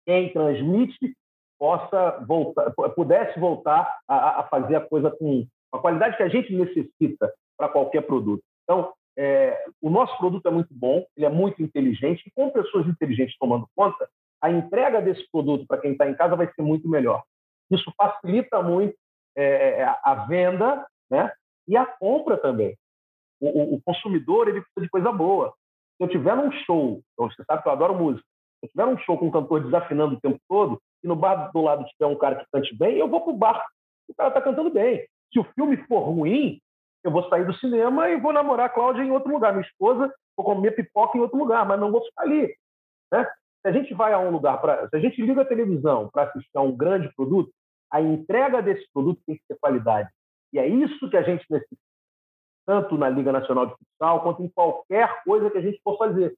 quem 0.05 0.33
transmite 0.33 1.15
possa 1.57 2.19
voltar, 2.27 2.71
pudesse 2.95 3.39
voltar 3.39 3.99
a, 4.07 4.41
a 4.41 4.43
fazer 4.43 4.75
a 4.75 4.81
coisa 4.81 5.09
com 5.11 5.45
a 5.71 5.79
qualidade 5.79 6.17
que 6.17 6.23
a 6.23 6.27
gente 6.27 6.53
necessita 6.53 7.33
para 7.57 7.69
qualquer 7.69 8.01
produto. 8.01 8.43
Então, 8.63 8.93
é, 9.17 9.63
o 9.81 9.89
nosso 9.89 10.17
produto 10.17 10.45
é 10.47 10.51
muito 10.51 10.73
bom, 10.73 11.05
ele 11.15 11.25
é 11.25 11.29
muito 11.29 11.61
inteligente, 11.61 12.23
e 12.25 12.31
com 12.31 12.49
pessoas 12.49 12.87
inteligentes 12.87 13.37
tomando 13.37 13.67
conta, 13.75 14.09
a 14.43 14.51
entrega 14.51 15.01
desse 15.01 15.25
produto 15.31 15.65
para 15.65 15.79
quem 15.79 15.93
está 15.93 16.07
em 16.07 16.13
casa 16.13 16.35
vai 16.35 16.51
ser 16.53 16.61
muito 16.61 16.89
melhor. 16.89 17.23
Isso 17.71 17.89
facilita 17.97 18.61
muito 18.61 18.93
é, 19.37 19.83
a 20.03 20.25
venda 20.27 20.85
né? 21.09 21.31
e 21.65 21.77
a 21.77 21.85
compra 21.85 22.37
também. 22.37 22.77
O, 23.39 23.47
o, 23.47 23.75
o, 23.75 23.81
consumidor 23.81 24.49
ele 24.49 24.59
precisa 24.59 24.81
de 24.81 24.89
coisa 24.89 25.13
boa. 25.13 25.53
Se 25.95 26.03
eu 26.03 26.09
tiver 26.09 26.35
num 26.35 26.51
show, 26.51 27.01
então 27.13 27.31
você 27.31 27.41
sabe 27.45 27.63
que 27.63 27.69
eu 27.69 27.71
adoro 27.71 27.95
música, 27.95 28.25
se 28.59 28.65
eu 28.65 28.69
tiver 28.69 28.85
um 28.85 28.97
show 28.97 29.17
com 29.17 29.27
um 29.27 29.31
cantor 29.31 29.63
desafinando 29.63 30.15
o 30.15 30.19
tempo 30.19 30.37
todo, 30.49 30.77
e 31.01 31.07
no 31.07 31.15
bar 31.15 31.49
do 31.53 31.61
lado 31.61 31.85
tiver 31.85 32.05
um 32.05 32.17
cara 32.17 32.35
que 32.35 32.45
cante 32.51 32.75
bem, 32.75 32.97
eu 32.97 33.07
vou 33.07 33.21
para 33.21 33.33
o 33.33 33.37
bar. 33.37 33.65
O 34.09 34.13
cara 34.13 34.27
está 34.27 34.41
cantando 34.41 34.69
bem. 34.69 35.07
Se 35.31 35.39
o 35.39 35.45
filme 35.55 35.77
for 35.87 36.01
ruim, 36.01 36.59
eu 37.01 37.11
vou 37.11 37.27
sair 37.29 37.45
do 37.45 37.53
cinema 37.55 38.09
e 38.09 38.19
vou 38.19 38.33
namorar 38.33 38.65
a 38.65 38.69
Cláudia 38.69 39.03
em 39.03 39.11
outro 39.11 39.31
lugar. 39.31 39.53
Minha 39.53 39.65
esposa, 39.65 40.13
vou 40.35 40.45
comer 40.45 40.71
pipoca 40.71 41.17
em 41.17 41.21
outro 41.21 41.37
lugar, 41.37 41.65
mas 41.65 41.79
não 41.79 41.91
vou 41.91 42.03
ficar 42.03 42.23
ali. 42.23 42.53
Né? 43.11 43.25
Se 43.63 43.69
a 43.69 43.71
gente 43.71 43.93
vai 43.93 44.11
a 44.11 44.19
um 44.19 44.29
lugar, 44.29 44.59
para, 44.59 44.89
se 44.89 44.95
a 44.95 44.99
gente 44.99 45.21
liga 45.21 45.41
a 45.41 45.45
televisão 45.45 46.09
para 46.11 46.23
assistir 46.23 46.57
a 46.57 46.61
um 46.61 46.75
grande 46.75 47.09
produto, 47.15 47.49
a 47.89 48.01
entrega 48.01 48.61
desse 48.61 48.85
produto 48.91 49.21
tem 49.25 49.37
que 49.37 49.43
ter 49.47 49.57
qualidade. 49.59 50.09
E 50.51 50.59
é 50.59 50.67
isso 50.67 51.09
que 51.09 51.15
a 51.15 51.23
gente 51.23 51.45
necessita, 51.49 51.81
tanto 52.65 52.97
na 52.97 53.09
Liga 53.09 53.31
Nacional 53.31 53.67
de 53.67 53.75
Futsal, 53.75 54.21
quanto 54.21 54.43
em 54.43 54.49
qualquer 54.49 55.23
coisa 55.23 55.49
que 55.49 55.57
a 55.57 55.61
gente 55.61 55.79
for 55.81 55.97
fazer. 55.97 56.35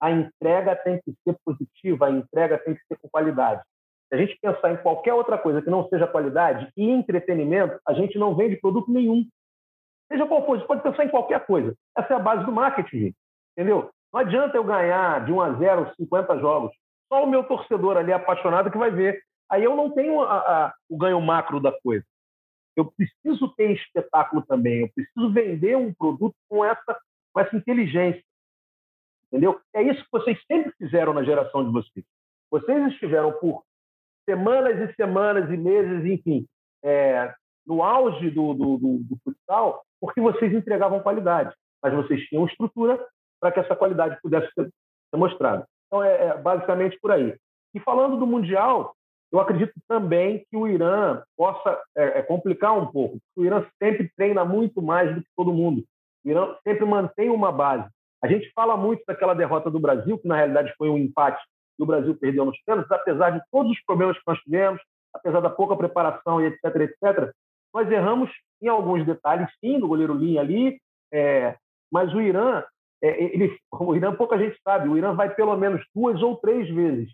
A 0.00 0.10
entrega 0.10 0.76
tem 0.76 1.00
que 1.02 1.12
ser 1.24 1.36
positiva, 1.44 2.06
a 2.06 2.10
entrega 2.10 2.58
tem 2.58 2.74
que 2.74 2.84
ser 2.86 2.96
com 2.96 3.08
qualidade. 3.08 3.62
Se 4.08 4.14
a 4.14 4.18
gente 4.18 4.38
pensar 4.40 4.72
em 4.72 4.76
qualquer 4.76 5.14
outra 5.14 5.38
coisa 5.38 5.62
que 5.62 5.70
não 5.70 5.88
seja 5.88 6.06
qualidade 6.06 6.70
e 6.76 6.90
entretenimento, 6.90 7.80
a 7.86 7.92
gente 7.92 8.18
não 8.18 8.36
vende 8.36 8.60
produto 8.60 8.90
nenhum. 8.90 9.26
Seja 10.10 10.26
qual 10.26 10.44
for, 10.44 10.58
você 10.58 10.66
pode 10.66 10.82
pensar 10.82 11.04
em 11.04 11.08
qualquer 11.08 11.46
coisa. 11.46 11.74
Essa 11.96 12.12
é 12.12 12.16
a 12.16 12.20
base 12.20 12.44
do 12.44 12.52
marketing, 12.52 13.14
entendeu? 13.56 13.90
Não 14.12 14.20
adianta 14.20 14.56
eu 14.56 14.64
ganhar 14.64 15.24
de 15.24 15.32
1 15.32 15.40
a 15.40 15.52
0 15.54 15.94
50 15.96 16.38
jogos. 16.38 16.72
Só 17.08 17.24
o 17.24 17.26
meu 17.26 17.44
torcedor 17.44 17.96
ali 17.96 18.12
apaixonado 18.12 18.70
que 18.70 18.78
vai 18.78 18.90
ver. 18.90 19.22
Aí 19.50 19.64
eu 19.64 19.74
não 19.74 19.90
tenho 19.90 20.20
a, 20.20 20.36
a, 20.38 20.74
o 20.88 20.96
ganho 20.96 21.20
macro 21.20 21.60
da 21.60 21.72
coisa. 21.80 22.04
Eu 22.76 22.90
preciso 22.92 23.54
ter 23.54 23.72
espetáculo 23.72 24.42
também. 24.42 24.80
Eu 24.80 24.90
preciso 24.94 25.32
vender 25.32 25.76
um 25.76 25.92
produto 25.92 26.34
com 26.48 26.64
essa, 26.64 26.98
com 27.32 27.40
essa 27.40 27.56
inteligência. 27.56 28.22
Entendeu? 29.26 29.60
É 29.74 29.82
isso 29.82 30.02
que 30.04 30.10
vocês 30.12 30.38
sempre 30.46 30.72
fizeram 30.72 31.14
na 31.14 31.24
geração 31.24 31.64
de 31.64 31.72
vocês. 31.72 32.04
Vocês 32.50 32.92
estiveram 32.92 33.32
por 33.32 33.62
semanas 34.28 34.78
e 34.78 34.94
semanas 34.94 35.50
e 35.50 35.56
meses, 35.56 36.04
enfim, 36.04 36.46
é, 36.82 37.34
no 37.66 37.82
auge 37.82 38.30
do, 38.30 38.52
do, 38.52 38.76
do, 38.76 38.98
do 38.98 39.18
futsal, 39.24 39.82
porque 40.00 40.20
vocês 40.20 40.52
entregavam 40.52 41.00
qualidade, 41.00 41.54
mas 41.82 41.94
vocês 41.94 42.20
tinham 42.28 42.46
estrutura 42.46 43.02
para 43.42 43.50
que 43.50 43.58
essa 43.58 43.74
qualidade 43.74 44.16
pudesse 44.22 44.48
ser, 44.54 44.70
mostrada. 45.14 45.66
Então, 45.86 46.02
é, 46.02 46.28
é, 46.28 46.38
basicamente 46.38 46.96
por 47.00 47.10
aí. 47.10 47.36
E 47.74 47.80
falando 47.80 48.16
do 48.16 48.26
Mundial, 48.26 48.94
eu 49.32 49.40
acredito 49.40 49.72
também 49.88 50.46
que 50.48 50.56
o 50.56 50.68
Irã 50.68 51.22
possa 51.36 51.82
é, 51.96 52.20
é, 52.20 52.22
complicar 52.22 52.78
um 52.78 52.86
pouco. 52.86 53.18
O 53.36 53.44
Irã 53.44 53.66
sempre 53.82 54.10
treina 54.16 54.44
muito 54.44 54.80
mais 54.80 55.12
do 55.12 55.20
que 55.20 55.28
todo 55.36 55.52
mundo. 55.52 55.82
O 56.24 56.30
Irã 56.30 56.54
sempre 56.62 56.84
mantém 56.84 57.30
uma 57.30 57.50
base. 57.50 57.86
A 58.22 58.28
gente 58.28 58.50
fala 58.54 58.76
muito 58.76 59.02
daquela 59.06 59.34
derrota 59.34 59.68
do 59.68 59.80
Brasil, 59.80 60.16
que 60.16 60.28
na 60.28 60.36
realidade 60.36 60.72
foi 60.78 60.88
um 60.88 60.96
empate 60.96 61.42
e 61.78 61.82
o 61.82 61.86
Brasil 61.86 62.14
perdeu 62.14 62.44
nos 62.44 62.58
pênaltis, 62.64 62.92
apesar 62.92 63.30
de 63.30 63.42
todos 63.50 63.72
os 63.72 63.84
problemas 63.84 64.16
que 64.16 64.22
nós 64.26 64.38
tivemos, 64.40 64.80
apesar 65.12 65.40
da 65.40 65.50
pouca 65.50 65.76
preparação 65.76 66.40
e 66.40 66.46
etc, 66.46 66.64
etc. 66.76 67.32
Nós 67.74 67.90
erramos 67.90 68.30
em 68.62 68.68
alguns 68.68 69.04
detalhes, 69.04 69.48
sim, 69.60 69.80
do 69.80 69.88
goleiro 69.88 70.14
Linha 70.14 70.40
ali, 70.40 70.78
é, 71.12 71.56
mas 71.90 72.14
o 72.14 72.20
Irã, 72.20 72.62
é, 73.02 73.24
ele, 73.34 73.58
o 73.72 73.96
Irã 73.96 74.14
pouca 74.14 74.38
gente 74.38 74.56
sabe, 74.62 74.88
o 74.88 74.96
Irã 74.96 75.14
vai 75.14 75.34
pelo 75.34 75.56
menos 75.56 75.84
duas 75.94 76.22
ou 76.22 76.36
três 76.36 76.68
vezes 76.70 77.12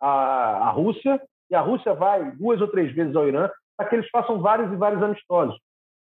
à, 0.00 0.68
à 0.68 0.70
Rússia, 0.70 1.20
e 1.50 1.54
a 1.54 1.60
Rússia 1.60 1.92
vai 1.92 2.30
duas 2.32 2.60
ou 2.60 2.68
três 2.68 2.94
vezes 2.94 3.14
ao 3.16 3.26
Irã, 3.26 3.50
para 3.76 3.88
que 3.88 3.96
eles 3.96 4.08
façam 4.10 4.40
vários 4.40 4.72
e 4.72 4.76
vários 4.76 5.02
amistosos. 5.02 5.58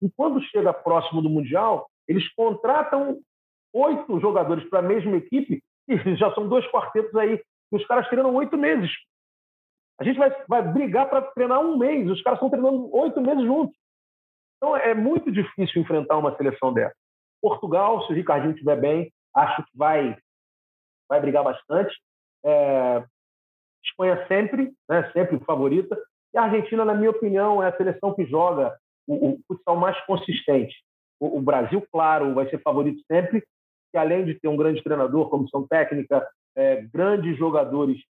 E 0.00 0.08
quando 0.16 0.42
chega 0.44 0.72
próximo 0.72 1.20
do 1.20 1.28
Mundial, 1.28 1.88
eles 2.06 2.32
contratam 2.34 3.18
oito 3.74 4.20
jogadores 4.20 4.68
para 4.70 4.78
a 4.78 4.82
mesma 4.82 5.16
equipe, 5.16 5.60
e 5.88 5.96
já 6.16 6.32
são 6.34 6.48
dois 6.48 6.66
quartetos 6.70 7.14
aí, 7.16 7.40
e 7.72 7.76
os 7.76 7.84
caras 7.86 8.08
treinam 8.08 8.34
oito 8.36 8.56
meses. 8.56 8.90
A 9.98 10.04
gente 10.04 10.18
vai, 10.18 10.30
vai 10.46 10.62
brigar 10.62 11.08
para 11.08 11.22
treinar 11.22 11.60
um 11.60 11.76
mês, 11.76 12.08
os 12.08 12.22
caras 12.22 12.36
estão 12.36 12.50
treinando 12.50 12.94
oito 12.94 13.20
meses 13.20 13.44
juntos. 13.44 13.76
Então 14.56 14.76
é 14.76 14.94
muito 14.94 15.32
difícil 15.32 15.82
enfrentar 15.82 16.16
uma 16.16 16.36
seleção 16.36 16.72
dessa. 16.72 16.94
Portugal, 17.42 18.04
se 18.06 18.12
o 18.12 18.14
Ricardinho 18.14 18.52
estiver 18.52 18.80
bem, 18.80 19.12
acho 19.36 19.62
que 19.64 19.70
vai, 19.76 20.16
vai 21.08 21.20
brigar 21.20 21.44
bastante. 21.44 21.94
É, 22.44 23.04
Espanha 23.84 24.26
sempre, 24.26 24.72
né, 24.88 25.10
sempre 25.12 25.38
favorita. 25.40 25.96
E 26.34 26.38
a 26.38 26.42
Argentina, 26.42 26.84
na 26.84 26.94
minha 26.94 27.10
opinião, 27.10 27.62
é 27.62 27.68
a 27.68 27.76
seleção 27.76 28.14
que 28.14 28.24
joga 28.24 28.76
o, 29.06 29.32
o 29.32 29.40
futsal 29.46 29.76
mais 29.76 29.98
consistente. 30.06 30.74
O, 31.20 31.38
o, 31.38 31.42
Brasil, 31.42 31.86
claro, 31.92 32.34
vai 32.34 32.48
ser 32.48 32.60
favorito 32.62 33.00
sempre, 33.10 33.42
que 33.92 33.98
além 33.98 34.24
de 34.24 34.34
ter 34.40 34.48
um 34.48 34.56
grande 34.56 34.82
treinador, 34.82 35.30
comissão 35.30 35.66
técnica, 35.66 36.26
é, 36.56 36.82
grandes 36.82 37.36
jogadores, 37.38 38.02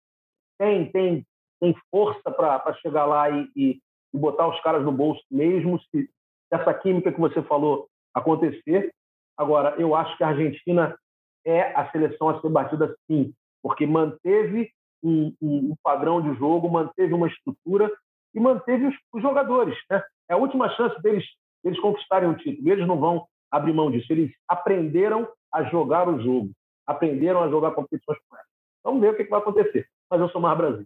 tem, 0.57 0.89
tem, 0.91 1.25
tem 1.59 1.75
força 1.91 2.31
para 2.31 2.73
chegar 2.75 3.05
lá 3.05 3.29
e, 3.29 3.49
e, 3.55 3.79
e 4.13 4.17
botar 4.17 4.47
os 4.47 4.59
caras 4.61 4.83
no 4.83 4.91
bolso 4.91 5.23
mesmo, 5.29 5.79
se, 5.91 6.09
essa 6.51 6.73
química 6.73 7.11
que 7.11 7.19
você 7.19 7.41
falou 7.43 7.87
acontecer. 8.13 8.93
Agora, 9.37 9.75
eu 9.77 9.93
acho 9.93 10.15
que 10.17 10.23
a 10.23 10.29
Argentina 10.29 10.97
é 11.45 11.73
a 11.75 11.89
seleção 11.91 12.29
a 12.29 12.41
ser 12.41 12.49
batida 12.49 12.95
sim, 13.07 13.33
porque 13.61 13.85
manteve 13.85 14.71
um, 15.03 15.33
um, 15.41 15.57
um 15.57 15.75
padrão 15.83 16.21
de 16.21 16.37
jogo, 16.37 16.69
manteve 16.69 17.13
uma 17.13 17.27
estrutura 17.27 17.91
e 18.33 18.39
manteve 18.39 18.87
os, 18.87 18.95
os 19.13 19.21
jogadores. 19.21 19.77
Né? 19.89 20.03
É 20.29 20.33
a 20.33 20.37
última 20.37 20.69
chance 20.75 20.99
deles, 21.01 21.23
deles 21.63 21.79
conquistarem 21.79 22.29
o 22.29 22.35
título. 22.35 22.69
Eles 22.69 22.87
não 22.87 22.99
vão 22.99 23.27
abrir 23.51 23.73
mão 23.73 23.91
disso. 23.91 24.11
Eles 24.11 24.31
aprenderam 24.47 25.27
a 25.53 25.63
jogar 25.63 26.09
o 26.09 26.21
jogo, 26.21 26.51
aprenderam 26.85 27.43
a 27.43 27.49
jogar 27.49 27.71
competições 27.71 28.17
com 28.27 28.35
elas. 28.35 28.47
Vamos 28.83 29.01
ver 29.01 29.11
o 29.11 29.15
que, 29.15 29.23
que 29.23 29.29
vai 29.29 29.39
acontecer. 29.39 29.87
Mas 30.09 30.19
eu 30.19 30.29
sou 30.29 30.41
mais 30.41 30.57
Brasil. 30.57 30.85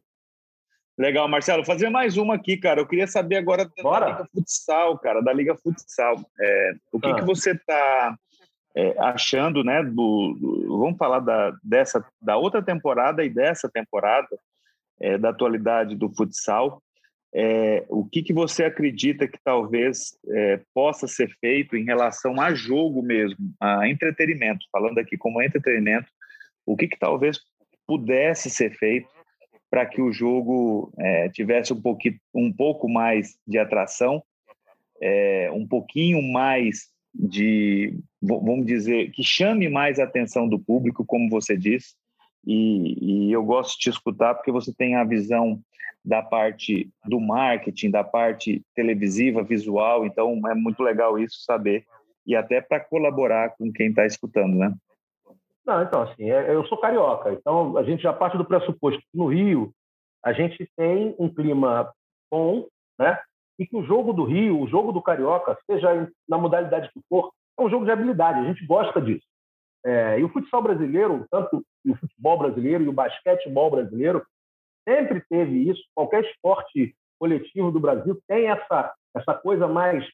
Legal, 0.98 1.28
Marcelo. 1.30 1.66
Fazer 1.66 1.90
mais 1.90 2.18
uma 2.18 2.36
aqui, 2.36 2.58
cara. 2.58 2.82
Eu 2.82 2.88
queria 2.88 3.08
saber 3.08 3.38
agora 3.38 3.70
Bora. 3.82 4.06
da 4.06 4.12
Liga 4.12 4.28
Futsal, 4.34 5.00
cara, 5.00 5.22
da 5.22 5.34
Liga 5.34 5.56
Futsal. 5.56 6.18
É, 6.40 6.72
o 6.92 7.00
que, 7.00 7.08
ah. 7.08 7.16
que 7.16 7.22
você 7.22 7.52
está 7.52 8.18
é, 8.76 8.96
achando, 9.00 9.64
né? 9.64 9.84
Do, 9.84 10.34
do, 10.40 10.78
vamos 10.80 10.98
falar 10.98 11.20
da, 11.20 11.54
dessa, 11.64 12.06
da 12.22 12.38
outra 12.38 12.62
temporada 12.62 13.24
e 13.24 13.30
dessa 13.30 13.70
temporada, 13.70 14.28
é, 15.00 15.18
da 15.18 15.30
atualidade 15.30 15.96
do 15.96 16.10
futsal. 16.10 16.82
É, 17.34 17.86
o 17.90 18.06
que, 18.06 18.24
que 18.24 18.34
você 18.34 18.64
acredita 18.64 19.28
que 19.28 19.38
talvez 19.44 20.18
é, 20.28 20.62
possa 20.74 21.08
ser 21.08 21.30
feito 21.40 21.76
em 21.76 21.84
relação 21.84 22.42
a 22.42 22.54
jogo 22.54 23.04
mesmo, 23.04 23.38
a 23.60 23.88
entretenimento? 23.88 24.66
Falando 24.72 24.98
aqui 24.98 25.18
como 25.18 25.42
entretenimento, 25.42 26.08
o 26.66 26.76
que, 26.76 26.88
que 26.88 26.98
talvez 26.98 27.40
pudesse 27.86 28.50
ser 28.50 28.72
feito 28.78 29.10
para 29.70 29.86
que 29.86 30.02
o 30.02 30.12
jogo 30.12 30.92
é, 30.98 31.30
tivesse 31.30 31.72
um, 31.72 31.82
um 32.34 32.52
pouco 32.52 32.90
mais 32.90 33.38
de 33.48 33.60
atração, 33.60 34.24
é, 35.02 35.50
um 35.52 35.68
pouquinho 35.68 36.22
mais 36.22 36.90
de, 37.14 37.98
vamos 38.22 38.66
dizer, 38.66 39.12
que 39.12 39.24
chame 39.24 39.68
mais 39.68 40.00
a 40.00 40.04
atenção 40.04 40.48
do 40.48 40.60
público, 40.60 41.06
como 41.06 41.30
você 41.30 41.58
disse, 41.58 41.96
e, 42.46 43.28
e 43.28 43.32
eu 43.32 43.44
gosto 43.44 43.74
de 43.74 43.80
te 43.80 43.90
escutar 43.90 44.36
porque 44.36 44.52
você 44.52 44.74
tem 44.74 44.96
a 44.96 45.04
visão 45.04 45.60
da 46.04 46.22
parte 46.22 46.90
do 47.06 47.20
marketing, 47.20 47.92
da 47.92 48.04
parte 48.04 48.64
televisiva, 48.74 49.44
visual, 49.44 50.06
então 50.06 50.40
é 50.48 50.56
muito 50.56 50.82
legal 50.82 51.20
isso 51.20 51.44
saber 51.44 51.86
e 52.26 52.36
até 52.36 52.62
para 52.62 52.80
colaborar 52.80 53.56
com 53.58 53.72
quem 53.72 53.90
está 53.90 54.06
escutando, 54.06 54.56
né? 54.56 54.74
Não, 55.66 55.84
então, 55.84 56.02
assim, 56.04 56.30
é, 56.30 56.54
eu 56.54 56.66
sou 56.66 56.78
carioca, 56.78 57.32
então 57.34 57.78
a 57.78 57.84
gente 57.84 58.02
já 58.02 58.14
parte 58.14 58.38
do 58.38 58.46
pressuposto 58.46 59.00
que 59.00 59.18
no 59.18 59.28
Rio 59.28 59.72
a 60.24 60.34
gente 60.34 60.70
tem 60.76 61.16
um 61.20 61.30
clima 61.34 61.92
bom, 62.32 62.68
né? 62.98 63.20
E 63.60 63.68
que 63.68 63.76
o 63.76 63.84
jogo 63.84 64.14
do 64.14 64.24
Rio, 64.24 64.62
o 64.62 64.68
jogo 64.68 64.92
do 64.92 65.02
carioca, 65.02 65.58
seja 65.70 66.10
na 66.28 66.38
modalidade 66.38 66.90
que 66.94 67.02
for, 67.10 67.32
é 67.60 67.62
um 67.62 67.70
jogo 67.70 67.84
de 67.84 67.92
habilidade, 67.92 68.40
a 68.40 68.46
gente 68.46 68.66
gosta 68.66 69.02
disso. 69.02 69.26
É, 69.86 70.20
e 70.20 70.24
o 70.24 70.30
futsal 70.30 70.62
brasileiro, 70.62 71.26
tanto 71.30 71.64
o 71.86 71.96
futebol 71.96 72.38
brasileiro 72.38 72.84
e 72.84 72.88
o 72.88 72.94
basquetebol 72.94 73.70
brasileiro, 73.70 74.26
sempre 74.88 75.22
teve 75.30 75.70
isso. 75.70 75.82
Qualquer 75.94 76.24
esporte 76.24 76.96
coletivo 77.20 77.72
do 77.72 77.80
Brasil 77.80 78.20
tem 78.28 78.48
essa, 78.48 78.94
essa 79.16 79.34
coisa 79.34 79.68
mais, 79.68 80.06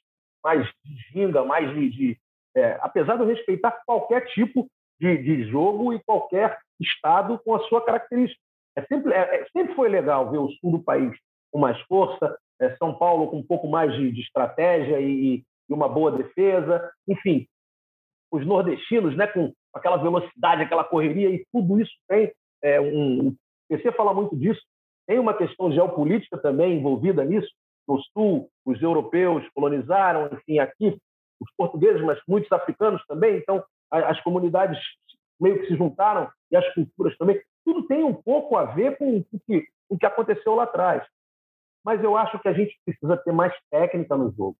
mais 0.43 0.67
de 0.83 0.95
ginga, 1.11 1.43
mais 1.43 1.73
de. 1.73 1.89
de 1.89 2.19
é, 2.55 2.79
apesar 2.81 3.15
de 3.15 3.23
eu 3.23 3.27
respeitar 3.27 3.83
qualquer 3.85 4.25
tipo 4.27 4.67
de, 4.99 5.17
de 5.17 5.49
jogo 5.49 5.93
e 5.93 6.03
qualquer 6.03 6.57
estado 6.79 7.39
com 7.39 7.55
a 7.55 7.59
sua 7.67 7.83
característica. 7.83 8.41
É 8.77 8.83
sempre, 8.85 9.13
é, 9.13 9.41
é, 9.41 9.45
sempre 9.51 9.73
foi 9.75 9.89
legal 9.89 10.29
ver 10.31 10.37
o 10.37 10.49
sul 10.53 10.71
do 10.71 10.83
país 10.83 11.15
com 11.55 11.59
mais 11.59 11.79
força, 11.83 12.37
é, 12.59 12.75
São 12.75 12.93
Paulo 12.93 13.29
com 13.29 13.37
um 13.37 13.43
pouco 13.43 13.65
mais 13.65 13.93
de, 13.93 14.11
de 14.11 14.19
estratégia 14.19 14.99
e, 14.99 15.35
e, 15.69 15.73
uma 15.73 15.87
boa 15.87 16.11
defesa, 16.11 16.91
enfim, 17.07 17.47
os 18.29 18.45
nordestinos, 18.45 19.15
né, 19.15 19.25
com 19.25 19.53
aquela 19.73 19.95
velocidade, 19.95 20.63
aquela 20.63 20.83
correria 20.83 21.29
e 21.29 21.45
tudo 21.53 21.79
isso 21.79 21.93
tem 22.09 22.33
é, 22.61 22.81
um, 22.81 23.29
o 23.29 23.35
PC 23.69 23.89
fala 23.93 24.13
muito 24.13 24.35
disso, 24.35 24.61
tem 25.07 25.17
uma 25.17 25.33
questão 25.33 25.71
geopolítica 25.71 26.37
também 26.37 26.77
envolvida 26.77 27.23
nisso. 27.23 27.49
No 27.87 28.01
sul, 28.11 28.49
os 28.65 28.81
europeus 28.81 29.47
colonizaram, 29.53 30.29
enfim, 30.33 30.59
aqui 30.59 30.97
os 31.39 31.49
portugueses, 31.55 32.01
mas 32.01 32.19
muitos 32.27 32.51
africanos 32.51 33.01
também. 33.07 33.37
Então, 33.37 33.63
as 33.89 34.19
comunidades 34.23 34.77
meio 35.39 35.61
que 35.61 35.67
se 35.67 35.77
juntaram 35.77 36.29
e 36.51 36.57
as 36.57 36.73
culturas 36.73 37.15
também. 37.17 37.41
Tudo 37.63 37.87
tem 37.87 38.03
um 38.03 38.13
pouco 38.13 38.57
a 38.57 38.65
ver 38.65 38.97
com 38.97 39.19
o 39.19 39.39
que, 39.45 39.67
o 39.87 39.97
que 39.97 40.05
aconteceu 40.05 40.55
lá 40.55 40.63
atrás. 40.63 41.05
Mas 41.85 42.03
eu 42.03 42.17
acho 42.17 42.39
que 42.39 42.47
a 42.47 42.53
gente 42.53 42.75
precisa 42.83 43.15
ter 43.17 43.31
mais 43.31 43.53
técnica 43.69 44.17
no 44.17 44.31
jogo. 44.31 44.57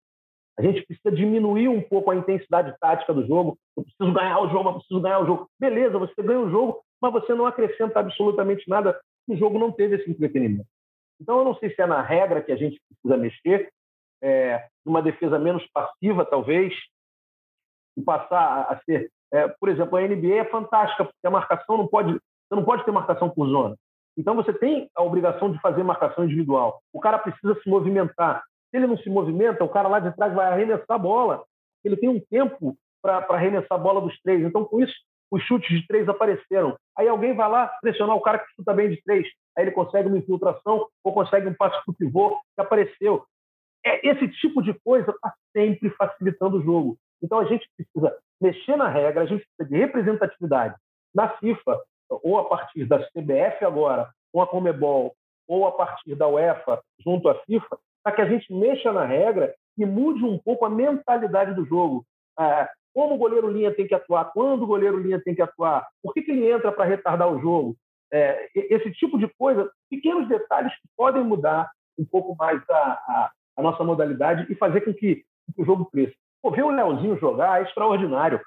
A 0.58 0.62
gente 0.62 0.86
precisa 0.86 1.12
diminuir 1.14 1.68
um 1.68 1.82
pouco 1.82 2.12
a 2.12 2.16
intensidade 2.16 2.74
tática 2.80 3.14
do 3.14 3.26
jogo. 3.26 3.58
Eu 3.76 3.84
preciso 3.84 4.14
ganhar 4.14 4.40
o 4.40 4.50
jogo, 4.50 4.70
eu 4.70 4.74
preciso 4.76 5.02
ganhar 5.02 5.20
o 5.20 5.26
jogo. 5.26 5.50
Beleza, 5.60 5.98
você 5.98 6.22
ganha 6.22 6.40
o 6.40 6.50
jogo, 6.50 6.82
mas 7.02 7.12
você 7.12 7.34
não 7.34 7.46
acrescenta 7.46 8.00
absolutamente 8.00 8.70
nada. 8.70 8.98
O 9.28 9.36
jogo 9.36 9.60
não 9.60 9.72
teve 9.72 9.96
esse 9.96 10.10
entretenimento. 10.10 10.68
Então, 11.20 11.40
eu 11.40 11.46
não 11.46 11.56
sei 11.56 11.74
se 11.74 11.82
é 11.82 11.86
na 11.86 12.02
regra 12.02 12.42
que 12.42 12.52
a 12.52 12.56
gente 12.56 12.80
precisa 12.88 13.18
mexer, 13.18 13.70
é, 14.22 14.68
uma 14.86 15.02
defesa 15.02 15.40
menos 15.40 15.66
passiva, 15.74 16.26
talvez, 16.26 16.74
e 17.98 18.02
passar 18.02 18.62
a 18.70 18.80
ser. 18.84 19.10
É, 19.32 19.48
por 19.48 19.70
exemplo, 19.70 19.98
a 19.98 20.02
NBA 20.02 20.36
é 20.36 20.46
fantástica, 20.46 21.06
porque 21.06 21.28
a 21.28 21.32
marcação 21.32 21.78
não 21.78 21.88
pode. 21.88 22.14
Você 22.14 22.56
não 22.56 22.64
pode 22.64 22.86
ter 22.86 22.92
marcação 22.92 23.30
por 23.30 23.48
zona. 23.50 23.76
Então, 24.18 24.36
você 24.36 24.54
tem 24.54 24.90
a 24.96 25.04
obrigação 25.04 25.52
de 25.52 25.60
fazer 25.60 25.84
marcação 25.84 26.26
individual. 26.26 26.82
O 26.94 27.00
cara 27.00 27.20
precisa 27.20 27.60
se 27.62 27.70
movimentar. 27.70 28.44
Se 28.72 28.78
ele 28.78 28.88
não 28.88 28.98
se 28.98 29.10
movimenta, 29.10 29.64
o 29.64 29.70
cara 29.70 29.88
lá 29.88 30.00
de 30.00 30.16
trás 30.16 30.34
vai 30.34 30.48
arremessar 30.48 30.96
a 30.96 30.98
bola. 30.98 31.44
Ele 31.84 31.98
tem 31.98 32.10
um 32.10 32.20
tempo 32.20 32.76
para 33.02 33.18
arremessar 33.30 33.78
a 33.78 33.82
bola 33.82 34.02
dos 34.02 34.20
três. 34.22 34.42
Então, 34.44 34.66
com 34.66 34.82
isso, 34.82 34.94
os 35.32 35.44
chutes 35.44 35.70
de 35.70 35.86
três 35.88 36.08
apareceram. 36.08 36.78
Aí 36.98 37.08
alguém 37.08 37.36
vai 37.36 37.50
lá 37.50 37.68
pressionar 37.82 38.16
o 38.16 38.22
cara 38.22 38.40
que 38.40 38.52
chuta 38.56 38.74
bem 38.74 38.90
de 38.90 39.02
três. 39.04 39.28
Aí 39.58 39.66
ele 39.66 39.72
consegue 39.72 40.08
uma 40.08 40.18
infiltração 40.18 40.88
ou 41.04 41.14
consegue 41.14 41.48
um 41.48 41.54
passe 41.54 41.76
para 41.84 41.92
o 41.92 41.96
pivô 41.96 42.40
que 42.56 42.62
apareceu. 42.62 43.26
É, 43.86 44.08
esse 44.08 44.28
tipo 44.40 44.62
de 44.62 44.74
coisa 44.84 45.12
está 45.12 45.34
sempre 45.56 45.90
facilitando 45.92 46.58
o 46.58 46.64
jogo. 46.64 46.98
Então 47.22 47.40
a 47.40 47.46
gente 47.46 47.68
precisa 47.76 48.18
mexer 48.42 48.76
na 48.76 48.88
regra, 48.88 49.24
a 49.24 49.26
gente 49.26 49.46
precisa 49.46 49.70
de 49.70 49.78
representatividade 49.78 50.76
na 51.14 51.30
FIFA, 51.38 51.82
ou 52.10 52.38
a 52.38 52.46
partir 52.46 52.86
da 52.86 53.00
CBF 53.00 53.64
agora, 53.66 54.10
com 54.32 54.42
a 54.42 54.48
Comebol, 54.48 55.16
ou 55.48 55.66
a 55.68 55.72
partir 55.72 56.16
da 56.16 56.28
UEFA 56.28 56.82
junto 57.04 57.30
à 57.30 57.36
FIFA, 57.44 57.78
para 58.04 58.16
que 58.16 58.22
a 58.22 58.26
gente 58.26 58.54
mexa 58.54 58.92
na 58.92 59.06
regra 59.06 59.54
e 59.78 59.86
mude 59.86 60.24
um 60.24 60.38
pouco 60.38 60.66
a 60.66 60.70
mentalidade 60.70 61.54
do 61.54 61.66
jogo. 61.66 62.06
Ah, 62.38 62.70
como 62.94 63.16
o 63.16 63.18
goleiro 63.18 63.52
linha 63.52 63.76
tem 63.76 63.86
que 63.86 63.94
atuar, 63.94 64.32
quando 64.34 64.64
o 64.64 64.68
goleiro 64.68 64.98
linha 64.98 65.22
tem 65.22 65.36
que 65.36 65.42
atuar, 65.42 65.86
por 66.02 66.14
que, 66.14 66.22
que 66.22 66.32
ele 66.32 66.50
entra 66.50 66.72
para 66.72 66.86
retardar 66.86 67.30
o 67.30 67.40
jogo. 67.40 67.76
É, 68.12 68.48
esse 68.56 68.92
tipo 68.92 69.18
de 69.18 69.28
coisa, 69.38 69.70
pequenos 69.90 70.30
detalhes 70.30 70.72
que 70.74 70.88
podem 70.96 71.24
mudar 71.24 71.70
um 72.00 72.06
pouco 72.06 72.36
mais 72.36 72.62
a, 72.70 72.76
a, 72.76 73.32
a 73.58 73.62
nossa 73.62 73.84
modalidade 73.84 74.46
e 74.50 74.56
fazer 74.56 74.82
com 74.82 74.94
que, 74.94 75.16
que, 75.16 75.26
o 75.62 75.66
jogo 75.66 75.86
cresça. 75.86 76.16
Pô, 76.42 76.52
ver 76.52 76.64
o 76.64 76.70
Leozinho 76.70 77.18
jogar 77.18 77.60
é 77.60 77.64
extraordinário. 77.64 78.40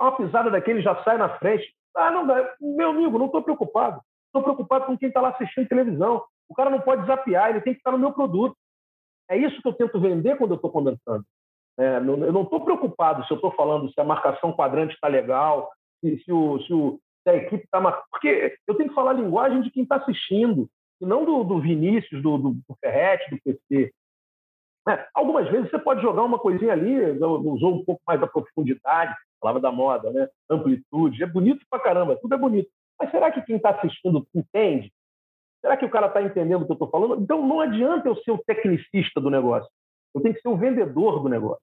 Uma 0.00 0.16
pisada 0.16 0.50
daquele 0.50 0.80
já 0.80 1.00
sai 1.04 1.18
na 1.18 1.28
frente. 1.38 1.72
Ah, 1.96 2.10
não 2.10 2.26
dá. 2.26 2.54
Meu 2.60 2.90
amigo, 2.90 3.18
não 3.18 3.26
estou 3.26 3.42
preocupado. 3.42 4.00
Estou 4.26 4.42
preocupado 4.42 4.86
com 4.86 4.96
quem 4.96 5.08
está 5.08 5.20
lá 5.20 5.30
assistindo 5.30 5.68
televisão. 5.68 6.24
O 6.48 6.54
cara 6.54 6.70
não 6.70 6.80
pode 6.80 7.02
desafiar, 7.02 7.50
ele 7.50 7.60
tem 7.60 7.72
que 7.72 7.80
estar 7.80 7.92
no 7.92 7.98
meu 7.98 8.12
produto. 8.12 8.56
É 9.28 9.36
isso 9.36 9.60
que 9.62 9.68
eu 9.68 9.72
tento 9.72 10.00
vender 10.00 10.36
quando 10.36 10.52
eu 10.52 10.56
estou 10.56 10.70
comentando. 10.70 11.24
É, 11.78 11.96
eu 11.96 12.32
não 12.32 12.42
estou 12.42 12.64
preocupado 12.64 13.24
se 13.24 13.32
eu 13.32 13.36
estou 13.36 13.52
falando 13.52 13.90
se 13.92 14.00
a 14.00 14.04
marcação 14.04 14.52
quadrante 14.52 14.94
está 14.94 15.08
legal, 15.08 15.70
se, 16.00 16.18
se, 16.24 16.32
o, 16.32 16.60
se, 16.62 16.72
o, 16.74 17.00
se, 17.22 17.30
a 17.30 17.36
equipe 17.36 17.64
está. 17.64 17.80
Porque 18.10 18.56
eu 18.66 18.74
tenho 18.76 18.88
que 18.88 18.94
falar 18.94 19.12
a 19.12 19.14
linguagem 19.14 19.62
de 19.62 19.70
quem 19.70 19.84
está 19.84 19.96
assistindo, 19.96 20.68
e 21.00 21.06
não 21.06 21.24
do, 21.24 21.44
do 21.44 21.60
Vinícius, 21.60 22.22
do, 22.22 22.36
do, 22.36 22.50
do 22.50 22.76
Ferretti, 22.80 23.30
do 23.30 23.40
PC. 23.42 23.92
É, 24.88 25.08
algumas 25.14 25.48
vezes 25.48 25.70
você 25.70 25.78
pode 25.78 26.02
jogar 26.02 26.22
uma 26.22 26.38
coisinha 26.38 26.72
ali, 26.72 27.10
usou 27.20 27.76
um 27.76 27.84
pouco 27.84 28.02
mais 28.06 28.20
da 28.20 28.26
profundidade, 28.26 29.14
palavra 29.40 29.60
da 29.60 29.72
moda, 29.72 30.10
né? 30.10 30.28
amplitude, 30.48 31.22
é 31.22 31.26
bonito 31.26 31.64
pra 31.70 31.80
caramba, 31.80 32.16
tudo 32.16 32.34
é 32.34 32.38
bonito. 32.38 32.68
Mas 32.98 33.10
será 33.10 33.30
que 33.30 33.42
quem 33.42 33.56
está 33.56 33.70
assistindo 33.70 34.26
entende? 34.34 34.92
Será 35.60 35.76
que 35.76 35.84
o 35.84 35.90
cara 35.90 36.06
está 36.06 36.22
entendendo 36.22 36.62
o 36.62 36.66
que 36.66 36.72
eu 36.72 36.74
estou 36.74 36.90
falando? 36.90 37.22
Então 37.22 37.46
não 37.46 37.60
adianta 37.60 38.08
eu 38.08 38.16
ser 38.16 38.30
o 38.30 38.42
tecnicista 38.46 39.20
do 39.20 39.30
negócio. 39.30 39.68
Eu 40.14 40.20
tenho 40.20 40.34
que 40.34 40.40
ser 40.40 40.48
o 40.48 40.56
vendedor 40.56 41.22
do 41.22 41.28
negócio. 41.28 41.62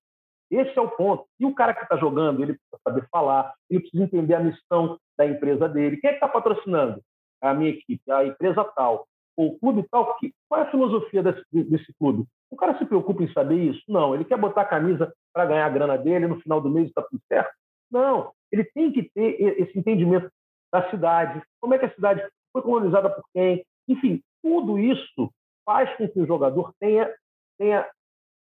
Esse 0.50 0.78
é 0.78 0.82
o 0.82 0.90
ponto. 0.90 1.26
E 1.40 1.46
o 1.46 1.54
cara 1.54 1.74
que 1.74 1.84
está 1.84 1.98
jogando, 1.98 2.42
ele 2.42 2.54
precisa 2.54 2.80
saber 2.88 3.08
falar, 3.12 3.54
ele 3.70 3.82
precisa 3.82 4.04
entender 4.04 4.36
a 4.36 4.40
missão 4.40 4.98
da 5.18 5.26
empresa 5.26 5.68
dele. 5.68 5.98
Quem 5.98 6.10
é 6.10 6.14
que 6.14 6.18
está 6.18 6.28
patrocinando? 6.28 7.02
A 7.42 7.54
minha 7.54 7.72
equipe, 7.72 8.10
a 8.10 8.26
empresa 8.26 8.64
tal, 8.64 9.06
o 9.36 9.58
clube 9.60 9.86
tal. 9.92 10.16
Que, 10.18 10.34
qual 10.48 10.62
é 10.62 10.64
a 10.64 10.72
filosofia 10.72 11.22
desse, 11.22 11.44
desse 11.52 11.94
clube? 12.00 12.26
O 12.50 12.56
cara 12.56 12.78
se 12.78 12.86
preocupa 12.86 13.24
em 13.24 13.34
saber 13.34 13.58
isso? 13.58 13.84
Não. 13.88 14.16
Ele 14.16 14.24
quer 14.24 14.38
botar 14.38 14.62
a 14.62 14.66
camisa 14.66 15.14
para 15.34 15.46
ganhar 15.46 15.66
a 15.66 15.70
grana 15.70 15.98
dele, 15.98 16.28
no 16.28 16.40
final 16.40 16.62
do 16.62 16.70
mês 16.70 16.88
está 16.88 17.02
tudo 17.02 17.22
certo? 17.28 17.52
Não. 17.92 18.32
Ele 18.52 18.64
tem 18.64 18.92
que 18.92 19.04
ter 19.14 19.42
esse 19.60 19.78
entendimento 19.78 20.30
da 20.72 20.90
cidade, 20.90 21.42
como 21.62 21.74
é 21.74 21.80
que 21.80 21.86
a 21.86 21.94
cidade 21.94 22.28
foi 22.52 22.62
colonizada 22.62 23.10
por 23.10 23.24
quem, 23.34 23.66
enfim, 23.88 24.22
tudo 24.42 24.78
isso 24.78 25.32
faz 25.66 25.96
com 25.98 26.08
que 26.08 26.20
o 26.20 26.26
jogador 26.26 26.74
tenha, 26.80 27.14
tenha 27.58 27.90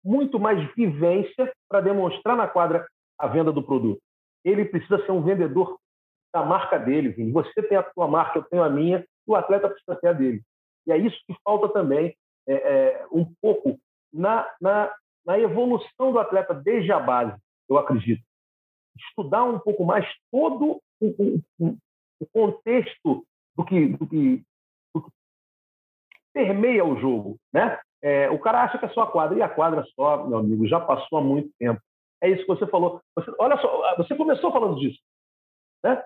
muito 0.05 0.39
mais 0.39 0.63
vivência 0.75 1.53
para 1.69 1.81
demonstrar 1.81 2.37
na 2.37 2.47
quadra 2.47 2.87
a 3.19 3.27
venda 3.27 3.53
do 3.53 3.63
produto. 3.63 4.01
Ele 4.45 4.65
precisa 4.65 5.05
ser 5.05 5.13
um 5.13 5.23
vendedor 5.23 5.79
da 6.35 6.45
marca 6.45 6.79
dele. 6.79 7.11
Vini. 7.11 7.33
Você 7.33 7.63
tem 7.63 7.79
a 7.79 7.91
sua 7.93 8.07
marca, 8.07 8.39
eu 8.39 8.45
tenho 8.45 8.63
a 8.63 8.69
minha, 8.69 9.07
o 9.27 9.35
atleta 9.35 9.69
precisa 9.69 9.97
ter 9.97 10.09
a 10.09 10.13
dele. 10.13 10.43
E 10.87 10.93
é 10.93 10.99
isso 10.99 11.19
que 11.27 11.35
falta 11.43 11.69
também 11.69 12.15
é, 12.47 12.55
é, 12.55 13.07
um 13.11 13.25
pouco 13.41 13.79
na, 14.13 14.47
na, 14.61 14.95
na 15.25 15.39
evolução 15.39 16.13
do 16.13 16.19
atleta 16.19 16.53
desde 16.53 16.93
a 16.93 17.01
base, 17.01 17.35
eu 17.69 17.79
acredito. 17.79 18.23
Estudar 18.97 19.45
um 19.45 19.59
pouco 19.59 19.85
mais 19.85 20.07
todo 20.31 20.81
o, 21.01 21.43
o, 21.59 21.77
o 22.21 22.27
contexto 22.33 23.25
do 23.57 23.65
que, 23.65 23.89
do 23.89 24.07
que, 24.07 24.43
do 24.95 25.03
que 25.03 25.11
permeia 26.33 26.85
o 26.85 26.99
jogo, 26.99 27.37
né? 27.53 27.81
É, 28.03 28.29
o 28.29 28.39
cara 28.39 28.63
acha 28.63 28.79
que 28.79 28.85
é 28.85 28.89
só 28.91 29.03
a 29.03 29.11
quadra, 29.11 29.39
e 29.39 29.43
a 29.43 29.49
quadra 29.49 29.83
só, 29.95 30.27
meu 30.27 30.39
amigo, 30.39 30.67
já 30.67 30.79
passou 30.79 31.19
há 31.19 31.23
muito 31.23 31.51
tempo. 31.59 31.81
É 32.23 32.29
isso 32.29 32.43
que 32.43 32.49
você 32.49 32.67
falou. 32.67 33.01
Você, 33.17 33.33
olha 33.39 33.57
só, 33.59 33.97
você 33.97 34.15
começou 34.15 34.53
falando 34.53 34.79
disso. 34.79 35.01
Né? 35.83 36.03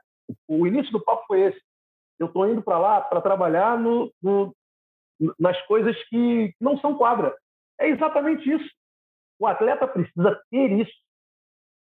O 0.47 0.67
início 0.67 0.93
do 0.93 1.03
papo 1.03 1.25
foi 1.27 1.41
esse. 1.41 1.61
Eu 2.19 2.27
estou 2.27 2.49
indo 2.49 2.63
para 2.63 2.79
lá 2.79 3.01
para 3.01 3.21
trabalhar 3.21 3.79
no, 3.79 4.13
no, 4.23 4.55
nas 5.39 5.61
coisas 5.67 5.97
que 6.09 6.55
não 6.61 6.79
são 6.79 6.97
quadra. 6.97 7.37
É 7.81 7.89
exatamente 7.89 8.49
isso. 8.49 8.69
O 9.39 9.47
atleta 9.47 9.87
precisa 9.87 10.41
ter 10.51 10.73
isso. 10.73 10.93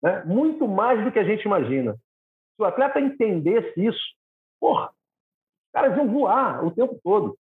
Né? 0.02 0.24
Muito 0.24 0.66
mais 0.66 1.02
do 1.04 1.12
que 1.12 1.18
a 1.18 1.24
gente 1.24 1.44
imagina. 1.44 1.94
Se 1.94 2.62
o 2.62 2.64
atleta 2.64 3.00
entendesse 3.00 3.72
isso, 3.84 4.14
porra, 4.58 4.88
os 4.88 5.72
caras 5.72 5.96
iam 5.96 6.10
voar 6.10 6.64
o 6.64 6.70
tempo 6.70 6.98
todo. 7.02 7.38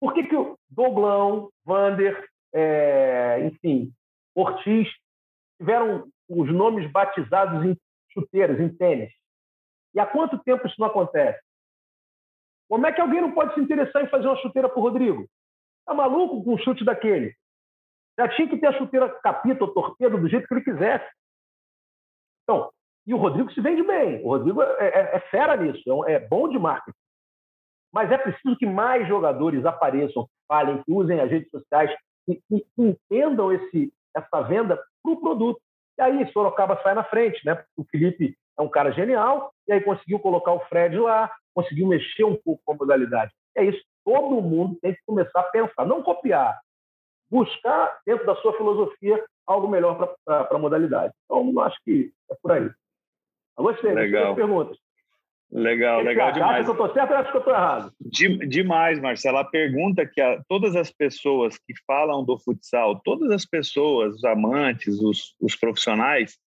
Por 0.00 0.14
que, 0.14 0.24
que 0.24 0.36
o 0.36 0.58
Douglão, 0.68 1.50
Vander, 1.64 2.28
é, 2.52 3.46
enfim, 3.46 3.92
Ortiz 4.34 4.88
tiveram 5.58 6.08
os 6.28 6.52
nomes 6.52 6.90
batizados 6.90 7.64
em 7.64 7.76
chuteiras, 8.12 8.58
em 8.58 8.68
tênis? 8.68 9.12
E 9.94 10.00
há 10.00 10.06
quanto 10.06 10.42
tempo 10.42 10.66
isso 10.66 10.76
não 10.78 10.88
acontece? 10.88 11.40
Como 12.68 12.86
é 12.86 12.92
que 12.92 13.00
alguém 13.00 13.20
não 13.20 13.32
pode 13.32 13.54
se 13.54 13.60
interessar 13.60 14.02
em 14.02 14.08
fazer 14.08 14.26
uma 14.26 14.36
chuteira 14.38 14.68
para 14.68 14.78
o 14.78 14.82
Rodrigo? 14.82 15.28
Tá 15.84 15.92
maluco 15.92 16.42
com 16.42 16.54
um 16.54 16.58
chute 16.58 16.84
daquele? 16.84 17.34
Já 18.18 18.28
tinha 18.28 18.48
que 18.48 18.56
ter 18.56 18.66
a 18.66 18.78
chuteira 18.78 19.08
capita 19.20 19.64
ou 19.64 19.74
torpedo 19.74 20.18
do 20.18 20.28
jeito 20.28 20.46
que 20.46 20.54
ele 20.54 20.64
quisesse. 20.64 21.04
Então, 22.42 22.70
e 23.06 23.14
o 23.14 23.16
Rodrigo 23.16 23.52
se 23.52 23.60
vende 23.60 23.82
bem. 23.82 24.22
O 24.24 24.28
Rodrigo 24.28 24.62
é, 24.62 24.88
é, 24.88 25.16
é 25.16 25.20
fera 25.30 25.56
nisso, 25.56 26.04
é, 26.06 26.14
é 26.14 26.18
bom 26.20 26.48
de 26.48 26.58
marketing. 26.58 26.96
Mas 27.92 28.10
é 28.10 28.16
preciso 28.16 28.56
que 28.56 28.66
mais 28.66 29.06
jogadores 29.06 29.64
apareçam, 29.66 30.26
falem, 30.48 30.82
que 30.82 30.92
usem 30.92 31.20
as 31.20 31.30
redes 31.30 31.50
sociais 31.50 31.90
e, 32.28 32.40
e 32.50 32.64
entendam 32.78 33.52
esse, 33.52 33.92
essa 34.16 34.40
venda 34.42 34.76
para 35.02 35.12
o 35.12 35.20
produto. 35.20 35.60
E 35.98 36.02
aí 36.02 36.32
Sorocaba 36.32 36.80
sai 36.82 36.94
na 36.94 37.04
frente, 37.04 37.44
né? 37.44 37.62
O 37.76 37.84
Felipe 37.84 38.36
é 38.58 38.62
um 38.62 38.68
cara 38.68 38.92
genial 38.92 39.52
e 39.68 39.72
aí 39.72 39.80
conseguiu 39.80 40.18
colocar 40.20 40.52
o 40.52 40.60
Fred 40.66 40.98
lá, 40.98 41.30
conseguiu 41.54 41.86
mexer 41.86 42.24
um 42.24 42.36
pouco 42.36 42.62
com 42.64 42.72
a 42.72 42.76
modalidade. 42.76 43.32
É 43.56 43.64
isso. 43.64 43.82
Todo 44.04 44.40
mundo 44.40 44.78
tem 44.80 44.94
que 44.94 45.00
começar 45.06 45.40
a 45.40 45.44
pensar, 45.44 45.86
não 45.86 46.02
copiar, 46.02 46.58
buscar 47.30 48.00
dentro 48.06 48.26
da 48.26 48.34
sua 48.36 48.56
filosofia 48.56 49.22
algo 49.46 49.68
melhor 49.68 50.14
para 50.24 50.48
a 50.50 50.58
modalidade. 50.58 51.12
Então, 51.24 51.60
acho 51.60 51.78
que 51.84 52.12
é 52.30 52.34
por 52.42 52.52
aí. 52.52 52.70
Gostei. 53.56 53.92
Legal. 53.92 54.34
perguntas. 54.34 54.76
Legal, 55.50 55.98
Esse 55.98 56.08
legal 56.08 56.32
demais. 56.32 56.52
Acha 56.52 56.64
que 56.64 56.70
eu 56.70 56.72
estou 56.72 56.94
certo 56.94 57.10
ou 57.10 57.16
acha 57.16 57.30
que 57.30 57.36
eu 57.36 57.40
estou 57.40 57.54
errado? 57.54 57.92
De, 58.00 58.46
demais, 58.46 58.98
Marcelo. 58.98 59.36
A 59.36 59.44
pergunta 59.44 60.06
que 60.06 60.20
a, 60.20 60.42
todas 60.48 60.74
as 60.74 60.90
pessoas 60.90 61.58
que 61.58 61.74
falam 61.86 62.24
do 62.24 62.38
futsal, 62.38 62.98
todas 63.00 63.30
as 63.30 63.44
pessoas, 63.44 64.14
os 64.14 64.24
amantes, 64.24 64.98
os, 65.00 65.34
os 65.38 65.54
profissionais, 65.54 66.38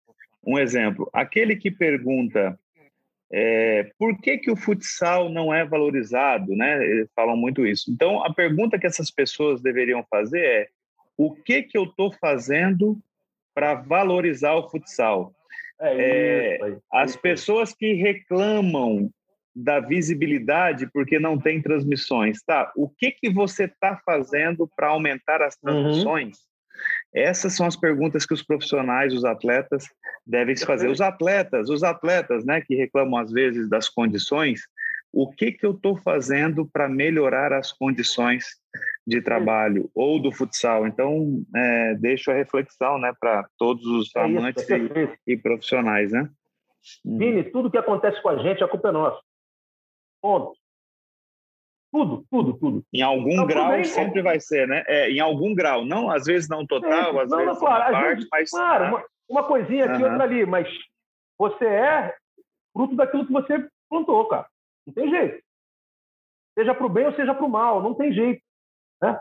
um 0.42 0.58
exemplo, 0.58 1.08
aquele 1.12 1.54
que 1.54 1.70
pergunta 1.70 2.58
é, 3.30 3.90
por 3.98 4.16
que, 4.20 4.38
que 4.38 4.50
o 4.50 4.56
futsal 4.56 5.28
não 5.28 5.52
é 5.52 5.64
valorizado, 5.64 6.54
né? 6.54 6.82
Eles 6.82 7.10
falam 7.14 7.36
muito 7.36 7.66
isso. 7.66 7.90
Então, 7.90 8.24
a 8.24 8.32
pergunta 8.32 8.78
que 8.78 8.86
essas 8.86 9.10
pessoas 9.10 9.60
deveriam 9.60 10.04
fazer 10.08 10.44
é 10.44 10.68
o 11.16 11.34
que, 11.34 11.62
que 11.62 11.76
eu 11.78 11.84
estou 11.84 12.12
fazendo 12.12 12.98
para 13.54 13.74
valorizar 13.74 14.54
o 14.54 14.68
futsal? 14.68 15.32
É, 15.80 16.58
é, 16.60 16.78
as 16.92 17.16
pessoas 17.16 17.74
que 17.74 17.94
reclamam 17.94 19.10
da 19.54 19.78
visibilidade 19.80 20.88
porque 20.92 21.18
não 21.18 21.38
tem 21.38 21.62
transmissões, 21.62 22.42
tá? 22.42 22.72
O 22.76 22.88
que 22.88 23.12
que 23.12 23.30
você 23.30 23.64
está 23.64 24.00
fazendo 24.04 24.68
para 24.74 24.88
aumentar 24.88 25.42
as 25.42 25.54
uhum. 25.54 25.60
transmissões? 25.62 26.36
Uhum. 26.38 26.54
Essas 27.14 27.54
são 27.54 27.66
as 27.66 27.76
perguntas 27.76 28.26
que 28.26 28.34
os 28.34 28.42
profissionais, 28.42 29.14
os 29.14 29.24
atletas 29.24 29.86
devem 30.26 30.56
se 30.56 30.66
fazer. 30.66 30.88
Os 30.88 31.00
atletas, 31.00 31.68
os 31.70 31.84
atletas, 31.84 32.44
né, 32.44 32.60
que 32.60 32.74
reclamam 32.74 33.18
às 33.18 33.30
vezes 33.30 33.68
das 33.68 33.88
condições, 33.88 34.62
o 35.14 35.30
que 35.30 35.52
que 35.52 35.64
eu 35.64 35.70
estou 35.70 35.96
fazendo 35.96 36.66
para 36.66 36.88
melhorar 36.88 37.52
as 37.52 37.72
condições 37.72 38.44
de 39.06 39.22
trabalho 39.22 39.88
ou 39.94 40.20
do 40.20 40.32
futsal. 40.32 40.86
Então, 40.86 41.44
é, 41.54 41.94
deixo 41.94 42.30
a 42.30 42.34
reflexão 42.34 42.98
né, 42.98 43.12
para 43.18 43.46
todos 43.56 43.86
os 43.86 44.14
é 44.16 44.20
amantes 44.20 44.64
isso, 44.64 44.74
é 44.74 44.78
e, 44.78 45.34
e, 45.34 45.36
profissionais. 45.36 46.10
Né? 46.10 46.28
Hum. 47.06 47.18
Vini, 47.18 47.44
tudo 47.44 47.70
que 47.70 47.78
acontece 47.78 48.20
com 48.20 48.30
a 48.30 48.38
gente, 48.38 48.64
a 48.64 48.68
culpa 48.68 48.88
é 48.88 48.92
nossa. 48.92 49.20
Ponto. 50.20 50.56
Tudo, 51.92 52.26
tudo, 52.28 52.58
tudo. 52.58 52.84
Em 52.92 53.02
algum 53.02 53.34
então, 53.34 53.46
grau 53.46 53.70
bem, 53.70 53.84
sempre 53.84 54.20
vai 54.20 54.40
ser, 54.40 54.66
né? 54.66 54.82
É, 54.88 55.10
em 55.10 55.20
algum 55.20 55.54
grau. 55.54 55.84
Não, 55.84 56.10
às 56.10 56.24
vezes 56.24 56.48
não 56.48 56.66
total, 56.66 57.20
às 57.20 57.30
não, 57.30 57.38
vezes 57.38 57.52
não, 57.52 57.60
claro, 57.60 57.92
parte, 57.92 58.26
mas... 58.32 58.50
Claro, 58.50 58.84
uma, 58.86 59.04
uma 59.28 59.44
coisinha 59.44 59.84
aqui, 59.84 60.02
uhum. 60.02 60.10
outra 60.10 60.24
ali, 60.24 60.44
mas 60.44 60.68
você 61.38 61.64
é 61.64 62.12
fruto 62.72 62.96
daquilo 62.96 63.24
que 63.24 63.32
você 63.32 63.64
plantou, 63.88 64.26
cara. 64.26 64.48
Não 64.86 64.94
tem 64.94 65.10
jeito. 65.10 65.42
Seja 66.58 66.74
para 66.74 66.86
o 66.86 66.88
bem 66.88 67.06
ou 67.06 67.14
seja 67.14 67.34
para 67.34 67.44
o 67.44 67.48
mal, 67.48 67.82
não 67.82 67.94
tem 67.94 68.12
jeito. 68.12 68.42
Né? 69.02 69.20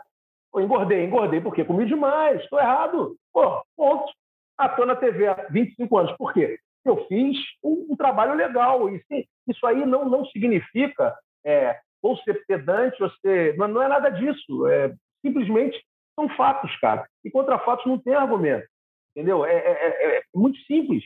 Pô, 0.52 0.60
engordei, 0.60 1.04
engordei, 1.04 1.40
porque 1.40 1.64
comi 1.64 1.86
demais, 1.86 2.40
estou 2.40 2.58
errado. 2.58 3.16
Pô, 3.32 3.62
ponto. 3.76 4.12
Ah, 4.56 4.66
estou 4.66 4.86
na 4.86 4.94
TV 4.94 5.26
há 5.26 5.34
25 5.50 5.98
anos. 5.98 6.16
Por 6.16 6.32
quê? 6.32 6.58
Eu 6.84 7.06
fiz 7.08 7.36
um, 7.62 7.88
um 7.90 7.96
trabalho 7.96 8.34
legal. 8.34 8.88
E 8.88 9.02
isso 9.48 9.66
aí 9.66 9.84
não, 9.84 10.08
não 10.08 10.24
significa 10.26 11.16
é, 11.44 11.80
ou 12.00 12.16
ser 12.18 12.44
pedante, 12.46 13.02
ou 13.02 13.10
ser. 13.20 13.56
Não, 13.56 13.66
não 13.66 13.82
é 13.82 13.88
nada 13.88 14.10
disso. 14.10 14.66
É, 14.68 14.94
simplesmente 15.24 15.82
são 16.14 16.28
fatos, 16.36 16.74
cara. 16.78 17.08
E 17.24 17.30
contra 17.30 17.58
fatos 17.58 17.86
não 17.86 17.98
tem 17.98 18.14
argumento. 18.14 18.68
Entendeu? 19.16 19.44
É, 19.44 19.54
é, 19.54 19.88
é, 19.88 20.18
é 20.18 20.22
muito 20.34 20.58
simples. 20.66 21.02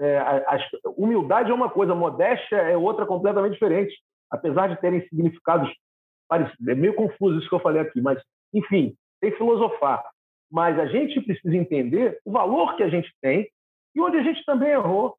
É, 0.00 0.18
a, 0.18 0.56
a 0.56 0.58
humildade 0.96 1.50
é 1.50 1.54
uma 1.54 1.68
coisa, 1.68 1.94
modéstia 1.94 2.56
é 2.56 2.76
outra 2.76 3.04
completamente 3.04 3.52
diferente. 3.52 3.94
Apesar 4.30 4.68
de 4.68 4.80
terem 4.80 5.06
significados 5.08 5.70
é 6.68 6.74
meio 6.74 6.94
confuso 6.94 7.38
isso 7.38 7.48
que 7.48 7.54
eu 7.54 7.60
falei 7.60 7.82
aqui, 7.82 8.00
mas, 8.00 8.22
enfim, 8.54 8.96
tem 9.20 9.32
que 9.32 9.36
filosofar. 9.36 10.04
Mas 10.50 10.78
a 10.78 10.86
gente 10.86 11.20
precisa 11.20 11.56
entender 11.56 12.20
o 12.24 12.32
valor 12.32 12.76
que 12.76 12.82
a 12.82 12.88
gente 12.88 13.12
tem 13.20 13.50
e 13.94 14.00
onde 14.00 14.16
a 14.16 14.22
gente 14.22 14.44
também 14.44 14.70
errou. 14.70 15.16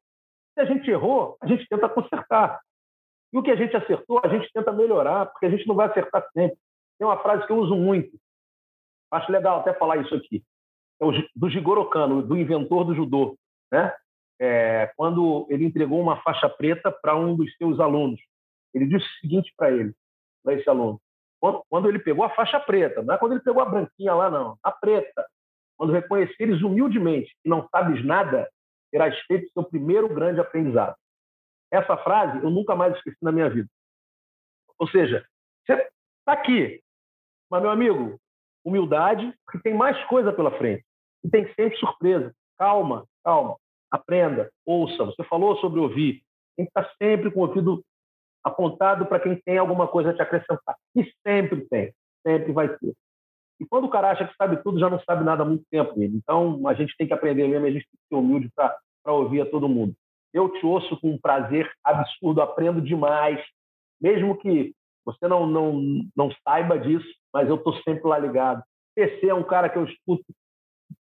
Se 0.53 0.61
a 0.61 0.65
gente 0.65 0.89
errou, 0.89 1.37
a 1.41 1.47
gente 1.47 1.67
tenta 1.67 1.89
consertar. 1.89 2.59
E 3.33 3.37
o 3.37 3.43
que 3.43 3.51
a 3.51 3.55
gente 3.55 3.75
acertou, 3.75 4.21
a 4.23 4.27
gente 4.27 4.49
tenta 4.53 4.71
melhorar, 4.71 5.25
porque 5.27 5.45
a 5.45 5.49
gente 5.49 5.67
não 5.67 5.75
vai 5.75 5.87
acertar 5.87 6.25
sempre. 6.33 6.57
Tem 6.97 7.07
uma 7.07 7.21
frase 7.21 7.45
que 7.45 7.51
eu 7.51 7.57
uso 7.57 7.75
muito, 7.75 8.17
acho 9.11 9.31
legal 9.31 9.59
até 9.59 9.73
falar 9.73 9.97
isso 9.97 10.13
aqui, 10.15 10.43
é 11.01 11.05
o 11.05 11.11
do 11.35 11.49
Jigoro 11.49 11.89
Kano, 11.89 12.21
do 12.21 12.37
inventor 12.37 12.85
do 12.85 12.93
judô, 12.93 13.35
né? 13.71 13.93
É, 14.43 14.91
quando 14.97 15.45
ele 15.49 15.65
entregou 15.65 16.01
uma 16.01 16.19
faixa 16.21 16.49
preta 16.49 16.91
para 16.91 17.15
um 17.15 17.35
dos 17.35 17.55
seus 17.57 17.79
alunos. 17.79 18.19
Ele 18.73 18.87
disse 18.87 19.05
o 19.05 19.19
seguinte 19.19 19.53
para 19.55 19.69
ele: 19.69 19.93
para 20.43 20.55
esse 20.55 20.67
aluno. 20.67 20.99
Quando, 21.39 21.63
quando, 21.69 21.87
ele 21.87 21.99
pegou 21.99 22.23
a 22.23 22.29
faixa 22.29 22.59
preta, 22.59 23.01
não 23.03 23.13
é 23.13 23.17
quando 23.17 23.33
ele 23.33 23.41
pegou 23.41 23.61
a 23.61 23.69
branquinha 23.69 24.13
lá, 24.13 24.29
não, 24.29 24.57
a 24.63 24.71
preta. 24.71 25.25
Quando 25.77 25.93
reconheceres 25.93 26.61
humildemente 26.61 27.35
que 27.43 27.49
não 27.49 27.67
sabes 27.69 28.03
nada, 28.05 28.49
terás 28.91 29.17
feito 29.21 29.51
seu 29.51 29.63
primeiro 29.63 30.07
grande 30.13 30.39
aprendizado. 30.39 30.95
Essa 31.71 31.97
frase 31.97 32.43
eu 32.43 32.49
nunca 32.49 32.75
mais 32.75 32.95
esqueci 32.95 33.17
na 33.21 33.31
minha 33.31 33.49
vida. 33.49 33.69
Ou 34.77 34.87
seja, 34.87 35.25
você 35.65 35.73
está 35.73 36.33
aqui, 36.33 36.81
mas, 37.49 37.61
meu 37.61 37.69
amigo, 37.69 38.19
humildade, 38.63 39.33
porque 39.45 39.59
tem 39.59 39.73
mais 39.73 40.01
coisa 40.05 40.31
pela 40.31 40.57
frente. 40.57 40.85
E 41.23 41.29
tem 41.29 41.45
sempre 41.53 41.77
surpresa. 41.77 42.33
Calma, 42.57 43.05
calma. 43.23 43.57
Aprenda, 43.91 44.49
ouça. 44.65 45.03
Você 45.05 45.23
falou 45.25 45.57
sobre 45.57 45.79
ouvir. 45.79 46.23
Tem 46.55 46.65
que 46.65 46.69
estar 46.69 46.89
sempre 47.01 47.29
com 47.29 47.41
o 47.41 47.47
ouvido 47.47 47.83
apontado 48.43 49.05
para 49.05 49.19
quem 49.19 49.35
tem 49.35 49.57
alguma 49.57 49.87
coisa 49.87 50.11
a 50.11 50.13
te 50.13 50.21
acrescentar. 50.21 50.75
E 50.95 51.03
sempre 51.25 51.67
tem, 51.67 51.93
sempre 52.25 52.51
vai 52.51 52.69
ter. 52.77 52.93
E 53.59 53.65
quando 53.67 53.85
o 53.85 53.89
cara 53.89 54.09
acha 54.09 54.27
que 54.27 54.35
sabe 54.35 54.57
tudo, 54.63 54.79
já 54.79 54.89
não 54.89 54.99
sabe 55.01 55.23
nada 55.23 55.43
há 55.43 55.45
muito 55.45 55.63
tempo. 55.69 55.93
Então, 56.01 56.67
a 56.67 56.73
gente 56.73 56.95
tem 56.97 57.05
que 57.05 57.13
aprender 57.13 57.47
mesmo, 57.47 57.67
a 57.67 57.71
gente 57.71 57.83
tem 57.83 57.99
que 57.99 58.07
ser 58.09 58.15
humilde 58.15 58.49
para 58.55 59.13
ouvir 59.13 59.41
a 59.41 59.45
todo 59.45 59.69
mundo. 59.69 59.93
Eu 60.33 60.49
te 60.49 60.65
ouço 60.65 60.99
com 60.99 61.11
um 61.11 61.19
prazer 61.19 61.71
absurdo, 61.83 62.41
aprendo 62.41 62.81
demais, 62.81 63.39
mesmo 64.01 64.35
que 64.37 64.73
você 65.05 65.27
não, 65.27 65.45
não, 65.45 65.79
não 66.15 66.31
saiba 66.43 66.79
disso, 66.79 67.07
mas 67.33 67.49
eu 67.49 67.55
estou 67.55 67.75
sempre 67.83 68.07
lá 68.07 68.17
ligado. 68.17 68.63
PC 68.95 69.27
é 69.27 69.33
um 69.33 69.43
cara 69.43 69.69
que 69.69 69.77
eu 69.77 69.85
escuto 69.85 70.25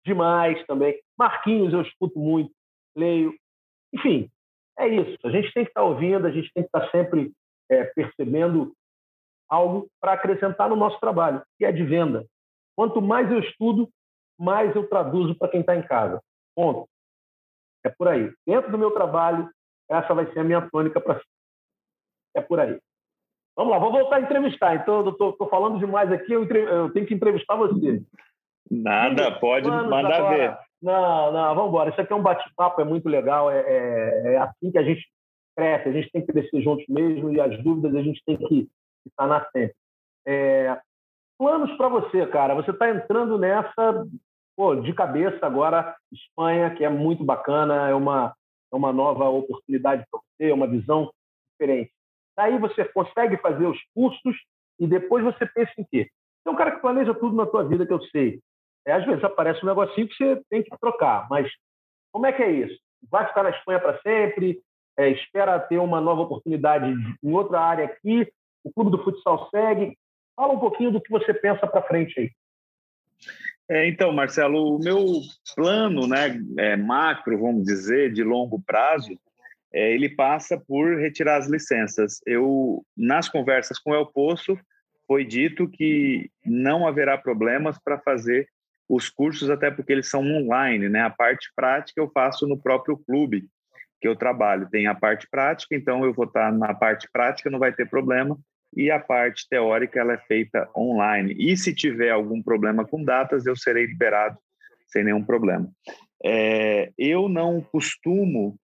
demais 0.04 0.64
também. 0.66 0.98
Marquinhos 1.16 1.72
eu 1.72 1.82
escuto 1.82 2.18
muito, 2.18 2.50
leio. 2.96 3.34
Enfim, 3.92 4.30
é 4.78 4.88
isso. 4.88 5.18
A 5.24 5.30
gente 5.30 5.52
tem 5.52 5.64
que 5.64 5.70
estar 5.70 5.82
ouvindo, 5.82 6.26
a 6.26 6.30
gente 6.30 6.50
tem 6.52 6.62
que 6.62 6.68
estar 6.68 6.90
sempre 6.90 7.32
é, 7.70 7.84
percebendo 7.84 8.72
algo 9.48 9.88
para 10.00 10.12
acrescentar 10.12 10.68
no 10.68 10.76
nosso 10.76 10.98
trabalho, 11.00 11.42
que 11.58 11.64
é 11.64 11.72
de 11.72 11.84
venda. 11.84 12.26
Quanto 12.76 13.00
mais 13.00 13.30
eu 13.30 13.40
estudo, 13.40 13.88
mais 14.38 14.74
eu 14.76 14.88
traduzo 14.88 15.34
para 15.34 15.48
quem 15.48 15.60
está 15.60 15.74
em 15.74 15.82
casa. 15.82 16.22
Ponto. 16.54 16.88
É 17.84 17.88
por 17.88 18.08
aí. 18.08 18.32
Dentro 18.46 18.70
do 18.70 18.78
meu 18.78 18.90
trabalho, 18.90 19.50
essa 19.90 20.14
vai 20.14 20.30
ser 20.32 20.40
a 20.40 20.44
minha 20.44 20.68
tônica 20.70 21.00
para 21.00 21.20
É 22.36 22.40
por 22.40 22.60
aí. 22.60 22.78
Vamos 23.56 23.72
lá, 23.72 23.78
vou 23.80 23.90
voltar 23.90 24.16
a 24.16 24.20
entrevistar. 24.20 24.76
Então, 24.76 25.04
eu 25.04 25.10
estou 25.10 25.48
falando 25.48 25.80
demais 25.80 26.12
aqui, 26.12 26.32
eu, 26.32 26.44
entre... 26.44 26.60
eu, 26.60 26.92
tenho 26.92 27.06
que 27.06 27.14
entrevistar 27.14 27.56
você. 27.56 28.00
Nada, 28.70 29.32
pode 29.40 29.68
mandar 29.68 30.28
ver. 30.28 30.56
Não, 30.80 31.32
não, 31.32 31.54
vamos 31.54 31.68
embora. 31.70 31.90
Isso 31.90 32.00
aqui 32.00 32.12
é 32.12 32.16
um 32.16 32.22
bate-papo, 32.22 32.80
é 32.80 32.84
muito 32.84 33.08
legal. 33.08 33.50
É, 33.50 33.60
é, 33.60 34.34
é, 34.34 34.38
assim 34.38 34.70
que 34.70 34.78
a 34.78 34.82
gente 34.82 35.04
cresce, 35.56 35.88
a 35.88 35.92
gente 35.92 36.10
tem 36.10 36.24
que 36.24 36.32
crescer 36.32 36.62
juntos 36.62 36.84
mesmo 36.88 37.32
e 37.32 37.40
as 37.40 37.62
dúvidas 37.62 37.94
a 37.94 38.02
gente 38.02 38.22
tem 38.24 38.36
que 38.36 38.68
sanar 39.18 39.48
sempre. 39.50 39.74
É, 40.26 40.80
planos 41.38 41.76
para 41.76 41.88
você, 41.88 42.26
cara. 42.26 42.54
Você 42.54 42.70
está 42.70 42.90
entrando 42.90 43.38
nessa 43.38 44.06
pô, 44.58 44.74
de 44.74 44.92
cabeça 44.92 45.46
agora, 45.46 45.96
Espanha, 46.12 46.74
que 46.74 46.84
é 46.84 46.88
muito 46.88 47.24
bacana, 47.24 47.88
é 47.88 47.94
uma, 47.94 48.34
é 48.72 48.76
uma 48.76 48.92
nova 48.92 49.28
oportunidade 49.28 50.04
para 50.10 50.20
você, 50.20 50.50
é 50.50 50.54
uma 50.54 50.66
visão 50.66 51.10
diferente. 51.52 51.92
Daí 52.36 52.58
você 52.58 52.84
consegue 52.84 53.36
fazer 53.38 53.66
os 53.66 53.78
cursos 53.94 54.36
e 54.80 54.86
depois 54.86 55.24
você 55.24 55.46
pensa 55.46 55.72
em 55.78 55.84
quê? 55.84 56.08
Você 56.42 56.48
é 56.48 56.50
um 56.50 56.56
cara 56.56 56.72
que 56.72 56.80
planeja 56.80 57.14
tudo 57.14 57.36
na 57.36 57.46
tua 57.46 57.64
vida, 57.64 57.86
que 57.86 57.92
eu 57.92 58.02
sei. 58.06 58.40
É, 58.88 58.92
às 58.92 59.04
vezes 59.04 59.22
aparece 59.22 59.62
um 59.62 59.68
negocinho 59.68 60.08
que 60.08 60.16
você 60.16 60.42
tem 60.48 60.62
que 60.62 60.70
trocar, 60.80 61.28
mas 61.28 61.46
como 62.10 62.24
é 62.24 62.32
que 62.32 62.42
é 62.42 62.50
isso? 62.50 62.80
Vai 63.10 63.26
ficar 63.28 63.42
na 63.42 63.50
Espanha 63.50 63.78
para 63.78 64.00
sempre? 64.00 64.62
É, 64.96 65.10
espera 65.10 65.60
ter 65.60 65.76
uma 65.76 66.00
nova 66.00 66.22
oportunidade 66.22 66.90
em 67.22 67.32
outra 67.32 67.60
área 67.60 67.84
aqui? 67.84 68.26
O 68.64 68.72
clube 68.72 68.90
do 68.90 69.04
futsal 69.04 69.50
segue? 69.50 69.94
Fala 70.34 70.54
um 70.54 70.58
pouquinho 70.58 70.90
do 70.90 71.02
que 71.02 71.10
você 71.10 71.34
pensa 71.34 71.66
para 71.66 71.82
frente 71.82 72.18
aí. 72.18 72.30
É, 73.68 73.86
então, 73.86 74.10
Marcelo, 74.10 74.76
o 74.76 74.78
meu 74.78 75.04
plano, 75.54 76.06
né, 76.06 76.40
é, 76.58 76.74
macro, 76.74 77.38
vamos 77.38 77.64
dizer, 77.64 78.10
de 78.10 78.24
longo 78.24 78.58
prazo, 78.62 79.20
é, 79.70 79.92
ele 79.92 80.08
passa 80.08 80.58
por 80.58 80.98
retirar 80.98 81.36
as 81.36 81.46
licenças. 81.46 82.22
Eu, 82.24 82.82
nas 82.96 83.28
conversas 83.28 83.78
com 83.78 83.90
o 83.90 83.94
El 83.94 84.06
Poço, 84.06 84.58
foi 85.06 85.26
dito 85.26 85.68
que 85.68 86.30
não 86.42 86.86
haverá 86.86 87.18
problemas 87.18 87.78
para 87.78 87.98
fazer 87.98 88.48
os 88.88 89.10
cursos, 89.10 89.50
até 89.50 89.70
porque 89.70 89.92
eles 89.92 90.08
são 90.08 90.22
online, 90.22 90.88
né? 90.88 91.02
A 91.02 91.10
parte 91.10 91.50
prática 91.54 92.00
eu 92.00 92.10
faço 92.10 92.46
no 92.46 92.60
próprio 92.60 92.96
clube 92.96 93.46
que 94.00 94.08
eu 94.08 94.16
trabalho. 94.16 94.68
Tem 94.70 94.86
a 94.86 94.94
parte 94.94 95.28
prática, 95.30 95.74
então 95.74 96.04
eu 96.04 96.12
vou 96.12 96.24
estar 96.24 96.52
na 96.52 96.72
parte 96.72 97.08
prática, 97.12 97.50
não 97.50 97.58
vai 97.58 97.72
ter 97.72 97.88
problema. 97.88 98.38
E 98.76 98.90
a 98.90 98.98
parte 98.98 99.46
teórica 99.48 100.00
ela 100.00 100.14
é 100.14 100.18
feita 100.18 100.68
online. 100.76 101.34
E 101.38 101.56
se 101.56 101.74
tiver 101.74 102.10
algum 102.10 102.42
problema 102.42 102.86
com 102.86 103.02
datas, 103.02 103.46
eu 103.46 103.56
serei 103.56 103.86
liberado 103.86 104.38
sem 104.86 105.04
nenhum 105.04 105.24
problema. 105.24 105.70
É, 106.24 106.90
eu 106.96 107.28
não 107.28 107.60
costumo 107.60 108.58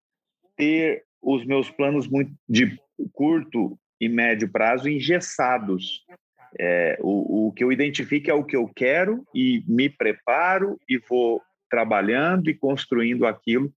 ter 0.55 1.03
os 1.21 1.45
meus 1.45 1.69
planos 1.69 2.07
muito 2.07 2.33
de 2.47 2.77
curto 3.11 3.77
e 3.99 4.09
médio 4.09 4.51
prazo 4.51 4.89
engessados. 4.89 6.03
É, 6.59 6.97
o, 7.01 7.47
o 7.47 7.51
que 7.51 7.63
eu 7.63 7.71
identifico 7.71 8.29
é 8.29 8.33
o 8.33 8.43
que 8.43 8.55
eu 8.55 8.69
quero 8.75 9.25
e 9.33 9.63
me 9.67 9.89
preparo 9.89 10.79
e 10.87 10.97
vou 10.97 11.41
trabalhando 11.69 12.49
e 12.49 12.53
construindo 12.53 13.25
aquilo 13.25 13.73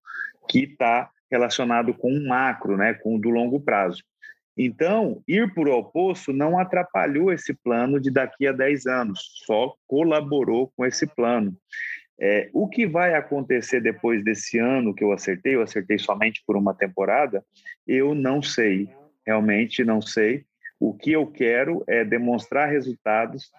que 0.47 0.59
está 0.59 1.09
relacionado 1.29 1.93
com 1.93 2.11
o 2.11 2.27
macro, 2.27 2.77
né, 2.77 2.93
com 2.93 3.15
o 3.15 3.19
do 3.19 3.29
longo 3.29 3.59
prazo. 3.59 4.03
Então, 4.57 5.21
ir 5.27 5.51
o 5.55 5.71
oposto 5.71 6.33
não 6.33 6.57
atrapalhou 6.57 7.31
esse 7.31 7.53
plano 7.53 7.99
de 7.99 8.09
daqui 8.09 8.47
a 8.47 8.51
10 8.51 8.87
anos, 8.87 9.19
só 9.45 9.75
colaborou 9.85 10.71
com 10.75 10.83
esse 10.83 11.05
plano. 11.05 11.55
É, 12.19 12.49
o 12.51 12.67
que 12.67 12.87
vai 12.87 13.13
acontecer 13.13 13.79
depois 13.79 14.23
desse 14.23 14.57
ano 14.57 14.95
que 14.95 15.03
eu 15.03 15.11
acertei, 15.11 15.53
eu 15.53 15.61
acertei 15.61 15.99
somente 15.99 16.41
por 16.47 16.57
uma 16.57 16.73
temporada, 16.73 17.45
eu 17.87 18.15
não 18.15 18.41
sei, 18.41 18.89
realmente 19.23 19.83
não 19.83 20.01
sei. 20.01 20.43
O 20.79 20.93
que 20.93 21.11
eu 21.11 21.25
quero 21.27 21.83
é 21.87 22.03
demonstrar 22.03 22.69
resultados 22.69 23.51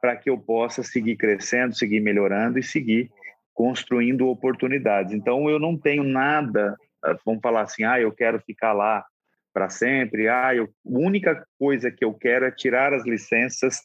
para 0.00 0.16
que 0.16 0.28
eu 0.28 0.38
possa 0.38 0.82
seguir 0.82 1.16
crescendo, 1.16 1.76
seguir 1.76 2.00
melhorando 2.00 2.58
e 2.58 2.62
seguir 2.62 3.10
construindo 3.54 4.28
oportunidades. 4.28 5.12
Então, 5.12 5.48
eu 5.48 5.58
não 5.58 5.78
tenho 5.78 6.02
nada, 6.02 6.76
vamos 7.24 7.40
falar 7.40 7.62
assim, 7.62 7.84
ah, 7.84 8.00
eu 8.00 8.10
quero 8.10 8.40
ficar 8.40 8.72
lá 8.72 9.04
para 9.52 9.68
sempre. 9.68 10.28
Ah, 10.28 10.54
eu, 10.54 10.64
a 10.64 10.68
única 10.84 11.46
coisa 11.58 11.90
que 11.90 12.04
eu 12.04 12.14
quero 12.14 12.46
é 12.46 12.50
tirar 12.50 12.92
as 12.92 13.04
licenças 13.04 13.76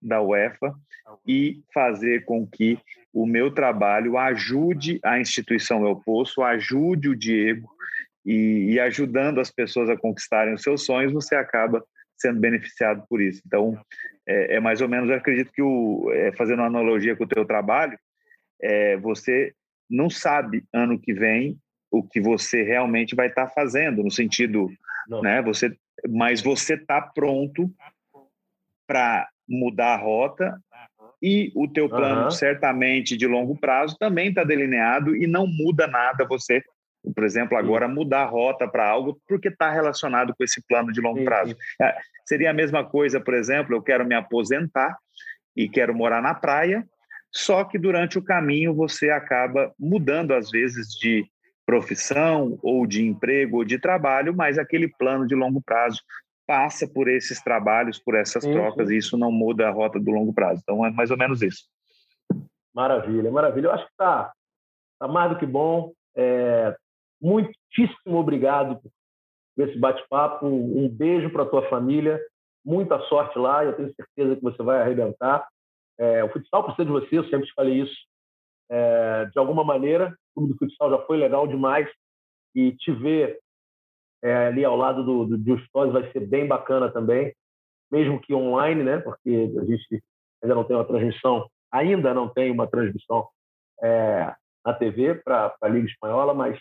da 0.00 0.22
UEFA 0.22 0.72
e 1.26 1.62
fazer 1.74 2.24
com 2.24 2.46
que 2.46 2.78
o 3.12 3.26
meu 3.26 3.50
trabalho 3.50 4.16
ajude 4.16 5.00
a 5.02 5.18
instituição 5.18 5.86
Eu 5.86 5.96
Poço, 5.96 6.42
ajude 6.42 7.08
o 7.08 7.16
Diego 7.16 7.68
e, 8.24 8.72
e, 8.72 8.80
ajudando 8.80 9.40
as 9.40 9.50
pessoas 9.50 9.88
a 9.88 9.96
conquistarem 9.96 10.54
os 10.54 10.62
seus 10.62 10.84
sonhos, 10.84 11.12
você 11.12 11.34
acaba 11.34 11.82
sendo 12.16 12.40
beneficiado 12.40 13.04
por 13.08 13.20
isso. 13.20 13.42
Então, 13.46 13.78
é, 14.26 14.56
é 14.56 14.60
mais 14.60 14.80
ou 14.80 14.88
menos, 14.88 15.08
eu 15.08 15.16
acredito 15.16 15.52
que, 15.52 15.62
o, 15.62 16.10
é, 16.12 16.32
fazendo 16.32 16.60
uma 16.60 16.66
analogia 16.66 17.16
com 17.16 17.24
o 17.24 17.28
teu 17.28 17.44
trabalho, 17.44 17.98
é, 18.60 18.96
você 18.96 19.52
não 19.88 20.10
sabe 20.10 20.64
ano 20.72 20.98
que 20.98 21.12
vem 21.12 21.58
o 21.90 22.02
que 22.02 22.20
você 22.20 22.62
realmente 22.62 23.14
vai 23.14 23.28
estar 23.28 23.46
tá 23.46 23.52
fazendo, 23.52 24.02
no 24.02 24.10
sentido 24.10 24.68
né? 25.22 25.42
Você, 25.42 25.76
mas 26.08 26.42
você 26.42 26.74
está 26.74 27.00
pronto 27.00 27.70
para 28.86 29.28
mudar 29.48 29.94
a 29.94 29.96
rota 29.96 30.60
e 31.22 31.50
o 31.54 31.66
teu 31.68 31.88
plano 31.88 32.24
uhum. 32.24 32.30
certamente 32.30 33.16
de 33.16 33.26
longo 33.26 33.58
prazo 33.58 33.96
também 33.98 34.28
está 34.28 34.44
delineado 34.44 35.16
e 35.16 35.26
não 35.26 35.46
muda 35.46 35.86
nada 35.86 36.26
você 36.26 36.62
por 37.14 37.24
exemplo 37.24 37.56
agora 37.56 37.88
mudar 37.88 38.22
a 38.22 38.26
rota 38.26 38.68
para 38.68 38.88
algo 38.88 39.20
porque 39.28 39.48
está 39.48 39.70
relacionado 39.70 40.34
com 40.36 40.44
esse 40.44 40.62
plano 40.66 40.92
de 40.92 41.00
longo 41.00 41.24
prazo 41.24 41.56
é, 41.80 41.96
seria 42.26 42.50
a 42.50 42.54
mesma 42.54 42.84
coisa 42.84 43.20
por 43.20 43.34
exemplo 43.34 43.74
eu 43.74 43.82
quero 43.82 44.04
me 44.04 44.14
aposentar 44.14 44.96
e 45.56 45.68
quero 45.68 45.94
morar 45.94 46.22
na 46.22 46.34
praia 46.34 46.86
só 47.32 47.64
que 47.64 47.78
durante 47.78 48.18
o 48.18 48.24
caminho 48.24 48.74
você 48.74 49.10
acaba 49.10 49.72
mudando 49.78 50.32
às 50.32 50.50
vezes 50.50 50.88
de 50.98 51.26
profissão 51.66 52.58
ou 52.62 52.86
de 52.86 53.04
emprego 53.04 53.58
ou 53.58 53.64
de 53.64 53.78
trabalho, 53.78 54.34
mas 54.34 54.56
aquele 54.56 54.88
plano 54.88 55.26
de 55.26 55.34
longo 55.34 55.60
prazo 55.60 56.00
passa 56.46 56.86
por 56.88 57.08
esses 57.08 57.42
trabalhos, 57.42 57.98
por 57.98 58.14
essas 58.14 58.44
trocas, 58.44 58.88
e 58.88 58.96
isso 58.96 59.18
não 59.18 59.32
muda 59.32 59.66
a 59.66 59.72
rota 59.72 59.98
do 59.98 60.12
longo 60.12 60.32
prazo. 60.32 60.60
Então, 60.62 60.86
é 60.86 60.90
mais 60.90 61.10
ou 61.10 61.16
menos 61.16 61.42
isso. 61.42 61.64
Maravilha, 62.72 63.30
maravilha. 63.32 63.66
Eu 63.66 63.72
acho 63.72 63.84
que 63.84 63.90
está 63.90 64.32
tá 65.00 65.08
mais 65.08 65.30
do 65.30 65.38
que 65.38 65.44
bom. 65.44 65.92
É, 66.16 66.76
muitíssimo 67.20 68.18
obrigado 68.18 68.80
por 68.80 69.68
esse 69.68 69.78
bate-papo. 69.78 70.46
Um 70.46 70.88
beijo 70.88 71.30
para 71.30 71.42
a 71.42 71.48
tua 71.48 71.68
família. 71.68 72.20
Muita 72.64 73.00
sorte 73.02 73.38
lá. 73.38 73.64
Eu 73.64 73.74
tenho 73.74 73.94
certeza 73.94 74.36
que 74.36 74.42
você 74.42 74.62
vai 74.62 74.80
arrebentar. 74.80 75.46
É, 75.98 76.22
o 76.22 76.28
futsal 76.30 76.64
precisa 76.64 76.84
de 76.84 76.92
você, 76.92 77.18
eu 77.18 77.24
sempre 77.24 77.46
te 77.46 77.54
falei 77.54 77.80
isso. 77.80 77.96
É, 78.68 79.26
de 79.26 79.38
alguma 79.38 79.64
maneira, 79.64 80.16
o 80.34 80.40
clube 80.40 80.52
do 80.52 80.58
futsal 80.58 80.90
já 80.90 80.98
foi 81.06 81.16
legal 81.16 81.46
demais 81.46 81.88
e 82.54 82.72
te 82.72 82.92
ver 82.92 83.38
é, 84.22 84.48
ali 84.48 84.64
ao 84.64 84.76
lado 84.76 85.04
do, 85.04 85.38
do 85.38 85.92
vai 85.92 86.10
ser 86.10 86.26
bem 86.26 86.46
bacana 86.46 86.90
também, 86.90 87.34
mesmo 87.90 88.20
que 88.20 88.34
online, 88.34 88.82
né? 88.82 88.98
Porque 88.98 89.52
a 89.56 89.64
gente 89.64 90.02
ainda 90.42 90.54
não 90.54 90.64
tem 90.64 90.76
uma 90.76 90.84
transmissão, 90.84 91.48
ainda 91.70 92.12
não 92.12 92.28
tem 92.28 92.50
uma 92.50 92.66
transmissão 92.66 93.28
é, 93.82 94.34
na 94.64 94.74
TV 94.74 95.14
para 95.16 95.54
a 95.62 95.68
Liga 95.68 95.86
Espanhola, 95.86 96.34
mas 96.34 96.58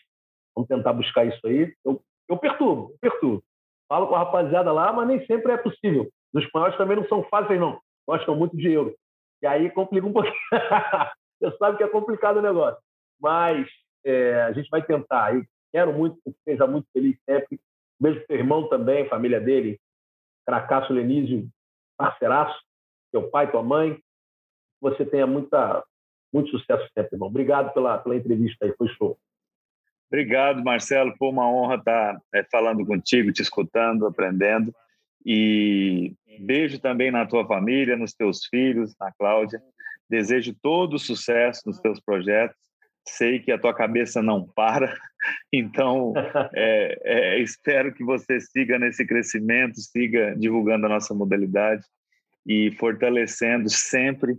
vamos 0.55 0.67
tentar 0.67 0.93
buscar 0.93 1.25
isso 1.25 1.45
aí. 1.45 1.73
Eu, 1.83 2.01
eu 2.29 2.37
perturbo, 2.37 2.91
eu 2.91 2.97
perturbo. 2.99 3.43
Falo 3.87 4.07
com 4.07 4.15
a 4.15 4.19
rapaziada 4.19 4.71
lá, 4.71 4.91
mas 4.91 5.07
nem 5.07 5.25
sempre 5.25 5.51
é 5.51 5.57
possível. 5.57 6.09
Os 6.33 6.43
espanhóis 6.43 6.75
também 6.77 6.97
não 6.97 7.07
são 7.07 7.23
fáceis, 7.23 7.59
não. 7.59 7.79
Gostam 8.07 8.35
muito 8.35 8.57
de 8.57 8.71
euro. 8.71 8.95
E 9.41 9.47
aí 9.47 9.69
complica 9.69 10.07
um 10.07 10.13
pouquinho. 10.13 10.33
Você 11.39 11.57
sabe 11.57 11.77
que 11.77 11.83
é 11.83 11.87
complicado 11.87 12.37
o 12.37 12.41
negócio. 12.41 12.81
Mas 13.19 13.67
é, 14.03 14.41
a 14.43 14.51
gente 14.53 14.69
vai 14.69 14.81
tentar. 14.83 15.35
E 15.35 15.45
quero 15.71 15.93
muito 15.93 16.17
que 16.23 16.33
seja 16.43 16.65
muito 16.65 16.87
feliz 16.91 17.17
sempre. 17.29 17.59
Beijo 17.99 18.23
o 18.29 18.33
irmão 18.33 18.67
também, 18.67 19.07
família 19.07 19.39
dele, 19.39 19.79
Cracasso 20.45 20.91
Lenísio, 20.91 21.47
parceiraço, 21.97 22.59
teu 23.11 23.29
pai, 23.29 23.49
tua 23.49 23.63
mãe. 23.63 23.99
Você 24.81 25.05
tenha 25.05 25.25
muita, 25.25 25.83
muito 26.33 26.49
sucesso 26.51 26.87
sempre, 26.93 27.15
irmão. 27.15 27.29
Obrigado 27.29 27.73
pela, 27.73 27.97
pela 27.97 28.15
entrevista 28.15 28.65
aí, 28.65 28.75
foi 28.77 28.87
show. 28.89 29.17
Obrigado, 30.07 30.63
Marcelo. 30.63 31.15
Foi 31.17 31.29
uma 31.29 31.49
honra 31.49 31.75
estar 31.75 32.17
é, 32.33 32.43
falando 32.51 32.85
contigo, 32.85 33.31
te 33.31 33.41
escutando, 33.41 34.05
aprendendo. 34.05 34.73
E 35.25 36.13
beijo 36.39 36.79
também 36.79 37.09
na 37.09 37.25
tua 37.25 37.45
família, 37.47 37.97
nos 37.97 38.13
teus 38.13 38.45
filhos, 38.45 38.95
na 38.99 39.11
Cláudia. 39.11 39.59
Desejo 40.09 40.55
todo 40.61 40.99
sucesso 40.99 41.61
nos 41.65 41.79
teus 41.79 41.99
projetos. 41.99 42.57
Sei 43.07 43.39
que 43.39 43.51
a 43.51 43.57
tua 43.57 43.73
cabeça 43.73 44.21
não 44.21 44.47
para, 44.47 44.95
então 45.53 46.13
é, 46.55 46.99
é, 47.37 47.39
espero 47.39 47.93
que 47.93 48.03
você 48.03 48.39
siga 48.39 48.79
nesse 48.79 49.05
crescimento, 49.05 49.79
siga 49.79 50.35
divulgando 50.35 50.87
a 50.87 50.89
nossa 50.89 51.13
modalidade 51.13 51.83
e 52.47 52.71
fortalecendo 52.79 53.69
sempre 53.69 54.35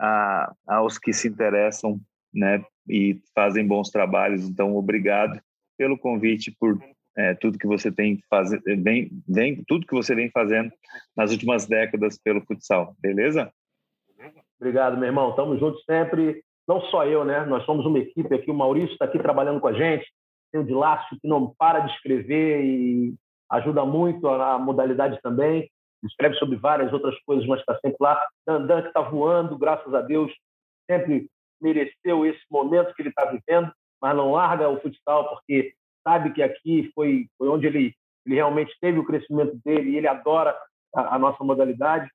a, 0.00 0.52
aos 0.66 0.98
que 0.98 1.12
se 1.12 1.28
interessam, 1.28 2.00
né, 2.32 2.64
e 2.88 3.20
fazem 3.34 3.66
bons 3.66 3.90
trabalhos. 3.90 4.48
Então, 4.48 4.76
obrigado 4.76 5.40
pelo 5.76 5.98
convite, 5.98 6.54
por 6.58 6.78
é, 7.16 7.34
tudo 7.34 7.58
que 7.58 7.66
você 7.66 7.90
tem 7.90 8.20
fazer, 8.28 8.60
vem, 8.78 9.10
vem, 9.28 9.64
tudo 9.66 9.86
que 9.86 9.94
você 9.94 10.14
vem 10.14 10.30
fazendo 10.30 10.70
nas 11.16 11.32
últimas 11.32 11.66
décadas 11.66 12.18
pelo 12.18 12.40
futsal, 12.42 12.94
beleza? 13.00 13.52
Obrigado, 14.60 14.98
meu 14.98 15.06
irmão. 15.06 15.30
Estamos 15.30 15.58
juntos 15.58 15.82
sempre. 15.84 16.42
Não 16.68 16.82
só 16.82 17.06
eu, 17.06 17.24
né? 17.24 17.46
Nós 17.46 17.64
somos 17.64 17.86
uma 17.86 17.98
equipe 17.98 18.34
aqui. 18.34 18.50
O 18.50 18.54
Maurício 18.54 18.92
está 18.92 19.06
aqui 19.06 19.18
trabalhando 19.18 19.58
com 19.58 19.68
a 19.68 19.72
gente. 19.72 20.06
Tem 20.52 20.60
o 20.60 20.66
Dilácio, 20.66 21.18
que 21.20 21.26
não 21.26 21.54
para 21.58 21.80
de 21.80 21.92
escrever 21.94 22.62
e 22.62 23.14
ajuda 23.50 23.84
muito 23.84 24.28
a, 24.28 24.58
modalidade 24.58 25.18
também. 25.22 25.70
Escreve 26.04 26.34
sobre 26.36 26.56
várias 26.56 26.92
outras 26.92 27.18
coisas, 27.22 27.46
mas 27.46 27.60
está 27.60 27.74
sempre 27.80 27.96
lá. 28.00 28.20
Dandan, 28.46 28.82
que 28.82 28.88
está 28.88 29.00
voando, 29.00 29.56
graças 29.56 29.92
a 29.94 30.02
Deus, 30.02 30.30
sempre 30.90 31.28
mereceu 31.60 32.24
esse 32.26 32.40
momento 32.50 32.94
que 32.94 33.02
ele 33.02 33.10
está 33.10 33.24
vivendo, 33.26 33.72
mas 34.00 34.16
não 34.16 34.32
larga 34.32 34.68
o 34.68 34.80
futsal, 34.80 35.28
porque 35.28 35.74
sabe 36.02 36.32
que 36.32 36.42
aqui 36.42 36.90
foi, 36.94 37.26
foi 37.36 37.48
onde 37.48 37.66
ele, 37.66 37.94
ele 38.26 38.34
realmente 38.34 38.74
teve 38.80 38.98
o 38.98 39.04
crescimento 39.04 39.58
dele 39.64 39.90
e 39.90 39.96
ele 39.96 40.08
adora 40.08 40.56
a, 40.94 41.16
a 41.16 41.18
nossa 41.18 41.42
modalidade. 41.44 42.10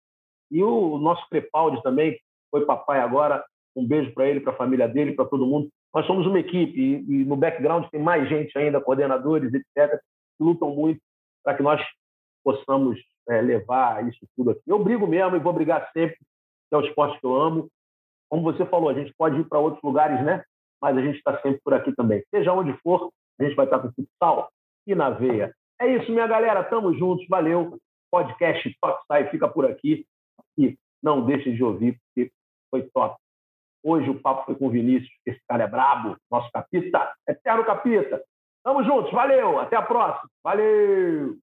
E 0.52 0.64
o, 0.64 0.94
o 0.94 0.98
nosso 0.98 1.28
Crepaldi 1.30 1.82
também, 1.84 2.20
foi 2.52 2.66
papai 2.66 3.00
agora. 3.00 3.44
Um 3.76 3.86
beijo 3.86 4.14
para 4.14 4.28
ele, 4.28 4.40
para 4.40 4.54
a 4.54 4.56
família 4.56 4.88
dele, 4.88 5.14
para 5.14 5.26
todo 5.26 5.46
mundo. 5.46 5.70
Nós 5.94 6.06
somos 6.06 6.26
uma 6.26 6.40
equipe 6.40 6.80
e, 6.80 7.22
e, 7.22 7.26
no 7.26 7.36
background 7.36 7.86
tem 7.90 8.02
mais 8.02 8.28
gente 8.30 8.58
ainda, 8.58 8.82
coordenadores, 8.82 9.54
etc., 9.54 10.00
que 10.38 10.44
lutam 10.44 10.74
muito 10.74 11.02
para 11.44 11.56
que 11.56 11.64
nós 11.64 11.82
possamos 12.44 13.00
é, 13.30 13.42
levar 13.42 14.08
isso 14.08 14.26
tudo 14.36 14.52
aqui. 14.52 14.62
Eu 14.68 14.84
brigo 14.84 15.08
mesmo 15.08 15.36
e 15.36 15.40
vou 15.40 15.54
brigar 15.54 15.90
sempre, 15.92 16.16
que 16.18 16.76
é 16.76 16.78
o 16.78 16.86
esporte 16.86 17.20
que 17.20 17.26
eu 17.26 17.36
amo. 17.36 17.70
Como 18.30 18.44
você 18.44 18.66
falou, 18.66 18.90
a 18.90 18.94
gente 18.94 19.14
pode 19.18 19.40
ir 19.40 19.48
para 19.48 19.60
outros 19.60 19.82
lugares, 19.84 20.24
né? 20.24 20.44
Mas 20.82 20.98
a 20.98 21.02
gente 21.02 21.18
está 21.18 21.40
sempre 21.42 21.62
por 21.64 21.74
aqui 21.74 21.94
também. 21.96 22.24
Seja 22.30 22.54
onde 22.54 22.74
for, 22.82 23.12
a 23.40 23.44
gente 23.44 23.56
vai 23.56 23.66
estar 23.66 23.80
com 23.80 23.92
futsal 23.92 24.50
e 24.88 24.96
na 24.96 25.10
veia. 25.10 25.54
É 25.80 25.88
isso, 25.88 26.12
minha 26.12 26.28
galera. 26.28 26.64
Tamo 26.64 26.94
juntos. 26.94 27.26
Valeu. 27.30 27.78
Podcast 28.12 28.78
Sai 29.08 29.30
fica 29.30 29.48
por 29.48 29.66
aqui. 29.66 30.06
E 30.58 30.78
não 31.04 31.26
deixe 31.26 31.52
de 31.54 31.64
ouvir, 31.64 32.00
porque 32.00 32.32
foi 32.72 32.84
top. 32.94 33.18
Hoje 33.84 34.10
o 34.10 34.20
papo 34.20 34.46
foi 34.46 34.56
com 34.56 34.66
o 34.66 34.72
Vinícius, 34.72 35.12
esse 35.28 35.40
cara 35.48 35.66
é 35.66 35.68
brabo, 35.68 36.18
nosso 36.32 36.50
capita, 36.52 37.14
eterno 37.30 37.64
capita. 37.64 38.24
Tamo 38.64 38.84
juntos, 38.84 39.12
valeu, 39.12 39.60
até 39.60 39.76
a 39.76 39.84
próxima. 39.84 40.28
Valeu! 40.44 41.38